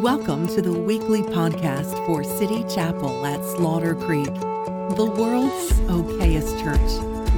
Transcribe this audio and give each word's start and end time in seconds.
Welcome 0.00 0.48
to 0.54 0.62
the 0.62 0.72
weekly 0.72 1.20
podcast 1.20 1.94
for 2.06 2.24
City 2.24 2.64
Chapel 2.74 3.26
at 3.26 3.44
Slaughter 3.44 3.94
Creek, 3.94 4.32
the 4.32 5.04
world's 5.04 5.72
okayest 5.90 6.58
church, 6.62 6.80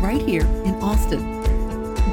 right 0.00 0.22
here 0.22 0.46
in 0.64 0.76
Austin. 0.76 1.42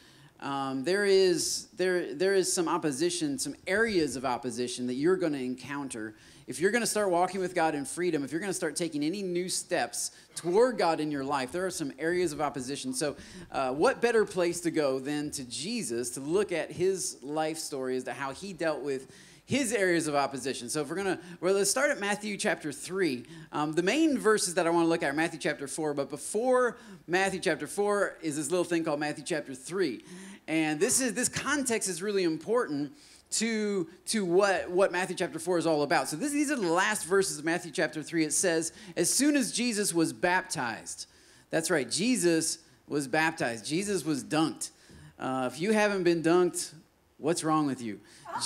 Um, 0.41 0.83
there 0.83 1.05
is 1.05 1.67
there 1.75 2.13
there 2.13 2.33
is 2.33 2.51
some 2.51 2.67
opposition, 2.67 3.37
some 3.37 3.55
areas 3.67 4.15
of 4.15 4.23
opposition 4.23 4.87
that 4.87 4.93
you're 4.93 5.17
going 5.17 5.33
to 5.33 5.43
encounter 5.43 6.15
if 6.49 6.59
you're 6.59 6.71
going 6.71 6.81
to 6.81 6.87
start 6.87 7.11
walking 7.11 7.41
with 7.41 7.53
God 7.53 7.75
in 7.75 7.85
freedom. 7.85 8.23
If 8.23 8.31
you're 8.31 8.41
going 8.41 8.49
to 8.49 8.55
start 8.55 8.75
taking 8.75 9.03
any 9.03 9.21
new 9.21 9.49
steps 9.49 10.09
toward 10.33 10.79
God 10.79 10.99
in 10.99 11.11
your 11.11 11.23
life, 11.23 11.51
there 11.51 11.63
are 11.63 11.69
some 11.69 11.93
areas 11.99 12.33
of 12.33 12.41
opposition. 12.41 12.91
So, 12.91 13.15
uh, 13.51 13.71
what 13.71 14.01
better 14.01 14.25
place 14.25 14.59
to 14.61 14.71
go 14.71 14.97
than 14.97 15.29
to 15.31 15.43
Jesus 15.43 16.09
to 16.11 16.21
look 16.21 16.51
at 16.51 16.71
His 16.71 17.17
life 17.21 17.59
story 17.59 17.97
as 17.97 18.05
to 18.05 18.13
how 18.13 18.33
He 18.33 18.53
dealt 18.53 18.81
with 18.81 19.11
his 19.49 19.73
areas 19.73 20.05
of 20.05 20.13
opposition. 20.13 20.69
So 20.69 20.81
if 20.81 20.89
we're 20.89 20.95
gonna, 20.95 21.19
well, 21.41 21.55
let's 21.55 21.71
start 21.71 21.89
at 21.89 21.99
Matthew 21.99 22.37
chapter 22.37 22.71
three. 22.71 23.25
Um, 23.51 23.73
the 23.73 23.81
main 23.81 24.15
verses 24.15 24.53
that 24.53 24.67
I 24.67 24.69
want 24.69 24.85
to 24.85 24.89
look 24.89 25.01
at 25.01 25.09
are 25.09 25.13
Matthew 25.13 25.39
chapter 25.39 25.67
four, 25.67 25.95
but 25.95 26.11
before 26.11 26.77
Matthew 27.07 27.39
chapter 27.39 27.65
four 27.65 28.15
is 28.21 28.35
this 28.35 28.51
little 28.51 28.63
thing 28.63 28.83
called 28.83 28.99
Matthew 28.99 29.23
chapter 29.25 29.55
three, 29.55 30.05
and 30.49 30.79
this 30.79 30.99
is 30.99 31.13
this 31.13 31.29
context 31.29 31.87
is 31.87 32.01
really 32.01 32.23
important 32.25 32.91
to, 33.31 33.87
to 34.07 34.25
what, 34.25 34.69
what 34.71 34.91
Matthew 34.91 35.15
chapter 35.15 35.37
4 35.37 35.59
is 35.59 35.67
all 35.67 35.83
about. 35.83 36.09
So 36.09 36.17
this, 36.17 36.31
these 36.31 36.49
are 36.49 36.55
the 36.55 36.67
last 36.67 37.05
verses 37.05 37.37
of 37.37 37.45
Matthew 37.45 37.71
chapter 37.71 38.01
3. 38.01 38.25
It 38.25 38.33
says, 38.33 38.73
As 38.97 39.11
soon 39.13 39.35
as 39.35 39.51
Jesus 39.51 39.93
was 39.93 40.11
baptized, 40.11 41.05
that's 41.51 41.69
right, 41.69 41.89
Jesus 41.89 42.59
was 42.87 43.07
baptized, 43.07 43.65
Jesus 43.65 44.03
was 44.03 44.23
dunked. 44.23 44.71
Uh, 45.19 45.49
if 45.51 45.61
you 45.61 45.71
haven't 45.73 46.03
been 46.03 46.23
dunked, 46.23 46.73
what's 47.17 47.43
wrong 47.43 47.67
with 47.67 47.81
you? 47.81 47.99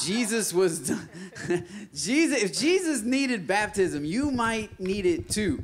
Jesus 0.03 0.53
was 0.53 0.91
Jesus. 1.93 2.43
If 2.43 2.57
Jesus 2.57 3.01
needed 3.03 3.47
baptism, 3.47 4.03
you 4.03 4.31
might 4.31 4.77
need 4.79 5.05
it 5.05 5.29
too. 5.29 5.63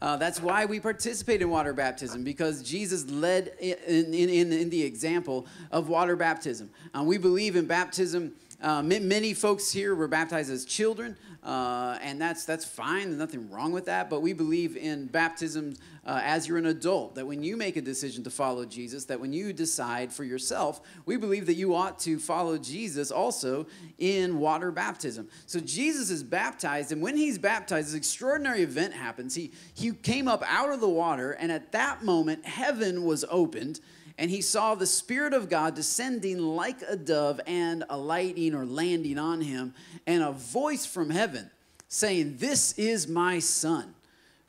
Uh, 0.00 0.16
that's 0.16 0.40
why 0.40 0.64
we 0.64 0.78
participate 0.78 1.42
in 1.42 1.50
water 1.50 1.72
baptism 1.72 2.22
because 2.22 2.62
Jesus 2.62 3.10
led 3.10 3.52
in, 3.58 4.14
in, 4.14 4.52
in, 4.52 4.70
the 4.70 4.82
example 4.82 5.46
of 5.72 5.88
water 5.88 6.14
baptism. 6.14 6.70
Uh, 6.96 7.02
we 7.02 7.18
believe 7.18 7.56
in 7.56 7.66
baptism 7.66 8.32
uh, 8.60 8.82
many 8.82 9.34
folks 9.34 9.70
here 9.70 9.94
were 9.94 10.08
baptized 10.08 10.50
as 10.50 10.64
children, 10.64 11.16
uh, 11.42 11.96
and 12.02 12.20
that's 12.20 12.44
that's 12.44 12.64
fine. 12.64 13.04
There's 13.04 13.18
nothing 13.18 13.50
wrong 13.50 13.72
with 13.72 13.86
that. 13.86 14.10
But 14.10 14.22
we 14.22 14.32
believe 14.32 14.76
in 14.76 15.06
baptism 15.06 15.74
uh, 16.04 16.20
as 16.22 16.48
you're 16.48 16.58
an 16.58 16.66
adult. 16.66 17.14
That 17.14 17.26
when 17.26 17.42
you 17.42 17.56
make 17.56 17.76
a 17.76 17.80
decision 17.80 18.24
to 18.24 18.30
follow 18.30 18.64
Jesus, 18.64 19.04
that 19.06 19.20
when 19.20 19.32
you 19.32 19.52
decide 19.52 20.12
for 20.12 20.24
yourself, 20.24 20.80
we 21.06 21.16
believe 21.16 21.46
that 21.46 21.54
you 21.54 21.74
ought 21.74 21.98
to 22.00 22.18
follow 22.18 22.58
Jesus 22.58 23.10
also 23.10 23.66
in 23.98 24.40
water 24.40 24.72
baptism. 24.72 25.28
So 25.46 25.60
Jesus 25.60 26.10
is 26.10 26.22
baptized, 26.22 26.90
and 26.90 27.00
when 27.00 27.16
he's 27.16 27.38
baptized, 27.38 27.88
this 27.88 27.94
extraordinary 27.94 28.62
event 28.62 28.94
happens. 28.94 29.34
He 29.34 29.52
he 29.74 29.92
came 29.92 30.26
up 30.26 30.42
out 30.46 30.70
of 30.70 30.80
the 30.80 30.88
water, 30.88 31.32
and 31.32 31.52
at 31.52 31.72
that 31.72 32.02
moment, 32.02 32.44
heaven 32.44 33.04
was 33.04 33.24
opened 33.30 33.80
and 34.18 34.30
he 34.30 34.42
saw 34.42 34.74
the 34.74 34.86
Spirit 34.86 35.32
of 35.32 35.48
God 35.48 35.76
descending 35.76 36.38
like 36.38 36.82
a 36.82 36.96
dove 36.96 37.40
and 37.46 37.84
alighting 37.88 38.54
or 38.54 38.66
landing 38.66 39.18
on 39.18 39.40
him, 39.40 39.74
and 40.06 40.22
a 40.22 40.32
voice 40.32 40.84
from 40.84 41.10
heaven 41.10 41.50
saying, 41.86 42.36
This 42.38 42.76
is 42.76 43.06
my 43.06 43.38
Son, 43.38 43.94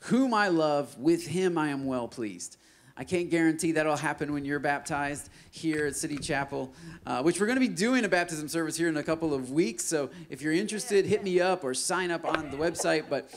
whom 0.00 0.34
I 0.34 0.48
love, 0.48 0.98
with 0.98 1.28
him 1.28 1.56
I 1.56 1.68
am 1.68 1.86
well 1.86 2.08
pleased. 2.08 2.56
I 2.96 3.04
can't 3.04 3.30
guarantee 3.30 3.72
that'll 3.72 3.96
happen 3.96 4.30
when 4.30 4.44
you're 4.44 4.58
baptized 4.58 5.30
here 5.50 5.86
at 5.86 5.96
City 5.96 6.18
Chapel, 6.18 6.74
uh, 7.06 7.22
which 7.22 7.40
we're 7.40 7.46
going 7.46 7.56
to 7.56 7.66
be 7.66 7.74
doing 7.74 8.04
a 8.04 8.08
baptism 8.10 8.46
service 8.46 8.76
here 8.76 8.88
in 8.88 8.96
a 8.98 9.02
couple 9.02 9.32
of 9.32 9.52
weeks. 9.52 9.84
So 9.84 10.10
if 10.28 10.42
you're 10.42 10.52
interested, 10.52 11.06
hit 11.06 11.24
me 11.24 11.40
up 11.40 11.64
or 11.64 11.72
sign 11.72 12.10
up 12.10 12.26
on 12.26 12.50
the 12.50 12.58
website. 12.58 13.04
But 13.08 13.34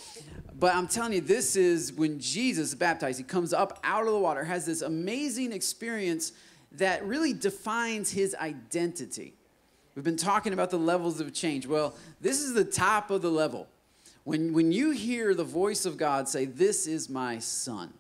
but 0.59 0.75
I'm 0.75 0.88
telling 0.88 1.14
you, 1.14 1.22
this 1.22 1.56
is 1.56 1.94
when 1.94 2.19
Jesus 2.19 2.75
baptized. 2.75 3.18
He 3.18 3.24
comes 3.24 3.53
up 3.53 3.80
out 3.84 4.06
of 4.06 4.14
the 4.14 4.19
water, 4.19 4.44
has 4.44 4.66
this 4.66 4.81
amazing 4.81 5.52
experience 5.52 6.34
that 6.74 7.06
really 7.06 7.34
defines 7.34 8.12
his 8.12 8.36
identity. 8.36 9.36
We've 9.96 10.06
been 10.06 10.18
talking 10.18 10.53
about 10.53 10.72
the 10.72 10.78
levels 10.78 11.19
of 11.19 11.34
change. 11.34 11.68
Well, 11.68 11.96
this 12.19 12.42
is 12.42 12.53
the 12.53 12.66
top 12.66 13.12
of 13.12 13.22
the 13.22 13.30
level. 13.30 13.68
When, 14.24 14.53
when 14.53 14.72
you 14.72 14.92
hear 14.92 15.36
the 15.36 15.44
voice 15.44 15.86
of 15.86 15.97
God 15.97 16.28
say, 16.28 16.46
This 16.46 16.88
is 16.88 17.09
my 17.09 17.40
son, 17.40 17.94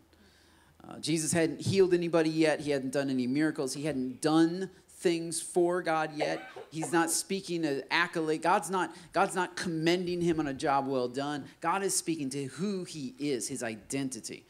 uh, 0.87 0.99
Jesus 0.99 1.31
hadn't 1.33 1.61
healed 1.61 1.93
anybody 1.93 2.29
yet, 2.29 2.61
he 2.61 2.71
hadn't 2.71 2.91
done 2.91 3.09
any 3.09 3.27
miracles, 3.27 3.73
he 3.73 3.83
hadn't 3.83 4.21
done 4.21 4.69
things 5.03 5.41
for 5.41 5.83
God 5.83 6.11
yet. 6.15 6.49
He's 6.71 6.91
not 6.91 7.11
speaking 7.11 7.65
an 7.65 7.83
accolade. 7.91 8.41
God's 8.41 8.71
not, 8.71 8.95
God's 9.11 9.35
not 9.35 9.55
commending 9.55 10.21
him 10.21 10.39
on 10.39 10.47
a 10.47 10.53
job 10.53 10.87
well 10.87 11.09
done. 11.09 11.43
God 11.61 11.83
is 11.83 11.95
speaking 11.95 12.29
to 12.31 12.45
who 12.45 12.85
he 12.85 13.13
is, 13.19 13.47
his 13.47 13.61
identity. 13.61 14.45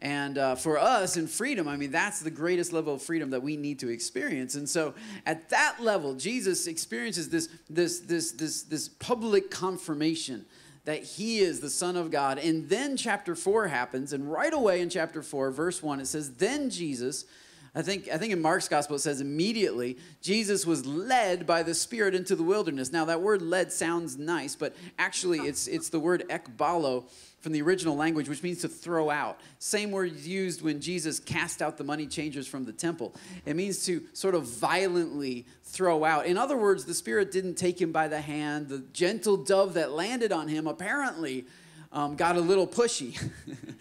And 0.00 0.38
uh, 0.38 0.54
for 0.54 0.78
us 0.78 1.18
in 1.18 1.26
freedom, 1.26 1.68
I 1.68 1.76
mean, 1.76 1.90
that's 1.90 2.20
the 2.20 2.30
greatest 2.30 2.72
level 2.72 2.94
of 2.94 3.02
freedom 3.02 3.30
that 3.30 3.42
we 3.42 3.58
need 3.58 3.80
to 3.80 3.90
experience. 3.90 4.54
And 4.54 4.66
so 4.66 4.94
at 5.26 5.50
that 5.50 5.76
level, 5.80 6.14
Jesus 6.14 6.66
experiences 6.66 7.28
this, 7.28 7.48
this, 7.68 8.00
this, 8.00 8.32
this, 8.32 8.62
this 8.62 8.88
public 8.88 9.50
confirmation 9.50 10.46
that 10.86 11.02
he 11.02 11.40
is 11.40 11.60
the 11.60 11.68
Son 11.68 11.96
of 11.96 12.10
God. 12.10 12.38
And 12.38 12.68
then 12.70 12.96
chapter 12.96 13.34
4 13.34 13.68
happens. 13.68 14.14
And 14.14 14.30
right 14.30 14.54
away 14.54 14.80
in 14.80 14.88
chapter 14.88 15.22
4, 15.22 15.50
verse 15.50 15.82
1, 15.82 16.00
it 16.00 16.06
says, 16.06 16.34
Then 16.34 16.70
Jesus 16.70 17.26
I 17.74 17.82
think, 17.82 18.08
I 18.12 18.18
think 18.18 18.32
in 18.32 18.42
Mark's 18.42 18.68
gospel 18.68 18.96
it 18.96 19.00
says 19.00 19.20
immediately 19.20 19.96
Jesus 20.20 20.66
was 20.66 20.84
led 20.86 21.46
by 21.46 21.62
the 21.62 21.74
Spirit 21.74 22.14
into 22.14 22.34
the 22.34 22.42
wilderness. 22.42 22.92
Now, 22.92 23.04
that 23.04 23.22
word 23.22 23.42
led 23.42 23.72
sounds 23.72 24.18
nice, 24.18 24.56
but 24.56 24.74
actually 24.98 25.40
it's, 25.40 25.68
it's 25.68 25.88
the 25.88 26.00
word 26.00 26.24
ekbalo 26.28 27.04
from 27.40 27.52
the 27.52 27.62
original 27.62 27.96
language, 27.96 28.28
which 28.28 28.42
means 28.42 28.60
to 28.60 28.68
throw 28.68 29.08
out. 29.08 29.40
Same 29.58 29.90
word 29.90 30.14
used 30.16 30.62
when 30.62 30.80
Jesus 30.80 31.18
cast 31.18 31.62
out 31.62 31.78
the 31.78 31.84
money 31.84 32.06
changers 32.06 32.46
from 32.46 32.64
the 32.64 32.72
temple. 32.72 33.14
It 33.46 33.56
means 33.56 33.86
to 33.86 34.02
sort 34.12 34.34
of 34.34 34.44
violently 34.44 35.46
throw 35.64 36.04
out. 36.04 36.26
In 36.26 36.36
other 36.36 36.56
words, 36.56 36.84
the 36.84 36.94
Spirit 36.94 37.32
didn't 37.32 37.54
take 37.54 37.80
him 37.80 37.92
by 37.92 38.08
the 38.08 38.20
hand. 38.20 38.68
The 38.68 38.80
gentle 38.92 39.38
dove 39.38 39.74
that 39.74 39.92
landed 39.92 40.32
on 40.32 40.48
him 40.48 40.66
apparently 40.66 41.46
um, 41.92 42.14
got 42.14 42.36
a 42.36 42.40
little 42.40 42.66
pushy 42.66 43.20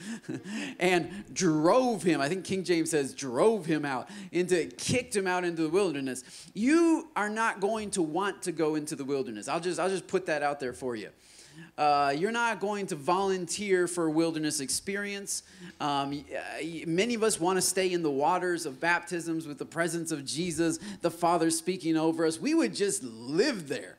and 0.79 1.23
drove 1.33 2.01
him. 2.01 2.21
I 2.21 2.27
think 2.27 2.43
King 2.43 2.63
James 2.63 2.89
says 2.89 3.13
drove 3.13 3.65
him 3.65 3.85
out 3.85 4.09
into, 4.31 4.65
kicked 4.77 5.15
him 5.15 5.27
out 5.27 5.43
into 5.43 5.61
the 5.61 5.69
wilderness. 5.69 6.23
You 6.53 7.09
are 7.15 7.29
not 7.29 7.59
going 7.59 7.91
to 7.91 8.01
want 8.01 8.41
to 8.43 8.51
go 8.51 8.75
into 8.75 8.95
the 8.95 9.05
wilderness. 9.05 9.47
I'll 9.47 9.59
just, 9.59 9.79
I'll 9.79 9.89
just 9.89 10.07
put 10.07 10.25
that 10.25 10.41
out 10.41 10.59
there 10.59 10.73
for 10.73 10.95
you. 10.95 11.09
Uh, 11.77 12.13
you're 12.17 12.31
not 12.31 12.59
going 12.59 12.87
to 12.87 12.95
volunteer 12.95 13.87
for 13.87 14.05
a 14.05 14.11
wilderness 14.11 14.59
experience. 14.59 15.43
Um, 15.79 16.23
uh, 16.33 16.63
many 16.87 17.13
of 17.13 17.23
us 17.23 17.39
want 17.39 17.57
to 17.57 17.61
stay 17.61 17.91
in 17.91 18.01
the 18.01 18.09
waters 18.09 18.65
of 18.65 18.79
baptisms 18.79 19.45
with 19.45 19.57
the 19.57 19.65
presence 19.65 20.11
of 20.11 20.25
Jesus, 20.25 20.79
the 21.01 21.11
Father 21.11 21.51
speaking 21.51 21.97
over 21.97 22.25
us. 22.25 22.39
We 22.39 22.53
would 22.53 22.73
just 22.73 23.03
live 23.03 23.67
there. 23.67 23.97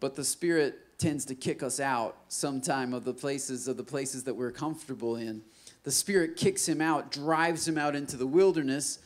But 0.00 0.14
the 0.14 0.24
Spirit 0.24 0.85
tends 0.98 1.24
to 1.26 1.34
kick 1.34 1.62
us 1.62 1.78
out 1.80 2.16
sometime 2.28 2.94
of 2.94 3.04
the 3.04 3.12
places 3.12 3.68
of 3.68 3.76
the 3.76 3.84
places 3.84 4.24
that 4.24 4.34
we're 4.34 4.52
comfortable 4.52 5.16
in. 5.16 5.42
The 5.82 5.92
Spirit 5.92 6.36
kicks 6.36 6.68
him 6.68 6.80
out, 6.80 7.12
drives 7.12 7.68
him 7.68 7.78
out 7.78 7.94
into 7.94 8.16
the 8.16 8.26
wilderness. 8.26 8.98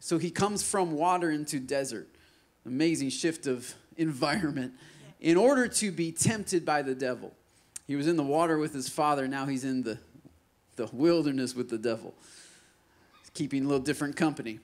So 0.00 0.18
he 0.18 0.30
comes 0.30 0.62
from 0.62 0.92
water 0.92 1.30
into 1.30 1.58
desert. 1.58 2.08
Amazing 2.64 3.10
shift 3.10 3.46
of 3.46 3.74
environment 3.96 4.72
in 5.20 5.36
order 5.36 5.68
to 5.68 5.92
be 5.92 6.10
tempted 6.12 6.64
by 6.64 6.82
the 6.82 6.94
devil. 6.94 7.32
He 7.86 7.96
was 7.96 8.06
in 8.06 8.16
the 8.16 8.22
water 8.22 8.58
with 8.58 8.72
his 8.72 8.88
father, 8.88 9.28
now 9.28 9.46
he's 9.46 9.64
in 9.64 9.82
the, 9.82 9.98
the 10.76 10.88
wilderness 10.92 11.54
with 11.54 11.68
the 11.68 11.78
devil. 11.78 12.14
He's 13.20 13.30
keeping 13.30 13.64
a 13.64 13.68
little 13.68 13.84
different 13.84 14.16
company. 14.16 14.60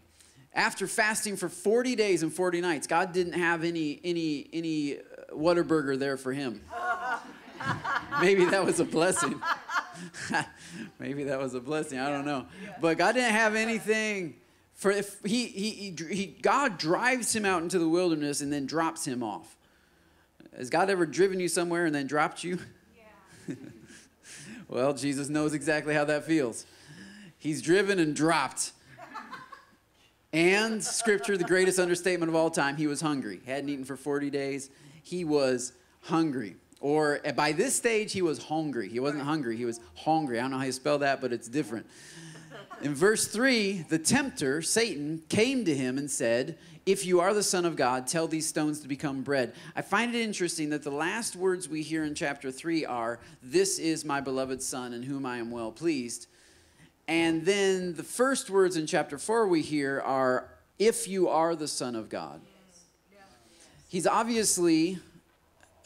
After 0.55 0.87
fasting 0.87 1.37
for 1.37 1.49
40 1.49 1.95
days 1.95 2.23
and 2.23 2.33
40 2.33 2.61
nights, 2.61 2.87
God 2.87 3.13
didn't 3.13 3.35
have 3.35 3.63
any, 3.65 4.01
any, 4.03 4.49
any 4.53 4.99
Whataburger 5.31 5.99
there 5.99 6.17
for 6.17 6.33
him. 6.33 6.63
Maybe 8.21 8.45
that 8.47 8.65
was 8.65 8.81
a 8.81 8.85
blessing. 8.85 9.41
Maybe 10.99 11.25
that 11.25 11.39
was 11.39 11.55
a 11.55 11.61
blessing. 11.61 11.99
I 11.99 12.09
don't 12.09 12.25
know. 12.25 12.47
But 12.81 12.99
God 12.99 13.13
didn't 13.13 13.33
have 13.33 13.55
anything 13.55 14.37
for 14.75 14.93
if 14.93 15.19
he, 15.25 15.47
he, 15.47 15.71
he, 15.71 16.15
he 16.15 16.27
God 16.27 16.79
drives 16.79 17.35
him 17.35 17.45
out 17.45 17.63
into 17.63 17.81
the 17.81 17.89
wilderness 17.89 18.41
and 18.41 18.53
then 18.53 18.65
drops 18.67 19.05
him 19.05 19.23
off. 19.23 19.57
Has 20.57 20.71
God 20.71 20.89
ever 20.89 21.05
driven 21.05 21.41
you 21.41 21.49
somewhere 21.49 21.87
and 21.87 21.95
then 21.95 22.07
dropped 22.07 22.45
you? 22.45 22.59
Yeah. 22.97 23.55
well, 24.69 24.95
Jesus 24.95 25.29
knows 25.29 25.53
exactly 25.53 25.95
how 25.95 26.05
that 26.05 26.25
feels. 26.25 26.65
He's 27.39 27.61
driven 27.61 27.99
and 27.99 28.15
dropped. 28.15 28.73
And 30.33 30.85
scripture, 30.85 31.37
the 31.37 31.45
greatest 31.45 31.79
understatement 31.79 32.29
of 32.29 32.37
all 32.37 32.51
time, 32.51 32.77
he 32.77 32.87
was 32.87 33.01
hungry. 33.01 33.41
Hadn't 33.47 33.71
eaten 33.71 33.85
for 33.85 33.97
40 33.97 34.31
days 34.31 34.71
he 35.09 35.25
was 35.25 35.73
hungry. 36.03 36.57
Or 36.81 37.21
uh, 37.27 37.33
by 37.33 37.53
this 37.53 37.75
stage, 37.75 38.13
he 38.13 38.23
was 38.23 38.45
hungry. 38.45 38.89
He 38.89 39.01
wasn't 39.01 39.23
hungry, 39.23 39.57
he 39.57 39.65
was 39.65 39.81
hungry. 39.95 40.39
I 40.39 40.43
don't 40.43 40.51
know 40.51 40.59
how 40.59 40.65
you 40.65 40.73
spell 40.73 40.99
that, 40.99 41.21
but 41.21 41.33
it's 41.33 41.49
different. 41.49 41.87
In 42.83 42.95
verse 42.95 43.27
3, 43.27 43.87
the 43.89 43.99
tempter, 43.99 44.63
Satan, 44.63 45.23
came 45.29 45.65
to 45.65 45.75
him 45.75 45.99
and 45.99 46.09
said, 46.09 46.59
If 46.87 47.05
you 47.05 47.21
are 47.21 47.35
the 47.35 47.43
Son 47.43 47.65
of 47.65 47.75
God, 47.75 48.07
tell 48.07 48.29
these 48.29 48.47
stones 48.47 48.81
to 48.81 48.89
become 48.89 49.23
bread. 49.23 49.55
I 49.75 49.83
find 49.83 50.15
it 50.15 50.21
interesting 50.21 50.71
that 50.71 50.85
the 50.85 50.91
last 50.91 51.35
words 51.35 51.69
we 51.69 51.83
hear 51.83 52.05
in 52.05 52.15
chapter 52.15 52.53
3 52.53 52.85
are, 52.85 53.19
This 53.43 53.81
is 53.81 54.05
my 54.05 54.21
beloved 54.21 54.63
Son, 54.63 54.93
in 54.93 55.03
whom 55.03 55.27
I 55.27 55.39
am 55.39 55.51
well 55.51 55.73
pleased. 55.73 56.29
And 57.09 57.45
then 57.45 57.95
the 57.95 58.05
first 58.05 58.51
words 58.51 58.77
in 58.77 58.87
chapter 58.87 59.19
4 59.19 59.49
we 59.49 59.63
hear 59.63 60.01
are, 60.01 60.51
If 60.79 61.09
you 61.09 61.29
are 61.29 61.57
the 61.57 61.67
Son 61.69 61.97
of 61.97 62.09
God. 62.09 62.41
He's 63.89 64.07
obviously 64.07 64.99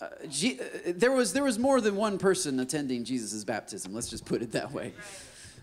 uh, 0.03 0.09
G- 0.29 0.59
uh, 0.61 0.93
there 0.97 1.13
was 1.13 1.33
there 1.33 1.45
was 1.45 1.61
more 1.61 1.81
than 1.81 1.95
one 1.95 2.19
person 2.19 2.59
attending 2.59 3.05
Jesus' 3.05 3.45
baptism. 3.45 3.95
Let's 3.95 4.09
just 4.09 4.25
put 4.25 4.43
it 4.43 4.51
that 4.53 4.73
way. 4.73 4.95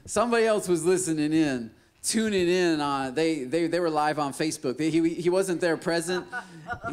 Somebody 0.05 0.45
else 0.45 0.69
was 0.69 0.85
listening 0.85 1.33
in, 1.33 1.71
tuning 2.01 2.47
in 2.47 2.79
on. 2.79 3.13
They 3.13 3.43
they, 3.43 3.67
they 3.67 3.81
were 3.81 3.89
live 3.89 4.17
on 4.17 4.31
Facebook. 4.31 4.77
They, 4.77 4.89
he 4.89 5.09
he 5.09 5.29
wasn't 5.29 5.59
there 5.59 5.75
present. 5.75 6.25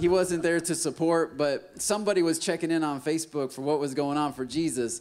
He 0.00 0.08
wasn't 0.08 0.42
there 0.42 0.58
to 0.58 0.74
support, 0.74 1.38
but 1.38 1.80
somebody 1.80 2.20
was 2.20 2.40
checking 2.40 2.72
in 2.72 2.82
on 2.82 3.00
Facebook 3.00 3.52
for 3.52 3.62
what 3.62 3.78
was 3.78 3.94
going 3.94 4.18
on 4.18 4.32
for 4.32 4.44
Jesus, 4.44 5.00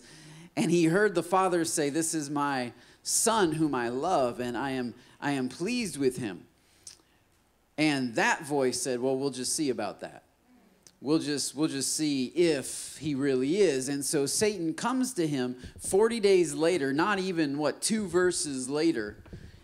and 0.56 0.69
he 0.69 0.86
heard 0.86 1.15
the 1.15 1.24
Father 1.24 1.65
say, 1.65 1.89
"This 1.89 2.13
is 2.13 2.30
my 2.30 2.74
Son, 3.01 3.53
whom 3.53 3.74
I 3.74 3.89
love, 3.89 4.39
and 4.39 4.56
I 4.56 4.71
am 4.71 4.94
I 5.19 5.31
am 5.31 5.50
pleased 5.50 5.97
with 5.97 6.18
him." 6.18 6.45
And 7.75 8.13
that 8.15 8.45
voice 8.45 8.80
said, 8.80 9.01
"Well, 9.01 9.18
we'll 9.18 9.31
just 9.31 9.56
see 9.56 9.71
about 9.71 10.01
that." 10.01 10.25
We'll 11.06 11.19
just 11.19 11.56
we'll 11.56 11.68
just 11.68 11.96
see 11.96 12.25
if 12.25 12.98
he 12.98 13.13
really 13.13 13.57
is. 13.57 13.88
And 13.90 14.04
so 14.04 14.25
satan 14.25 14.74
comes 14.74 15.13
to 15.13 15.28
him 15.28 15.56
40 15.80 16.19
days 16.19 16.54
later 16.54 16.92
not 16.92 17.19
even 17.19 17.57
what 17.57 17.81
two 17.81 18.07
verses 18.07 18.68
later. 18.68 19.18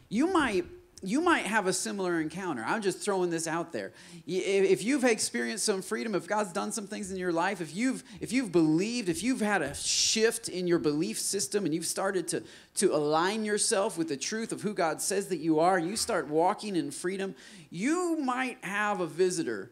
You 0.08 0.28
might 0.28 0.66
you 1.04 1.20
might 1.20 1.48
have 1.48 1.66
a 1.66 1.74
similar 1.74 2.22
encounter. 2.22 2.64
I'm 2.64 2.84
just 2.84 3.00
throwing 3.00 3.32
this 3.32 3.48
out 3.48 3.74
there. 3.74 3.92
If 4.28 4.84
you've 4.84 5.04
experienced 5.04 5.66
some 5.66 5.82
freedom 5.82 6.14
if 6.14 6.28
god's 6.28 6.54
done 6.54 6.72
some 6.72 6.86
things 6.86 7.12
in 7.12 7.18
your 7.18 7.32
life 7.32 7.60
if 7.60 7.76
you've 7.76 8.04
if 8.20 8.32
you've 8.32 8.52
believed 8.52 9.10
if 9.10 9.24
you've 9.24 9.42
had 9.42 9.64
a 9.64 9.74
shift 9.74 10.48
in 10.48 10.68
your 10.68 10.80
belief 10.80 11.20
system 11.20 11.66
and 11.66 11.74
you've 11.74 11.88
started 11.88 12.28
to 12.30 12.44
to 12.76 12.94
align 12.94 13.46
yourself 13.46 13.98
with 13.98 14.10
the 14.10 14.18
truth 14.18 14.52
of 14.52 14.62
who 14.62 14.76
god 14.76 15.02
says 15.02 15.28
that 15.30 15.38
you 15.40 15.60
are 15.60 15.80
you 15.80 15.96
start 15.96 16.28
walking 16.28 16.76
in 16.76 16.92
freedom 16.92 17.34
you 17.72 18.16
might 18.20 18.64
have 18.64 19.02
a 19.02 19.08
visitor 19.08 19.72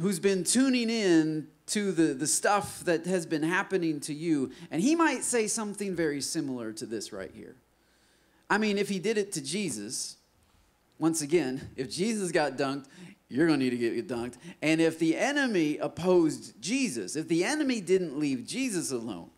who's 0.00 0.20
been 0.20 0.44
tuning 0.44 0.90
in 0.90 1.48
to 1.66 1.92
the, 1.92 2.14
the 2.14 2.26
stuff 2.26 2.80
that 2.80 3.06
has 3.06 3.26
been 3.26 3.42
happening 3.42 4.00
to 4.00 4.14
you, 4.14 4.50
and 4.70 4.82
he 4.82 4.94
might 4.94 5.22
say 5.22 5.46
something 5.46 5.94
very 5.94 6.20
similar 6.20 6.72
to 6.72 6.86
this 6.86 7.12
right 7.12 7.30
here. 7.34 7.56
I 8.50 8.58
mean, 8.58 8.78
if 8.78 8.88
he 8.88 8.98
did 8.98 9.16
it 9.16 9.32
to 9.32 9.40
Jesus, 9.42 10.16
once 10.98 11.22
again, 11.22 11.70
if 11.76 11.90
Jesus 11.90 12.30
got 12.30 12.56
dunked, 12.56 12.86
you're 13.28 13.46
going 13.46 13.60
to 13.60 13.64
need 13.64 13.70
to 13.70 13.76
get 13.78 14.08
dunked. 14.08 14.34
And 14.60 14.80
if 14.80 14.98
the 14.98 15.16
enemy 15.16 15.78
opposed 15.78 16.60
Jesus, 16.60 17.16
if 17.16 17.28
the 17.28 17.44
enemy 17.44 17.80
didn't 17.80 18.18
leave 18.18 18.46
Jesus 18.46 18.92
alone, 18.92 19.30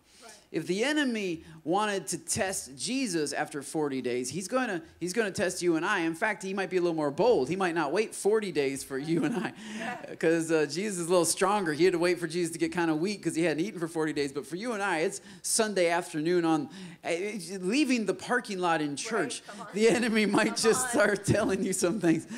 if 0.54 0.68
the 0.68 0.84
enemy 0.84 1.42
wanted 1.64 2.06
to 2.06 2.18
test 2.18 2.78
Jesus 2.78 3.32
after 3.32 3.60
40 3.60 4.00
days, 4.02 4.30
he's 4.30 4.46
going 4.46 4.68
to 4.68 4.82
he's 5.00 5.12
going 5.12 5.30
to 5.30 5.42
test 5.42 5.62
you 5.62 5.74
and 5.74 5.84
I. 5.84 6.00
In 6.00 6.14
fact, 6.14 6.44
he 6.44 6.54
might 6.54 6.70
be 6.70 6.76
a 6.76 6.80
little 6.80 6.94
more 6.94 7.10
bold. 7.10 7.48
He 7.48 7.56
might 7.56 7.74
not 7.74 7.90
wait 7.90 8.14
40 8.14 8.52
days 8.52 8.84
for 8.84 8.96
you 8.96 9.24
and 9.24 9.34
I, 9.34 9.52
because 10.10 10.52
uh, 10.52 10.66
Jesus 10.66 10.98
is 11.00 11.06
a 11.06 11.10
little 11.10 11.24
stronger. 11.24 11.72
He 11.72 11.82
had 11.82 11.92
to 11.94 11.98
wait 11.98 12.20
for 12.20 12.28
Jesus 12.28 12.52
to 12.52 12.58
get 12.58 12.70
kind 12.70 12.88
of 12.88 12.98
weak 13.00 13.18
because 13.18 13.34
he 13.34 13.42
hadn't 13.42 13.64
eaten 13.64 13.80
for 13.80 13.88
40 13.88 14.12
days. 14.12 14.32
But 14.32 14.46
for 14.46 14.54
you 14.54 14.72
and 14.74 14.82
I, 14.82 14.98
it's 14.98 15.20
Sunday 15.42 15.88
afternoon 15.88 16.44
on 16.44 16.68
uh, 17.04 17.10
leaving 17.58 18.06
the 18.06 18.14
parking 18.14 18.60
lot 18.60 18.80
in 18.80 18.94
church. 18.94 19.42
Right, 19.58 19.72
the 19.72 19.88
enemy 19.88 20.24
might 20.26 20.46
come 20.46 20.56
just 20.56 20.84
on. 20.84 20.90
start 20.90 21.24
telling 21.24 21.64
you 21.64 21.72
some 21.72 21.98
things. 21.98 22.28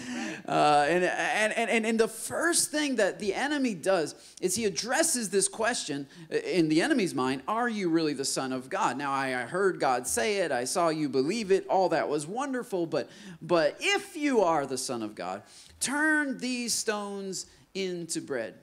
Uh, 0.48 0.86
and, 0.88 1.04
and, 1.04 1.52
and, 1.52 1.84
and 1.84 2.00
the 2.00 2.08
first 2.08 2.70
thing 2.70 2.96
that 2.96 3.18
the 3.18 3.34
enemy 3.34 3.74
does 3.74 4.14
is 4.40 4.54
he 4.54 4.64
addresses 4.64 5.28
this 5.28 5.48
question 5.48 6.06
uh, 6.32 6.36
in 6.36 6.68
the 6.68 6.80
enemy's 6.80 7.14
mind 7.14 7.42
Are 7.46 7.68
you 7.68 7.90
really 7.90 8.05
the 8.12 8.24
Son 8.24 8.52
of 8.52 8.68
God? 8.68 8.96
Now, 8.96 9.12
I, 9.12 9.28
I 9.28 9.46
heard 9.46 9.80
God 9.80 10.06
say 10.06 10.38
it, 10.38 10.52
I 10.52 10.64
saw 10.64 10.88
you 10.88 11.08
believe 11.08 11.50
it, 11.50 11.66
all 11.68 11.88
that 11.90 12.08
was 12.08 12.26
wonderful, 12.26 12.86
but, 12.86 13.08
but 13.42 13.76
if 13.80 14.16
you 14.16 14.40
are 14.40 14.66
the 14.66 14.78
Son 14.78 15.02
of 15.02 15.14
God, 15.14 15.42
turn 15.80 16.38
these 16.38 16.72
stones 16.72 17.46
into 17.74 18.20
bread. 18.20 18.54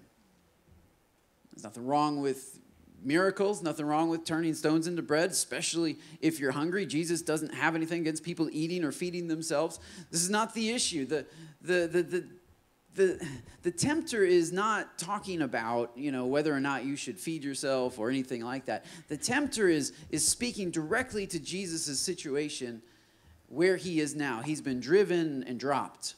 There's 1.54 1.64
nothing 1.64 1.86
wrong 1.86 2.22
with 2.22 2.60
miracles, 3.06 3.62
nothing 3.62 3.86
wrong 3.86 4.10
with 4.10 4.26
turning 4.26 4.54
stones 4.54 4.88
into 4.88 5.02
bread, 5.02 5.30
especially 5.30 5.98
if 6.22 6.40
you're 6.40 6.52
hungry. 6.52 6.86
Jesus 6.86 7.22
doesn't 7.22 7.54
have 7.54 7.76
anything 7.76 8.02
against 8.02 8.24
people 8.24 8.50
eating 8.52 8.84
or 8.84 8.92
feeding 8.92 9.28
themselves. 9.28 9.80
This 10.10 10.22
is 10.22 10.30
not 10.30 10.54
the 10.54 10.72
issue. 10.72 11.06
The, 11.06 11.26
the, 11.62 11.88
the, 11.92 12.04
the, 12.04 12.28
the, 12.96 13.28
the 13.64 13.72
tempter 13.72 14.24
is 14.24 14.52
not 14.52 14.98
talking 14.98 15.42
about 15.42 15.92
you 15.96 16.12
know 16.12 16.26
whether 16.26 16.54
or 16.54 16.60
not 16.60 16.86
you 16.86 16.96
should 16.96 17.20
feed 17.20 17.44
yourself 17.44 17.98
or 17.98 18.10
anything 18.10 18.44
like 18.44 18.66
that. 18.66 18.86
The 19.08 19.18
tempter 19.18 19.68
is 19.68 19.94
is 20.10 20.28
speaking 20.28 20.72
directly 20.72 21.26
to 21.28 21.40
jesus' 21.40 22.00
situation 22.00 22.82
where 23.48 23.78
he 23.78 24.00
is 24.00 24.16
now. 24.16 24.42
He's 24.42 24.62
been 24.62 24.80
driven 24.80 25.44
and 25.44 25.60
dropped. 25.60 26.16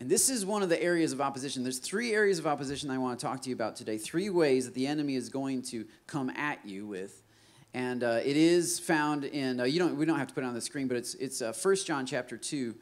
And 0.00 0.08
this 0.08 0.30
is 0.30 0.46
one 0.46 0.62
of 0.62 0.68
the 0.68 0.80
areas 0.80 1.12
of 1.12 1.20
opposition. 1.20 1.64
There's 1.64 1.80
three 1.80 2.12
areas 2.12 2.38
of 2.38 2.46
opposition 2.46 2.88
i 2.90 2.98
want 2.98 3.18
to 3.18 3.26
talk 3.26 3.42
to 3.42 3.48
you 3.48 3.54
about 3.54 3.74
today. 3.74 3.98
Three 3.98 4.30
ways 4.30 4.64
that 4.66 4.74
the 4.74 4.86
enemy 4.86 5.16
is 5.16 5.28
going 5.28 5.62
to 5.62 5.84
come 6.06 6.30
at 6.30 6.64
you 6.64 6.86
with. 6.86 7.22
And 7.74 8.02
uh, 8.02 8.20
it 8.24 8.36
is 8.36 8.78
found 8.78 9.24
in 9.24 9.60
uh, 9.60 9.64
you 9.64 9.78
don't 9.78 9.96
we 9.96 10.06
don't 10.06 10.18
have 10.18 10.28
to 10.28 10.34
put 10.34 10.44
it 10.44 10.46
on 10.46 10.54
the 10.54 10.60
screen 10.60 10.88
but 10.88 10.96
it's 10.96 11.14
it's 11.14 11.42
uh, 11.42 11.52
1 11.52 11.76
john 11.84 12.06
chapter 12.06 12.38
2 12.38 12.74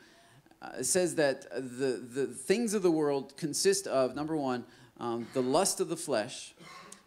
uh, 0.62 0.70
it 0.78 0.84
says 0.84 1.14
that 1.16 1.50
the, 1.50 2.02
the 2.12 2.26
things 2.26 2.74
of 2.74 2.82
the 2.82 2.90
world 2.90 3.36
consist 3.36 3.86
of 3.86 4.14
number 4.14 4.36
one, 4.36 4.64
um, 4.98 5.26
the 5.34 5.42
lust 5.42 5.80
of 5.80 5.88
the 5.88 5.96
flesh, 5.96 6.54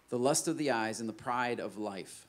the 0.09 0.19
lust 0.19 0.47
of 0.47 0.57
the 0.57 0.71
eyes, 0.71 0.99
and 0.99 1.09
the 1.09 1.13
pride 1.13 1.59
of 1.59 1.77
life. 1.77 2.27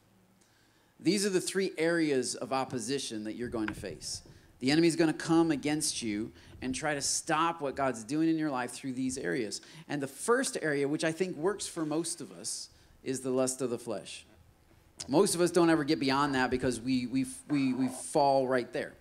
These 0.99 1.25
are 1.25 1.31
the 1.31 1.40
three 1.40 1.72
areas 1.78 2.34
of 2.34 2.52
opposition 2.52 3.25
that 3.25 3.34
you're 3.34 3.49
going 3.49 3.69
to 3.69 3.75
face. 3.75 4.22
The 4.61 4.70
enemy 4.70 4.88
is 4.88 4.96
going 4.96 5.12
to 5.12 5.19
come 5.19 5.50
against 5.50 6.02
you 6.02 6.32
and 6.62 6.75
try 6.75 6.94
to 6.94 7.00
stop 7.00 7.62
what 7.62 7.75
God's 7.75 8.05
doing 8.05 8.28
in 8.28 8.38
your 8.38 8.50
life 8.50 8.73
through 8.73 8.93
these 8.93 9.16
areas. 9.16 9.62
And 9.88 10.02
the 10.02 10.06
first 10.06 10.59
area, 10.61 10.87
which 10.87 11.04
I 11.04 11.12
think 11.12 11.37
works 11.37 11.66
for 11.66 11.87
most 11.87 12.21
of 12.21 12.30
us, 12.33 12.68
is 13.02 13.21
the 13.21 13.30
lust 13.30 13.62
of 13.62 13.71
the 13.71 13.78
flesh. 13.78 14.26
Most 15.09 15.35
of 15.35 15.40
us 15.40 15.50
don't 15.50 15.71
ever 15.71 15.85
get 15.85 15.99
beyond 15.99 16.35
that 16.35 16.50
because 16.50 16.78
we, 16.78 17.06
we, 17.06 17.25
we, 17.49 17.73
we 17.73 17.88
fall 17.88 18.47
right 18.47 18.71
there. 18.71 18.92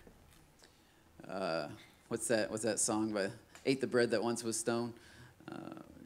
Uh, 1.28 1.68
what's 2.10 2.26
that? 2.26 2.50
What's 2.50 2.64
that 2.64 2.80
song 2.80 3.12
by 3.12 3.30
Ate 3.64 3.80
the 3.80 3.86
bread 3.86 4.10
that 4.10 4.22
once 4.22 4.42
was 4.42 4.58
stone, 4.58 4.92
uh, 5.50 5.54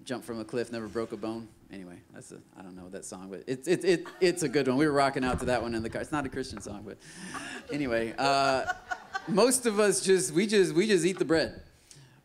jumped 0.05 0.27
from 0.27 0.39
a 0.39 0.45
cliff, 0.45 0.71
never 0.71 0.87
broke 0.87 1.13
a 1.13 1.17
bone. 1.17 1.49
Anyway, 1.73 1.97
that's 2.13 2.31
a 2.31 2.37
I 2.59 2.63
don't 2.63 2.77
know 2.77 2.89
that 2.91 3.05
song, 3.05 3.29
but 3.31 3.43
it's 3.47 3.67
it, 3.67 3.85
it 3.85 4.07
it's 4.21 4.43
a 4.43 4.49
good 4.49 4.69
one. 4.69 4.77
We 4.77 4.87
were 4.87 4.93
rocking 4.93 5.25
out 5.25 5.41
to 5.41 5.47
that 5.47 5.63
one 5.63 5.75
in 5.75 5.83
the 5.83 5.91
car. 5.91 6.03
It's 6.03 6.13
not 6.13 6.27
a 6.27 6.29
Christian 6.29 6.61
song, 6.61 6.85
but 6.87 6.99
anyway, 7.73 8.15
uh, 8.19 8.67
most 9.29 9.67
of 9.67 9.81
us 9.81 10.03
just 10.03 10.33
we 10.35 10.47
just 10.47 10.75
we 10.75 10.87
just 10.87 11.07
eat 11.07 11.19
the 11.19 11.25
bread. 11.25 11.63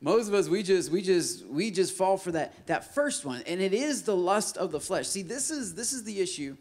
Most 0.02 0.28
of 0.28 0.34
us 0.34 0.50
we 0.50 0.62
just 0.62 0.92
we 0.92 1.02
just 1.02 1.46
we 1.48 1.72
just 1.72 1.96
fall 1.96 2.18
for 2.18 2.34
that 2.34 2.68
that 2.68 2.94
first 2.94 3.24
one, 3.24 3.44
and 3.48 3.62
it 3.62 3.74
is 3.74 4.04
the 4.04 4.16
lust 4.16 4.58
of 4.58 4.72
the 4.72 4.80
flesh. 4.80 5.08
See, 5.08 5.22
this 5.22 5.50
is 5.52 5.74
this 5.74 5.94
is 5.94 6.04
the 6.04 6.20
issue 6.20 6.58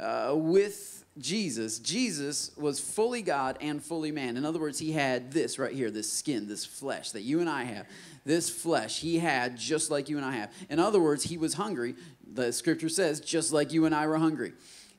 uh, 0.00 0.32
with 0.34 1.01
Jesus, 1.18 1.78
Jesus 1.78 2.56
was 2.56 2.80
fully 2.80 3.20
God 3.20 3.58
and 3.60 3.82
fully 3.82 4.10
man. 4.10 4.36
In 4.36 4.46
other 4.46 4.58
words, 4.58 4.78
he 4.78 4.92
had 4.92 5.30
this 5.30 5.58
right 5.58 5.74
here, 5.74 5.90
this 5.90 6.10
skin, 6.10 6.48
this 6.48 6.64
flesh 6.64 7.10
that 7.10 7.20
you 7.20 7.40
and 7.40 7.50
I 7.50 7.64
have. 7.64 7.86
This 8.24 8.48
flesh 8.48 9.00
he 9.00 9.18
had 9.18 9.56
just 9.56 9.90
like 9.90 10.08
you 10.08 10.16
and 10.16 10.24
I 10.24 10.32
have. 10.32 10.52
In 10.70 10.78
other 10.78 11.00
words, 11.00 11.24
he 11.24 11.36
was 11.36 11.54
hungry. 11.54 11.94
The 12.32 12.52
scripture 12.52 12.88
says, 12.88 13.20
just 13.20 13.52
like 13.52 13.72
you 13.72 13.84
and 13.84 13.94
I 13.94 14.06
were 14.06 14.16
hungry 14.16 14.52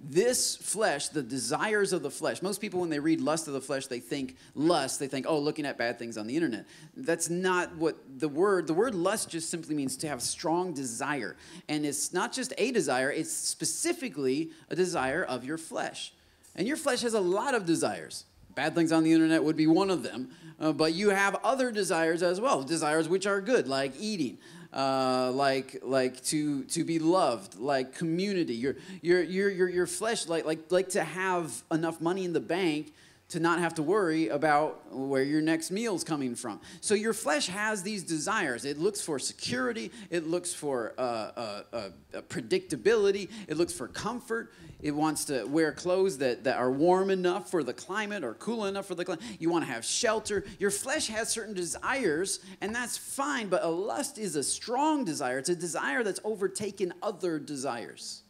this 0.05 0.57
flesh, 0.57 1.07
the 1.07 1.23
desires 1.23 1.93
of 1.93 2.03
the 2.03 2.11
flesh, 2.11 2.41
most 2.41 2.59
people, 2.59 2.81
when 2.81 2.89
they 2.89 2.99
read 2.99 3.21
lust 3.21 3.47
of 3.47 3.53
the 3.53 3.61
flesh, 3.61 3.87
they 3.87 3.99
think 3.99 4.35
lust, 4.53 4.99
they 4.99 5.07
think, 5.07 5.25
oh, 5.27 5.39
looking 5.39 5.65
at 5.65 5.77
bad 5.77 5.97
things 5.97 6.17
on 6.17 6.27
the 6.27 6.35
internet. 6.35 6.65
That's 6.97 7.29
not 7.29 7.75
what 7.77 7.97
the 8.19 8.27
word, 8.27 8.67
the 8.67 8.73
word 8.73 8.95
lust 8.95 9.29
just 9.29 9.49
simply 9.49 9.75
means 9.75 9.95
to 9.97 10.07
have 10.09 10.21
strong 10.21 10.73
desire. 10.73 11.37
And 11.69 11.85
it's 11.85 12.13
not 12.13 12.33
just 12.33 12.53
a 12.57 12.71
desire, 12.71 13.11
it's 13.11 13.31
specifically 13.31 14.51
a 14.69 14.75
desire 14.75 15.23
of 15.23 15.45
your 15.45 15.57
flesh. 15.57 16.13
And 16.55 16.67
your 16.67 16.77
flesh 16.77 17.01
has 17.01 17.13
a 17.13 17.21
lot 17.21 17.55
of 17.55 17.65
desires. 17.65 18.25
Bad 18.55 18.75
things 18.75 18.91
on 18.91 19.03
the 19.03 19.11
internet 19.11 19.43
would 19.43 19.57
be 19.57 19.67
one 19.67 19.89
of 19.89 20.03
them, 20.03 20.29
uh, 20.59 20.71
but 20.71 20.93
you 20.93 21.09
have 21.09 21.35
other 21.43 21.71
desires 21.71 22.21
as 22.21 22.39
well, 22.39 22.63
desires 22.63 23.09
which 23.09 23.25
are 23.25 23.41
good, 23.41 23.67
like 23.67 23.93
eating, 23.99 24.37
uh, 24.71 25.31
like 25.31 25.79
like 25.81 26.23
to 26.25 26.63
to 26.65 26.83
be 26.83 26.99
loved, 26.99 27.59
like 27.59 27.95
community. 27.95 28.53
Your 28.53 28.75
your 29.01 29.23
your 29.23 29.49
your 29.49 29.69
your 29.69 29.87
flesh, 29.87 30.27
like 30.27 30.45
like 30.45 30.71
like 30.71 30.89
to 30.89 31.03
have 31.03 31.63
enough 31.71 31.99
money 31.99 32.25
in 32.25 32.33
the 32.33 32.39
bank 32.39 32.93
to 33.33 33.39
not 33.39 33.57
have 33.57 33.73
to 33.73 33.81
worry 33.81 34.27
about 34.27 34.93
where 34.93 35.23
your 35.23 35.41
next 35.41 35.71
meal's 35.71 36.03
coming 36.03 36.35
from. 36.35 36.61
So 36.81 36.93
your 36.93 37.13
flesh 37.13 37.47
has 37.47 37.81
these 37.81 38.03
desires. 38.03 38.63
It 38.63 38.77
looks 38.77 39.01
for 39.01 39.17
security, 39.17 39.91
it 40.11 40.27
looks 40.27 40.53
for 40.53 40.93
uh, 40.99 41.01
uh, 41.01 41.63
uh, 41.73 41.89
predictability, 42.29 43.31
it 43.47 43.57
looks 43.57 43.73
for 43.73 43.87
comfort. 43.87 44.53
It 44.81 44.91
wants 44.91 45.25
to 45.25 45.45
wear 45.45 45.71
clothes 45.71 46.17
that, 46.17 46.43
that 46.43 46.57
are 46.57 46.69
warm 46.69 47.09
enough 47.09 47.49
for 47.49 47.63
the 47.63 47.73
climate 47.73 48.21
or 48.21 48.33
cool 48.33 48.65
enough 48.65 48.85
for 48.85 48.95
the 48.95 49.05
climate. 49.05 49.23
You 49.39 49.49
want 49.49 49.65
to 49.65 49.71
have 49.71 49.85
shelter. 49.85 50.43
Your 50.59 50.71
flesh 50.71 51.07
has 51.07 51.29
certain 51.29 51.53
desires, 51.53 52.41
and 52.59 52.75
that's 52.75 52.97
fine, 52.97 53.47
but 53.47 53.63
a 53.63 53.69
lust 53.69 54.17
is 54.17 54.35
a 54.35 54.43
strong 54.43 55.05
desire. 55.05 55.37
It's 55.37 55.47
a 55.47 55.55
desire 55.55 56.03
that's 56.03 56.19
overtaken 56.25 56.93
other 57.01 57.39
desires. 57.39 58.22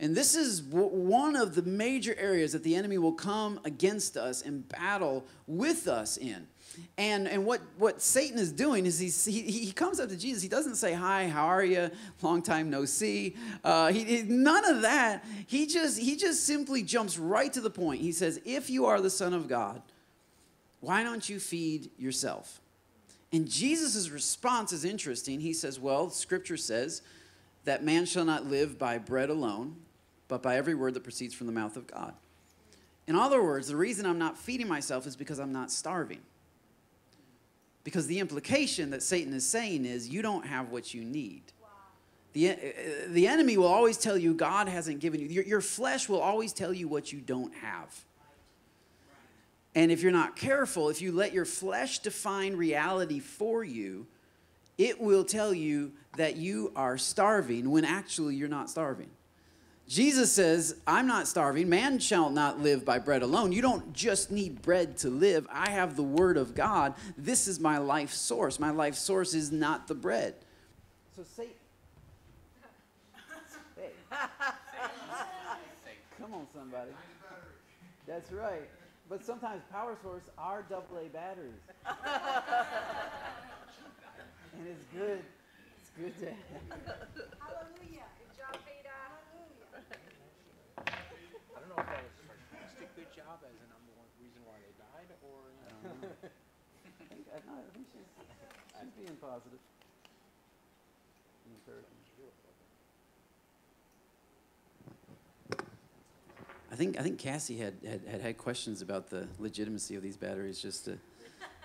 And 0.00 0.16
this 0.16 0.34
is 0.34 0.62
one 0.62 1.36
of 1.36 1.54
the 1.54 1.60
major 1.60 2.16
areas 2.18 2.52
that 2.52 2.64
the 2.64 2.74
enemy 2.74 2.96
will 2.96 3.12
come 3.12 3.60
against 3.64 4.16
us 4.16 4.40
and 4.40 4.66
battle 4.66 5.26
with 5.46 5.86
us 5.86 6.16
in. 6.16 6.46
And, 6.96 7.28
and 7.28 7.44
what, 7.44 7.60
what 7.76 8.00
Satan 8.00 8.38
is 8.38 8.50
doing 8.50 8.86
is 8.86 8.98
he's, 8.98 9.26
he, 9.26 9.42
he 9.42 9.72
comes 9.72 10.00
up 10.00 10.08
to 10.08 10.16
Jesus. 10.16 10.42
He 10.42 10.48
doesn't 10.48 10.76
say, 10.76 10.94
Hi, 10.94 11.28
how 11.28 11.44
are 11.44 11.64
you? 11.64 11.90
Long 12.22 12.40
time 12.40 12.70
no 12.70 12.86
see. 12.86 13.36
Uh, 13.62 13.92
he, 13.92 14.04
he, 14.04 14.22
none 14.22 14.64
of 14.64 14.80
that. 14.82 15.22
He 15.46 15.66
just, 15.66 15.98
he 15.98 16.16
just 16.16 16.46
simply 16.46 16.82
jumps 16.82 17.18
right 17.18 17.52
to 17.52 17.60
the 17.60 17.68
point. 17.70 18.00
He 18.00 18.12
says, 18.12 18.40
If 18.46 18.70
you 18.70 18.86
are 18.86 19.02
the 19.02 19.10
Son 19.10 19.34
of 19.34 19.48
God, 19.48 19.82
why 20.80 21.02
don't 21.02 21.28
you 21.28 21.38
feed 21.38 21.90
yourself? 21.98 22.62
And 23.32 23.46
Jesus' 23.46 24.08
response 24.08 24.72
is 24.72 24.86
interesting. 24.86 25.40
He 25.40 25.52
says, 25.52 25.78
Well, 25.78 26.08
Scripture 26.08 26.56
says 26.56 27.02
that 27.64 27.84
man 27.84 28.06
shall 28.06 28.24
not 28.24 28.46
live 28.46 28.78
by 28.78 28.96
bread 28.96 29.28
alone 29.28 29.76
but 30.30 30.42
by 30.42 30.56
every 30.56 30.74
word 30.74 30.94
that 30.94 31.02
proceeds 31.02 31.34
from 31.34 31.48
the 31.48 31.52
mouth 31.52 31.76
of 31.76 31.88
God. 31.88 32.14
In 33.06 33.16
other 33.16 33.42
words, 33.42 33.66
the 33.66 33.76
reason 33.76 34.06
I'm 34.06 34.18
not 34.18 34.38
feeding 34.38 34.68
myself 34.68 35.06
is 35.06 35.16
because 35.16 35.40
I'm 35.40 35.52
not 35.52 35.72
starving. 35.72 36.20
Because 37.82 38.06
the 38.06 38.20
implication 38.20 38.90
that 38.90 39.02
Satan 39.02 39.34
is 39.34 39.44
saying 39.44 39.84
is 39.84 40.08
you 40.08 40.22
don't 40.22 40.46
have 40.46 40.70
what 40.70 40.94
you 40.94 41.04
need. 41.04 41.42
The, 42.32 42.50
uh, 42.50 42.54
the 43.08 43.26
enemy 43.26 43.56
will 43.56 43.66
always 43.66 43.98
tell 43.98 44.16
you 44.16 44.32
God 44.34 44.68
hasn't 44.68 45.00
given 45.00 45.20
you. 45.20 45.26
Your, 45.26 45.44
your 45.44 45.60
flesh 45.60 46.08
will 46.08 46.20
always 46.20 46.52
tell 46.52 46.72
you 46.72 46.86
what 46.86 47.12
you 47.12 47.20
don't 47.20 47.52
have. 47.56 48.04
And 49.74 49.90
if 49.90 50.00
you're 50.00 50.12
not 50.12 50.36
careful, 50.36 50.90
if 50.90 51.02
you 51.02 51.10
let 51.10 51.32
your 51.32 51.44
flesh 51.44 51.98
define 51.98 52.54
reality 52.54 53.18
for 53.18 53.64
you, 53.64 54.06
it 54.78 55.00
will 55.00 55.24
tell 55.24 55.52
you 55.52 55.90
that 56.16 56.36
you 56.36 56.72
are 56.76 56.96
starving 56.98 57.70
when 57.70 57.84
actually 57.84 58.36
you're 58.36 58.48
not 58.48 58.70
starving. 58.70 59.10
Jesus 59.90 60.30
says, 60.30 60.76
I'm 60.86 61.08
not 61.08 61.26
starving. 61.26 61.68
Man 61.68 61.98
shall 61.98 62.30
not 62.30 62.60
live 62.60 62.84
by 62.84 63.00
bread 63.00 63.22
alone. 63.22 63.50
You 63.50 63.60
don't 63.60 63.92
just 63.92 64.30
need 64.30 64.62
bread 64.62 64.96
to 64.98 65.10
live. 65.10 65.48
I 65.50 65.70
have 65.70 65.96
the 65.96 66.04
word 66.04 66.36
of 66.36 66.54
God. 66.54 66.94
This 67.18 67.48
is 67.48 67.58
my 67.58 67.78
life 67.78 68.12
source. 68.12 68.60
My 68.60 68.70
life 68.70 68.94
source 68.94 69.34
is 69.34 69.50
not 69.50 69.88
the 69.88 69.96
bread. 69.96 70.36
So 71.16 71.24
Satan. 71.24 71.54
Hey. 73.74 73.90
Come 76.20 76.34
on, 76.34 76.46
somebody. 76.54 76.92
That's 78.06 78.30
right. 78.30 78.70
But 79.08 79.24
sometimes 79.24 79.62
power 79.72 79.96
source 80.04 80.30
are 80.38 80.64
double 80.70 80.98
A 81.04 81.08
batteries. 81.08 81.50
and 84.54 84.68
it's 84.68 84.84
good. 84.94 85.24
It's 85.80 85.90
good 85.98 86.16
to 86.20 86.26
Hallelujah. 87.40 88.04
know 91.70 91.78
if 91.78 91.86
that 91.86 92.02
was 92.02 92.14
sarcastic 92.26 92.90
good 92.98 93.10
job 93.14 93.38
as 93.46 93.54
in 93.62 93.70
I'm 93.70 93.84
the 93.86 93.94
one 93.94 94.10
reason 94.18 94.42
why 94.42 94.58
they 94.58 94.74
died, 94.74 95.10
or 95.22 95.54
you 95.54 95.62
know. 95.86 96.10
No, 97.30 97.54
I 97.54 97.70
think 97.72 97.86
she's, 97.92 98.06
she's 98.80 99.06
being 99.06 99.16
positive. 99.20 99.58
I 106.72 106.76
think 106.76 106.98
I 106.98 107.02
think 107.02 107.18
Cassie 107.18 107.58
had, 107.58 107.74
had, 107.84 108.00
had 108.08 108.20
had 108.20 108.38
questions 108.38 108.80
about 108.80 109.10
the 109.10 109.26
legitimacy 109.38 109.96
of 109.96 110.02
these 110.02 110.16
batteries. 110.16 110.60
Just 110.60 110.84
to 110.84 110.98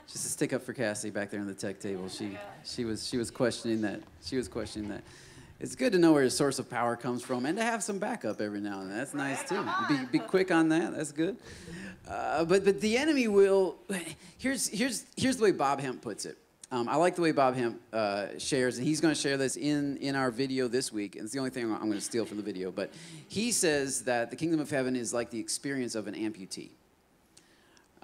just 0.07 0.23
to 0.23 0.31
stick 0.31 0.51
up 0.51 0.63
for 0.63 0.73
Cassie 0.73 1.11
back 1.11 1.29
there 1.29 1.39
on 1.39 1.47
the 1.47 1.53
tech 1.53 1.79
table. 1.79 2.09
She 2.09 2.37
she 2.63 2.85
was 2.85 3.07
she 3.07 3.17
was 3.17 3.29
questioning 3.29 3.81
that. 3.81 4.01
She 4.23 4.35
was 4.35 4.47
questioning 4.47 4.89
that 4.89 5.03
it's 5.59 5.75
good 5.75 5.93
to 5.93 5.99
know 5.99 6.11
where 6.11 6.23
your 6.23 6.29
source 6.29 6.59
of 6.59 6.69
power 6.69 6.95
comes 6.95 7.23
from 7.23 7.45
and 7.45 7.57
to 7.57 7.63
have 7.63 7.81
some 7.81 7.97
backup 7.97 8.41
every 8.41 8.59
now 8.59 8.81
and 8.81 8.89
then. 8.89 8.97
That's 8.97 9.13
nice 9.13 9.47
too. 9.47 9.65
Be, 9.87 10.17
be 10.17 10.19
quick 10.19 10.51
on 10.51 10.69
that. 10.69 10.95
That's 10.95 11.11
good. 11.11 11.37
Uh, 12.07 12.43
but 12.45 12.65
but 12.65 12.81
the 12.81 12.97
enemy 12.97 13.27
will. 13.27 13.77
Here's 14.37 14.67
here's 14.67 15.05
here's 15.15 15.37
the 15.37 15.43
way 15.43 15.51
Bob 15.51 15.79
Hamp 15.79 16.01
puts 16.01 16.25
it. 16.25 16.37
Um, 16.71 16.89
I 16.89 16.95
like 16.95 17.15
the 17.15 17.21
way 17.21 17.31
Bob 17.31 17.55
Hamp 17.55 17.79
uh, 17.93 18.27
shares, 18.37 18.77
and 18.77 18.87
he's 18.87 18.99
going 18.99 19.13
to 19.13 19.19
share 19.19 19.37
this 19.37 19.55
in, 19.55 19.97
in 19.97 20.15
our 20.15 20.31
video 20.31 20.67
this 20.67 20.91
week. 20.91 21.15
And 21.15 21.25
it's 21.25 21.31
the 21.31 21.39
only 21.39 21.51
thing 21.51 21.71
I'm 21.71 21.79
going 21.79 21.93
to 21.93 22.01
steal 22.01 22.25
from 22.25 22.37
the 22.37 22.43
video. 22.43 22.71
But 22.71 22.91
he 23.27 23.51
says 23.51 24.01
that 24.05 24.31
the 24.31 24.35
kingdom 24.35 24.59
of 24.59 24.69
heaven 24.69 24.95
is 24.95 25.13
like 25.13 25.29
the 25.29 25.39
experience 25.39 25.93
of 25.93 26.07
an 26.07 26.15
amputee. 26.15 26.71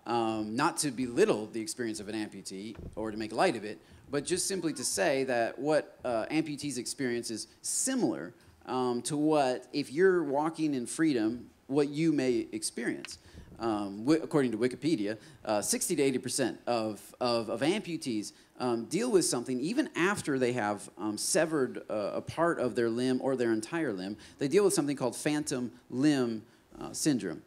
Um, 0.08 0.56
not 0.56 0.78
to 0.78 0.90
belittle 0.90 1.46
the 1.46 1.62
experience 1.62 2.00
of 2.00 2.10
an 2.10 2.16
amputee 2.16 2.76
or 2.96 3.12
to 3.12 3.18
make 3.18 3.32
light 3.32 3.56
of 3.56 3.64
it, 3.64 3.80
but 4.10 4.26
just 4.26 4.48
simply 4.48 4.74
to 4.74 4.84
say 4.84 5.24
that 5.26 5.58
what 5.60 6.00
uh, 6.04 6.26
amputees 6.32 6.78
experience 6.78 7.30
is 7.30 7.48
similar 7.62 8.34
um, 8.66 9.02
to 9.04 9.16
what, 9.16 9.68
if 9.74 9.92
you're 9.92 10.24
walking 10.24 10.74
in 10.74 10.86
freedom, 10.86 11.50
what 11.68 11.90
you 11.90 12.12
may 12.12 12.48
experience. 12.52 13.20
Um, 13.60 14.08
according 14.10 14.52
to 14.54 14.58
Wikipedia, 14.58 15.18
uh, 15.46 15.62
60 15.62 15.96
to 15.98 16.02
80 16.02 16.18
percent 16.18 16.60
of, 16.66 17.00
of, 17.22 17.50
of 17.50 17.62
amputees 17.62 18.32
um, 18.60 18.86
deal 18.86 19.12
with 19.12 19.26
something 19.26 19.60
even 19.60 19.88
after 19.96 20.40
they 20.40 20.54
have 20.54 20.90
um, 20.98 21.18
severed 21.18 21.84
uh, 21.90 22.12
a 22.14 22.22
part 22.22 22.60
of 22.60 22.76
their 22.76 22.90
limb 22.90 23.20
or 23.22 23.36
their 23.36 23.54
entire 23.54 23.94
limb. 23.94 24.18
They 24.40 24.48
deal 24.48 24.64
with 24.64 24.74
something 24.74 24.96
called 24.96 25.16
phantom 25.16 25.72
limb 25.92 26.44
uh, 26.80 26.92
syndrome. 26.92 27.44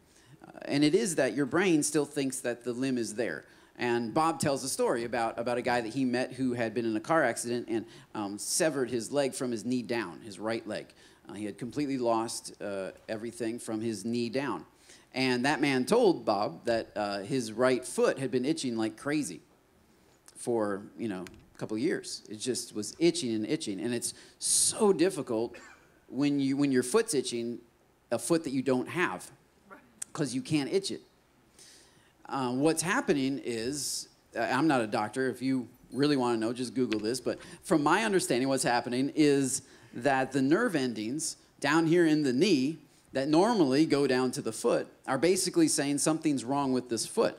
And 0.63 0.85
it 0.85 0.95
is 0.95 1.17
that 1.17 1.35
your 1.35 1.47
brain 1.47 1.83
still 1.83 2.05
thinks 2.05 2.41
that 2.41 2.65
the 2.65 2.73
limb 2.73 2.99
is 2.99 3.15
there. 3.15 3.45
And 3.77 4.15
Bob 4.15 4.39
tells 4.39 4.63
a 4.63 4.69
story 4.69 5.05
about, 5.05 5.39
about 5.39 5.59
a 5.59 5.63
guy 5.63 5.81
that 5.81 5.93
he 5.93 6.05
met 6.05 6.33
who 6.33 6.53
had 6.53 6.75
been 6.75 6.85
in 6.85 6.97
a 6.97 7.01
car 7.01 7.25
accident 7.25 7.67
and 7.69 7.85
um, 8.15 8.39
severed 8.39 8.89
his 8.89 9.11
leg 9.11 9.35
from 9.35 9.51
his 9.51 9.65
knee 9.65 9.83
down, 9.83 10.21
his 10.21 10.39
right 10.39 10.67
leg. 10.67 10.87
Uh, 11.29 11.33
he 11.33 11.45
had 11.45 11.59
completely 11.59 11.99
lost 11.99 12.55
uh, 12.63 12.91
everything 13.09 13.59
from 13.59 13.81
his 13.81 14.05
knee 14.05 14.29
down. 14.29 14.65
And 15.13 15.45
that 15.45 15.61
man 15.61 15.85
told 15.85 16.25
Bob 16.25 16.65
that 16.67 16.91
uh, 16.95 17.19
his 17.21 17.53
right 17.53 17.85
foot 17.85 18.19
had 18.19 18.31
been 18.31 18.45
itching 18.45 18.77
like 18.77 18.97
crazy 18.97 19.41
for, 20.37 20.83
you 20.99 21.09
know, 21.09 21.25
a 21.55 21.59
couple 21.59 21.77
years. 21.79 22.23
It 22.29 22.37
just 22.37 22.75
was 22.75 22.95
itching 22.99 23.35
and 23.35 23.47
itching. 23.47 23.81
And 23.81 23.95
it's 23.95 24.15
so 24.39 24.93
difficult 24.93 25.57
when, 26.09 26.39
you, 26.39 26.57
when 26.57 26.71
your 26.71 26.83
foot's 26.83 27.15
itching, 27.15 27.59
a 28.13 28.19
foot 28.19 28.45
that 28.45 28.51
you 28.51 28.63
don't 28.63 28.89
have, 28.89 29.31
because 30.15 30.35
you 30.35 30.41
can't 30.41 30.73
itch 30.73 30.93
it. 30.93 31.03
Um, 32.29 32.61
what's 32.61 32.81
happening 32.81 33.41
is, 33.45 34.09
uh, 34.35 34.41
I'm 34.41 34.69
not 34.69 34.81
a 34.81 34.87
doctor. 34.87 35.29
If 35.29 35.43
you 35.43 35.69
really 35.93 36.17
want 36.17 36.37
to 36.37 36.41
know, 36.41 36.53
just 36.53 36.73
Google 36.73 37.01
this. 37.01 37.21
But 37.21 37.39
from 37.65 37.83
my 37.83 38.05
understanding, 38.05 38.49
what's 38.49 38.63
happening 38.63 39.13
is 39.15 39.63
that 39.93 40.33
the 40.33 40.41
nerve 40.41 40.77
endings 40.77 41.37
down 41.61 41.87
here 41.87 42.07
in 42.07 42.23
the 42.23 42.33
knee 42.33 42.79
that 43.13 43.29
normally 43.29 43.87
go 43.87 44.07
down 44.07 44.31
to 44.33 44.43
the 44.43 44.53
foot 44.53 44.87
are 45.07 45.19
basically 45.19 45.69
saying 45.69 45.99
something's 45.99 46.45
wrong 46.45 46.73
with 46.73 46.89
this 46.89 47.07
foot. 47.07 47.37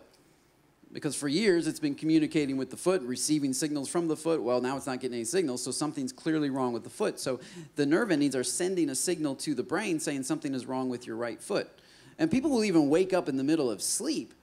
Because 0.92 1.16
for 1.16 1.28
years 1.28 1.68
it's 1.68 1.80
been 1.80 1.96
communicating 1.96 2.56
with 2.56 2.72
the 2.72 2.78
foot, 2.78 3.02
receiving 3.02 3.52
signals 3.52 3.90
from 3.90 4.08
the 4.08 4.16
foot. 4.16 4.42
Well, 4.42 4.62
now 4.62 4.78
it's 4.78 4.86
not 4.86 5.02
getting 5.02 5.16
any 5.16 5.26
signals, 5.26 5.62
so 5.64 5.72
something's 5.72 6.14
clearly 6.14 6.50
wrong 6.50 6.72
with 6.72 6.84
the 6.84 6.90
foot. 6.90 7.20
So 7.20 7.42
the 7.76 7.86
nerve 7.86 8.12
endings 8.12 8.36
are 8.36 8.46
sending 8.46 8.90
a 8.90 8.96
signal 8.96 9.36
to 9.38 9.54
the 9.54 9.64
brain 9.64 10.00
saying 10.00 10.24
something 10.24 10.54
is 10.54 10.66
wrong 10.66 10.88
with 10.88 11.06
your 11.06 11.18
right 11.18 11.42
foot. 11.42 11.70
And 12.18 12.32
people 12.32 12.50
will 12.50 12.64
even 12.64 12.90
wake 12.90 13.14
up 13.14 13.28
in 13.28 13.38
the 13.38 13.44
middle 13.44 13.70
of 13.70 13.82
sleep 13.82 14.34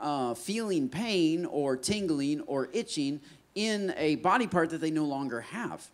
uh, 0.00 0.34
feeling 0.34 0.88
pain 0.88 1.46
or 1.46 1.76
tingling 1.76 2.40
or 2.42 2.68
itching 2.72 3.20
in 3.54 3.94
a 3.96 4.16
body 4.16 4.46
part 4.46 4.70
that 4.70 4.80
they 4.80 4.90
no 4.90 5.04
longer 5.04 5.40
have. 5.40 5.86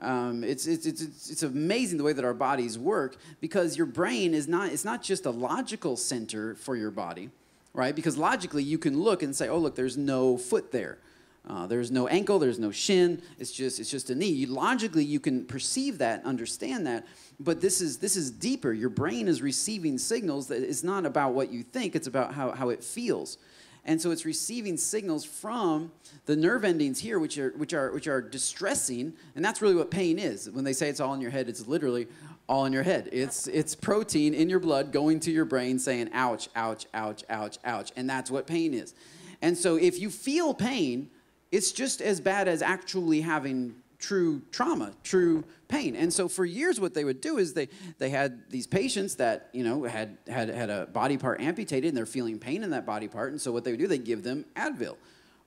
Um, 0.00 0.44
it's, 0.44 0.66
it's, 0.66 0.84
it's, 0.84 1.30
it's 1.30 1.42
amazing 1.42 1.96
the 1.96 2.04
way 2.04 2.12
that 2.12 2.24
our 2.24 2.34
bodies 2.34 2.78
work 2.78 3.16
because 3.40 3.76
your 3.78 3.86
brain 3.86 4.34
is 4.34 4.46
not, 4.46 4.70
it's 4.70 4.84
not 4.84 5.02
just 5.02 5.24
a 5.24 5.30
logical 5.30 5.96
center 5.96 6.54
for 6.54 6.76
your 6.76 6.90
body, 6.90 7.30
right? 7.72 7.94
Because 7.96 8.18
logically 8.18 8.62
you 8.62 8.76
can 8.76 9.00
look 9.00 9.22
and 9.22 9.34
say, 9.34 9.48
oh, 9.48 9.56
look, 9.56 9.74
there's 9.74 9.96
no 9.96 10.36
foot 10.36 10.70
there. 10.70 10.98
Uh, 11.46 11.66
there's 11.66 11.90
no 11.90 12.08
ankle, 12.08 12.38
there's 12.38 12.58
no 12.58 12.72
shin, 12.72 13.22
it's 13.38 13.52
just, 13.52 13.78
it's 13.78 13.90
just 13.90 14.10
a 14.10 14.14
knee. 14.14 14.28
You, 14.28 14.48
logically, 14.48 15.04
you 15.04 15.20
can 15.20 15.44
perceive 15.44 15.98
that, 15.98 16.24
understand 16.24 16.86
that, 16.86 17.06
but 17.38 17.60
this 17.60 17.80
is, 17.80 17.98
this 17.98 18.16
is 18.16 18.30
deeper. 18.30 18.72
Your 18.72 18.88
brain 18.88 19.28
is 19.28 19.40
receiving 19.42 19.96
signals 19.98 20.48
that 20.48 20.62
it's 20.62 20.82
not 20.82 21.06
about 21.06 21.34
what 21.34 21.52
you 21.52 21.62
think, 21.62 21.94
it's 21.94 22.08
about 22.08 22.34
how, 22.34 22.50
how 22.50 22.70
it 22.70 22.82
feels. 22.82 23.38
And 23.84 24.02
so 24.02 24.10
it's 24.10 24.24
receiving 24.24 24.76
signals 24.76 25.24
from 25.24 25.92
the 26.24 26.34
nerve 26.34 26.64
endings 26.64 26.98
here, 26.98 27.20
which 27.20 27.38
are, 27.38 27.50
which, 27.50 27.72
are, 27.72 27.92
which 27.92 28.08
are 28.08 28.20
distressing. 28.20 29.12
And 29.36 29.44
that's 29.44 29.62
really 29.62 29.76
what 29.76 29.92
pain 29.92 30.18
is. 30.18 30.50
When 30.50 30.64
they 30.64 30.72
say 30.72 30.88
it's 30.88 30.98
all 30.98 31.14
in 31.14 31.20
your 31.20 31.30
head, 31.30 31.48
it's 31.48 31.68
literally 31.68 32.08
all 32.48 32.64
in 32.64 32.72
your 32.72 32.82
head. 32.82 33.08
It's 33.12 33.46
it's 33.46 33.74
protein 33.74 34.34
in 34.34 34.48
your 34.48 34.60
blood 34.60 34.92
going 34.92 35.20
to 35.20 35.30
your 35.30 35.44
brain 35.44 35.78
saying 35.78 36.10
ouch, 36.12 36.48
ouch, 36.54 36.86
ouch, 36.94 37.24
ouch, 37.28 37.58
ouch, 37.64 37.92
and 37.96 38.08
that's 38.08 38.30
what 38.30 38.46
pain 38.46 38.74
is. 38.74 38.94
And 39.42 39.56
so 39.56 39.76
if 39.76 39.98
you 39.98 40.10
feel 40.10 40.54
pain, 40.54 41.10
it's 41.56 41.72
just 41.72 42.02
as 42.02 42.20
bad 42.20 42.48
as 42.48 42.60
actually 42.60 43.22
having 43.22 43.74
true 43.98 44.42
trauma, 44.52 44.92
true 45.02 45.42
pain. 45.68 45.96
And 45.96 46.12
so 46.12 46.28
for 46.28 46.44
years 46.44 46.78
what 46.78 46.92
they 46.92 47.02
would 47.02 47.22
do 47.22 47.38
is 47.38 47.54
they 47.54 47.68
they 47.96 48.10
had 48.10 48.50
these 48.50 48.66
patients 48.66 49.14
that, 49.16 49.48
you 49.54 49.64
know, 49.64 49.84
had 49.84 50.18
had 50.28 50.50
had 50.50 50.68
a 50.68 50.84
body 50.84 51.16
part 51.16 51.40
amputated 51.40 51.88
and 51.88 51.96
they're 51.96 52.04
feeling 52.04 52.38
pain 52.38 52.62
in 52.62 52.70
that 52.70 52.84
body 52.84 53.08
part. 53.08 53.32
And 53.32 53.40
so 53.40 53.52
what 53.52 53.64
they 53.64 53.70
would 53.70 53.80
do, 53.80 53.86
they 53.86 53.96
give 53.96 54.22
them 54.22 54.44
Advil 54.54 54.96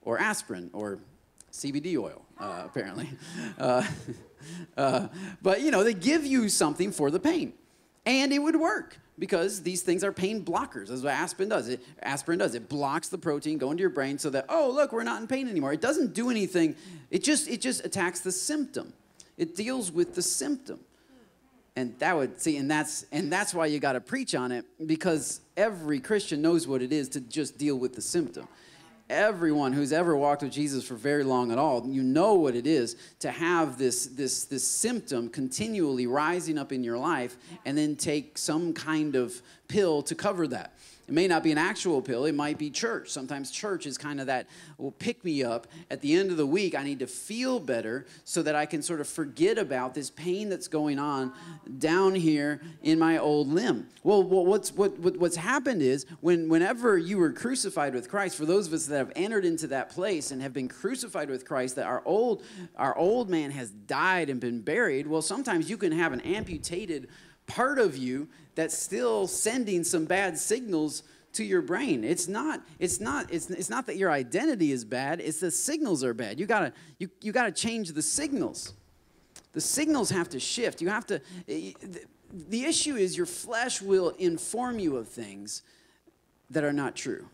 or 0.02 0.18
aspirin 0.18 0.72
or 0.74 0.98
CBD 1.52 1.96
oil, 1.98 2.26
uh, 2.40 2.64
apparently. 2.66 3.10
Uh, 3.60 3.84
uh, 4.78 5.08
but 5.42 5.62
you 5.62 5.70
know, 5.70 5.84
they 5.84 5.94
give 5.94 6.26
you 6.26 6.50
something 6.50 6.92
for 6.92 7.12
the 7.12 7.20
pain, 7.20 7.54
and 8.06 8.32
it 8.32 8.40
would 8.40 8.56
work 8.56 8.98
because 9.18 9.62
these 9.62 9.82
things 9.82 10.04
are 10.04 10.12
pain 10.12 10.44
blockers. 10.44 10.88
That's 10.88 11.02
what 11.02 11.14
aspirin 11.14 11.50
does. 11.50 11.68
It, 11.68 11.84
aspirin 12.02 12.40
does. 12.40 12.56
It 12.56 12.70
blocks 12.70 13.10
the 13.10 13.18
protein 13.18 13.58
going 13.58 13.78
to 13.78 13.82
your 13.82 13.90
brain 13.90 14.18
so 14.18 14.30
that 14.30 14.46
oh 14.50 14.72
look, 14.74 14.92
we're 14.92 15.04
not 15.04 15.22
in 15.22 15.28
pain 15.28 15.48
anymore. 15.48 15.74
It 15.74 15.82
doesn't 15.82 16.14
do 16.14 16.30
anything. 16.30 16.76
It 17.12 17.24
just 17.24 17.50
it 17.50 17.62
just 17.62 17.86
attacks 17.86 18.22
the 18.22 18.32
symptom. 18.32 18.94
It 19.38 19.56
deals 19.56 19.92
with 19.92 20.16
the 20.16 20.22
symptom. 20.22 20.80
And 21.76 21.98
that 22.00 22.18
would 22.18 22.42
see, 22.42 22.58
and 22.58 22.70
that's 22.70 23.06
and 23.12 23.32
that's 23.32 23.54
why 23.54 23.68
you 23.68 23.80
got 23.80 23.94
to 23.94 24.02
preach 24.02 24.36
on 24.36 24.52
it 24.52 24.66
because 24.86 25.42
every 25.56 26.00
Christian 26.00 26.42
knows 26.42 26.68
what 26.68 26.82
it 26.82 26.92
is 26.92 27.10
to 27.10 27.22
just 27.22 27.58
deal 27.58 27.78
with 27.78 27.96
the 27.96 28.02
symptom 28.02 28.48
everyone 29.10 29.74
who's 29.74 29.92
ever 29.92 30.16
walked 30.16 30.44
with 30.44 30.52
Jesus 30.52 30.88
for 30.88 30.96
very 30.96 31.24
long 31.24 31.52
at 31.52 31.58
all, 31.58 31.86
you 31.88 32.04
know 32.04 32.36
what 32.36 32.56
it 32.56 32.68
is 32.68 32.96
to 33.20 33.32
have 33.32 33.78
this, 33.78 34.06
this, 34.06 34.46
this 34.46 34.68
symptom 34.68 35.30
continually 35.30 36.08
rising 36.08 36.58
up 36.58 36.72
in 36.72 36.84
your 36.84 36.98
life 36.98 37.38
and 37.66 37.78
then 37.78 37.96
take 37.96 38.38
some 38.38 38.74
kind 38.74 39.16
of 39.16 39.42
pill 39.68 40.02
to 40.04 40.16
cover 40.16 40.48
that. 40.48 40.74
It 41.10 41.14
may 41.14 41.28
not 41.28 41.42
be 41.42 41.52
an 41.52 41.58
actual 41.58 42.04
pill, 42.04 42.26
it 42.26 42.36
might 42.36 42.60
be 42.60 42.70
church. 42.70 43.10
Sometimes 43.10 43.50
church 43.50 43.88
is 43.88 43.98
kind 43.98 44.22
of 44.22 44.28
that 44.28 44.46
will 44.78 44.92
pick 44.92 45.26
me 45.26 45.44
up. 45.44 45.66
At 45.90 46.02
the 46.02 46.14
end 46.14 46.30
of 46.30 46.38
the 46.38 46.46
week, 46.46 46.76
I 46.76 46.84
need 46.84 47.00
to 47.00 47.08
feel 47.08 47.60
better 47.60 48.06
so 48.26 48.44
that 48.44 48.54
I 48.54 48.68
can 48.68 48.84
sort 48.84 49.02
of 49.02 49.08
forget 49.08 49.58
about 49.58 49.96
this 49.96 50.12
pain 50.12 50.50
that's 50.50 50.68
going 50.68 51.00
on 51.00 51.34
down 51.80 52.14
here 52.14 52.62
in 52.84 53.00
my 53.00 53.18
old 53.18 53.48
limb. 53.48 53.88
Well, 54.04 54.22
what's, 54.22 54.72
what, 54.72 55.00
what, 55.00 55.18
what's 55.18 55.36
happened 55.36 55.82
is 55.82 56.06
when, 56.22 56.48
whenever 56.48 56.96
you 56.96 57.18
were 57.18 57.32
crucified 57.32 57.96
with 57.96 58.08
Christ, 58.08 58.38
for 58.38 58.46
those 58.46 58.68
of 58.68 58.74
us 58.74 58.86
that 58.86 58.98
have 59.00 59.12
entered 59.16 59.46
into 59.46 59.66
that 59.66 59.90
place 59.90 60.30
and 60.30 60.44
have 60.44 60.54
been 60.54 60.68
crucified 60.68 61.32
with 61.32 61.44
Christ, 61.44 61.76
that 61.78 61.88
our 61.88 62.04
old, 62.06 62.44
our 62.76 62.96
old 62.96 63.32
man 63.32 63.50
has 63.50 63.72
died 63.72 64.30
and 64.30 64.40
been 64.40 64.62
buried, 64.62 65.08
well, 65.08 65.24
sometimes 65.24 65.72
you 65.72 65.78
can 65.78 65.92
have 65.92 66.14
an 66.14 66.22
amputated 66.22 67.08
part 67.50 67.80
of 67.80 67.98
you 67.98 68.30
that's 68.56 68.78
still 68.78 69.28
sending 69.28 69.84
some 69.84 70.06
bad 70.06 70.38
signals 70.38 71.04
to 71.34 71.44
your 71.44 71.62
brain. 71.62 72.04
It's 72.04 72.28
not, 72.28 72.62
it's 72.80 73.00
not, 73.00 73.32
it's, 73.32 73.50
it's 73.50 73.70
not 73.70 73.86
that 73.88 73.98
your 73.98 74.12
identity 74.12 74.72
is 74.72 74.86
bad, 74.86 75.20
it's 75.20 75.40
the 75.40 75.52
signals 75.52 76.04
are 76.04 76.14
bad. 76.14 76.40
You 76.40 76.46
gotta, 76.46 76.74
you, 76.98 77.10
you 77.22 77.32
gotta 77.32 77.52
change 77.52 77.92
the 77.92 78.02
signals. 78.02 78.74
The 79.54 79.62
signals 79.62 80.10
have 80.10 80.30
to 80.30 80.40
shift. 80.40 80.82
You 80.82 80.90
have 80.90 81.06
to, 81.08 81.16
eh, 81.48 81.74
the, 81.82 82.02
the 82.32 82.66
issue 82.66 82.96
is 82.96 83.18
your 83.18 83.26
flesh 83.26 83.82
will 83.82 84.10
inform 84.20 84.80
you 84.80 84.98
of 84.98 85.08
things 85.08 85.64
that 86.50 86.64
are 86.64 86.74
not 86.74 86.96
true. 86.96 87.28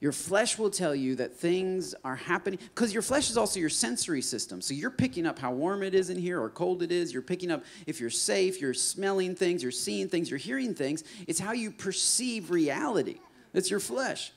Your 0.00 0.12
flesh 0.12 0.58
will 0.58 0.70
tell 0.70 0.94
you 0.94 1.14
that 1.16 1.34
things 1.34 1.94
are 2.04 2.16
happening 2.16 2.58
because 2.74 2.92
your 2.92 3.02
flesh 3.02 3.30
is 3.30 3.36
also 3.36 3.58
your 3.58 3.70
sensory 3.70 4.20
system. 4.20 4.60
So 4.60 4.74
you're 4.74 4.90
picking 4.90 5.24
up 5.24 5.38
how 5.38 5.52
warm 5.52 5.82
it 5.82 5.94
is 5.94 6.10
in 6.10 6.18
here 6.18 6.40
or 6.42 6.50
cold 6.50 6.82
it 6.82 6.92
is. 6.92 7.12
You're 7.12 7.22
picking 7.22 7.50
up 7.50 7.64
if 7.86 8.00
you're 8.00 8.10
safe, 8.10 8.60
you're 8.60 8.74
smelling 8.74 9.34
things, 9.34 9.62
you're 9.62 9.72
seeing 9.72 10.08
things, 10.08 10.30
you're 10.30 10.38
hearing 10.38 10.74
things. 10.74 11.04
It's 11.26 11.38
how 11.38 11.52
you 11.52 11.70
perceive 11.70 12.50
reality. 12.50 13.18
It's 13.54 13.70
your 13.70 13.80
flesh. 13.80 14.32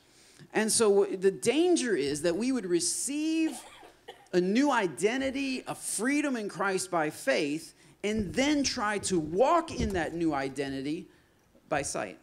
And 0.54 0.72
so 0.72 1.06
the 1.06 1.32
danger 1.32 1.96
is 1.96 2.22
that 2.22 2.36
we 2.36 2.52
would 2.52 2.66
receive 2.66 3.58
a 4.34 4.40
new 4.40 4.72
identity, 4.72 5.64
a 5.68 5.76
freedom 5.76 6.36
in 6.36 6.50
Christ 6.50 6.92
by 6.92 7.10
faith, 7.10 7.74
and 8.04 8.34
then 8.34 8.64
try 8.64 9.00
to 9.00 9.20
walk 9.20 9.72
in 9.72 9.94
that 9.94 10.14
new 10.14 10.34
identity 10.34 11.08
by 11.70 11.82
sight. 11.82 12.20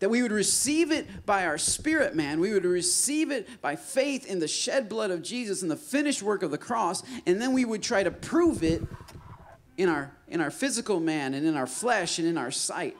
That 0.00 0.10
we 0.10 0.22
would 0.22 0.32
receive 0.32 0.92
it 0.92 1.24
by 1.24 1.46
our 1.46 1.56
spirit, 1.56 2.14
man. 2.14 2.38
We 2.38 2.52
would 2.52 2.66
receive 2.66 3.30
it 3.30 3.48
by 3.62 3.76
faith 3.76 4.26
in 4.26 4.40
the 4.40 4.48
shed 4.48 4.88
blood 4.88 5.10
of 5.10 5.22
Jesus 5.22 5.62
and 5.62 5.70
the 5.70 5.76
finished 5.76 6.22
work 6.22 6.42
of 6.42 6.50
the 6.50 6.58
cross, 6.58 7.02
and 7.26 7.40
then 7.40 7.52
we 7.54 7.64
would 7.64 7.82
try 7.82 8.02
to 8.02 8.10
prove 8.10 8.62
it 8.62 8.82
in 9.78 9.88
our 9.88 10.12
in 10.28 10.40
our 10.40 10.50
physical 10.50 11.00
man 11.00 11.34
and 11.34 11.46
in 11.46 11.56
our 11.56 11.66
flesh 11.66 12.18
and 12.18 12.26
in 12.28 12.36
our 12.36 12.50
sight. 12.50 12.96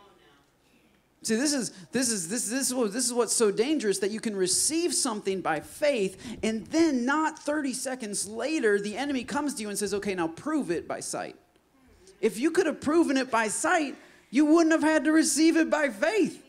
See, 1.23 1.35
this 1.35 1.53
is 1.53 1.73
this 1.91 2.09
is 2.09 2.29
this 2.29 2.49
this 2.49 2.69
is 2.69 2.75
what 2.75 2.93
this 2.93 3.05
is 3.05 3.13
what's 3.13 3.33
so 3.33 3.51
dangerous 3.51 3.99
that 3.99 4.11
you 4.11 4.21
can 4.21 4.37
receive 4.37 4.95
something 4.95 5.41
by 5.41 5.61
faith, 5.61 6.39
and 6.43 6.67
then 6.69 7.05
not 7.05 7.39
30 7.39 7.73
seconds 7.73 8.29
later, 8.29 8.81
the 8.81 8.97
enemy 8.97 9.25
comes 9.25 9.55
to 9.55 9.63
you 9.63 9.69
and 9.69 9.77
says, 9.77 9.93
"Okay, 9.93 10.15
now 10.15 10.29
prove 10.29 10.71
it 10.71 10.87
by 10.87 11.01
sight." 11.01 11.37
If 12.21 12.39
you 12.39 12.51
could 12.51 12.67
have 12.67 12.81
proven 12.81 13.17
it 13.17 13.31
by 13.31 13.49
sight, 13.49 13.97
you 14.31 14.47
wouldn't 14.47 14.73
have 14.73 14.83
had 14.83 15.05
to 15.05 15.13
receive 15.13 15.57
it 15.57 15.69
by 15.69 15.89
faith. 15.89 16.43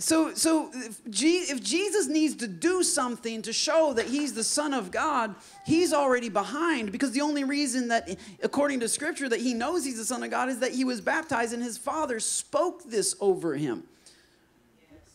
So, 0.00 0.32
so 0.32 0.70
if, 0.74 1.00
if 1.04 1.62
Jesus 1.62 2.06
needs 2.06 2.36
to 2.36 2.46
do 2.46 2.84
something 2.84 3.42
to 3.42 3.52
show 3.52 3.92
that 3.94 4.06
he's 4.06 4.32
the 4.32 4.44
Son 4.44 4.72
of 4.72 4.92
God, 4.92 5.34
he's 5.66 5.92
already 5.92 6.28
behind 6.28 6.92
because 6.92 7.10
the 7.10 7.20
only 7.20 7.42
reason 7.42 7.88
that, 7.88 8.16
according 8.40 8.78
to 8.80 8.88
Scripture, 8.88 9.28
that 9.28 9.40
he 9.40 9.54
knows 9.54 9.84
he's 9.84 9.96
the 9.96 10.04
Son 10.04 10.22
of 10.22 10.30
God 10.30 10.50
is 10.50 10.60
that 10.60 10.72
he 10.72 10.84
was 10.84 11.00
baptized 11.00 11.52
and 11.52 11.62
his 11.62 11.76
Father 11.76 12.20
spoke 12.20 12.84
this 12.84 13.16
over 13.20 13.56
him. 13.56 13.82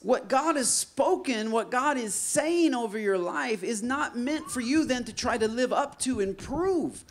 What 0.01 0.27
God 0.27 0.57
has 0.57 0.69
spoken, 0.69 1.51
what 1.51 1.71
God 1.71 1.97
is 1.97 2.13
saying 2.13 2.75
over 2.75 2.99
your 2.99 3.17
life, 3.17 3.63
is 3.63 3.81
not 3.81 4.17
meant 4.17 4.51
for 4.51 4.59
you 4.59 4.83
then 4.83 5.05
to 5.05 5.13
try 5.13 5.37
to 5.37 5.47
live 5.47 5.71
up 5.71 5.97
to 5.99 6.19
and 6.19 6.37
prove. 6.37 7.05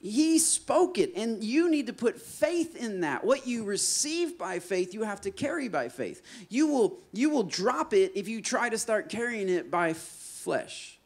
He 0.00 0.38
spoke 0.38 0.98
it, 0.98 1.12
and 1.16 1.42
you 1.42 1.70
need 1.70 1.88
to 1.88 1.92
put 1.92 2.20
faith 2.20 2.76
in 2.76 3.00
that. 3.00 3.24
What 3.24 3.46
you 3.46 3.64
receive 3.64 4.38
by 4.38 4.60
faith, 4.60 4.94
you 4.94 5.02
have 5.02 5.20
to 5.22 5.30
carry 5.30 5.68
by 5.68 5.88
faith. 5.88 6.22
You 6.48 6.68
will, 6.68 6.98
you 7.12 7.30
will 7.30 7.42
drop 7.42 7.92
it 7.92 8.12
if 8.14 8.28
you 8.28 8.40
try 8.40 8.68
to 8.68 8.78
start 8.78 9.08
carrying 9.08 9.48
it 9.48 9.70
by 9.70 9.94
flesh 9.94 10.97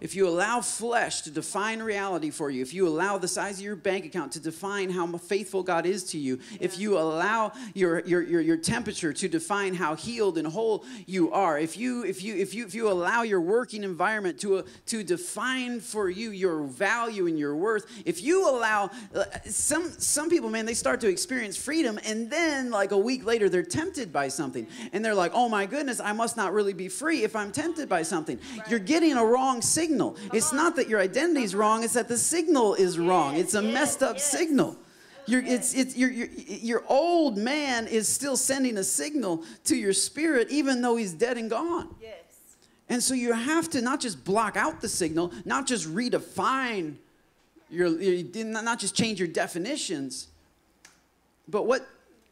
if 0.00 0.14
you 0.14 0.26
allow 0.26 0.60
flesh 0.60 1.22
to 1.22 1.30
define 1.30 1.82
reality 1.82 2.30
for 2.30 2.50
you, 2.50 2.62
if 2.62 2.72
you 2.72 2.88
allow 2.88 3.18
the 3.18 3.28
size 3.28 3.58
of 3.58 3.64
your 3.64 3.76
bank 3.76 4.04
account 4.04 4.32
to 4.32 4.40
define 4.40 4.90
how 4.90 5.06
faithful 5.18 5.62
God 5.62 5.86
is 5.86 6.04
to 6.04 6.18
you, 6.18 6.38
yeah. 6.50 6.58
if 6.60 6.78
you 6.78 6.98
allow 6.98 7.52
your, 7.74 8.00
your, 8.00 8.22
your, 8.22 8.40
your, 8.40 8.56
temperature 8.56 9.12
to 9.12 9.28
define 9.28 9.74
how 9.74 9.94
healed 9.94 10.38
and 10.38 10.46
whole 10.46 10.84
you 11.06 11.30
are, 11.32 11.58
if 11.58 11.76
you, 11.76 12.04
if 12.04 12.22
you, 12.22 12.34
if 12.36 12.54
you, 12.54 12.64
if 12.64 12.74
you 12.74 12.90
allow 12.90 13.22
your 13.22 13.40
working 13.40 13.84
environment 13.84 14.38
to, 14.40 14.58
uh, 14.58 14.62
to 14.86 15.02
define 15.02 15.80
for 15.80 16.08
you 16.08 16.30
your 16.30 16.62
value 16.62 17.26
and 17.26 17.38
your 17.38 17.56
worth, 17.56 17.86
if 18.04 18.22
you 18.22 18.48
allow 18.48 18.90
uh, 19.14 19.24
some, 19.44 19.90
some 19.90 20.30
people, 20.30 20.50
man, 20.50 20.66
they 20.66 20.74
start 20.74 21.00
to 21.00 21.08
experience 21.08 21.56
freedom 21.56 21.98
and 22.04 22.30
then 22.30 22.70
like 22.70 22.92
a 22.92 22.98
week 22.98 23.24
later, 23.24 23.48
they're 23.48 23.62
tempted 23.62 24.12
by 24.12 24.28
something 24.28 24.66
and 24.92 25.04
they're 25.04 25.14
like, 25.14 25.32
oh 25.34 25.48
my 25.48 25.66
goodness, 25.66 26.00
I 26.00 26.12
must 26.12 26.36
not 26.36 26.52
really 26.52 26.72
be 26.72 26.88
free 26.88 27.22
if 27.22 27.36
I'm 27.36 27.52
tempted 27.52 27.88
by 27.88 28.02
something. 28.02 28.38
Right. 28.56 28.70
You're 28.70 28.78
getting 28.78 29.16
a 29.16 29.24
wrong 29.24 29.62
signal 29.62 29.89
signal. 29.90 30.16
It's 30.32 30.52
not 30.52 30.76
that 30.76 30.88
your 30.88 31.00
identity 31.00 31.42
is 31.42 31.54
wrong, 31.54 31.84
it's 31.84 31.94
that 31.94 32.08
the 32.08 32.16
signal 32.16 32.74
is 32.74 32.98
wrong. 32.98 33.36
It's 33.36 33.54
a 33.54 33.62
messed 33.62 34.02
up 34.02 34.18
signal. 34.18 34.76
Your, 35.26 35.42
it's, 35.44 35.74
it's, 35.74 35.96
your, 35.96 36.10
your, 36.10 36.28
your 36.28 36.84
old 36.88 37.36
man 37.36 37.86
is 37.86 38.08
still 38.08 38.36
sending 38.36 38.78
a 38.78 38.84
signal 38.84 39.44
to 39.64 39.76
your 39.76 39.92
spirit, 39.92 40.48
even 40.50 40.82
though 40.82 40.96
he's 40.96 41.12
dead 41.12 41.36
and 41.36 41.50
gone. 41.50 41.94
Yes. 42.00 42.14
And 42.88 43.02
so 43.02 43.14
you 43.14 43.32
have 43.32 43.70
to 43.70 43.80
not 43.80 44.00
just 44.00 44.24
block 44.24 44.56
out 44.56 44.80
the 44.80 44.88
signal, 44.88 45.32
not 45.44 45.66
just 45.66 45.86
redefine 45.88 46.96
your, 47.68 47.90
not 48.44 48.80
just 48.80 48.96
change 48.96 49.20
your 49.20 49.28
definitions, 49.28 50.28
but 51.48 51.66
what, 51.66 51.86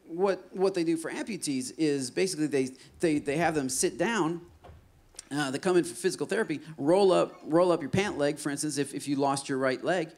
what, 0.07 0.43
what 0.51 0.73
they 0.73 0.83
do 0.83 0.97
for 0.97 1.11
amputees 1.11 1.71
is 1.77 2.11
basically 2.11 2.47
they, 2.47 2.69
they, 2.99 3.19
they 3.19 3.37
have 3.37 3.55
them 3.55 3.69
sit 3.69 3.97
down 3.97 4.41
uh, 5.31 5.51
they 5.51 5.59
come 5.59 5.77
in 5.77 5.83
for 5.83 5.93
physical 5.93 6.25
therapy, 6.25 6.59
roll 6.77 7.11
up, 7.11 7.39
roll 7.43 7.71
up 7.71 7.81
your 7.81 7.89
pant 7.89 8.17
leg, 8.17 8.39
for 8.39 8.49
instance, 8.49 8.77
if, 8.77 8.93
if 8.93 9.07
you 9.07 9.15
lost 9.15 9.47
your 9.47 9.57
right 9.57 9.83
leg, 9.83 10.09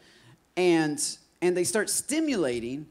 and, 0.55 1.17
and 1.41 1.55
they 1.55 1.63
start 1.63 1.89
stimulating 1.89 2.85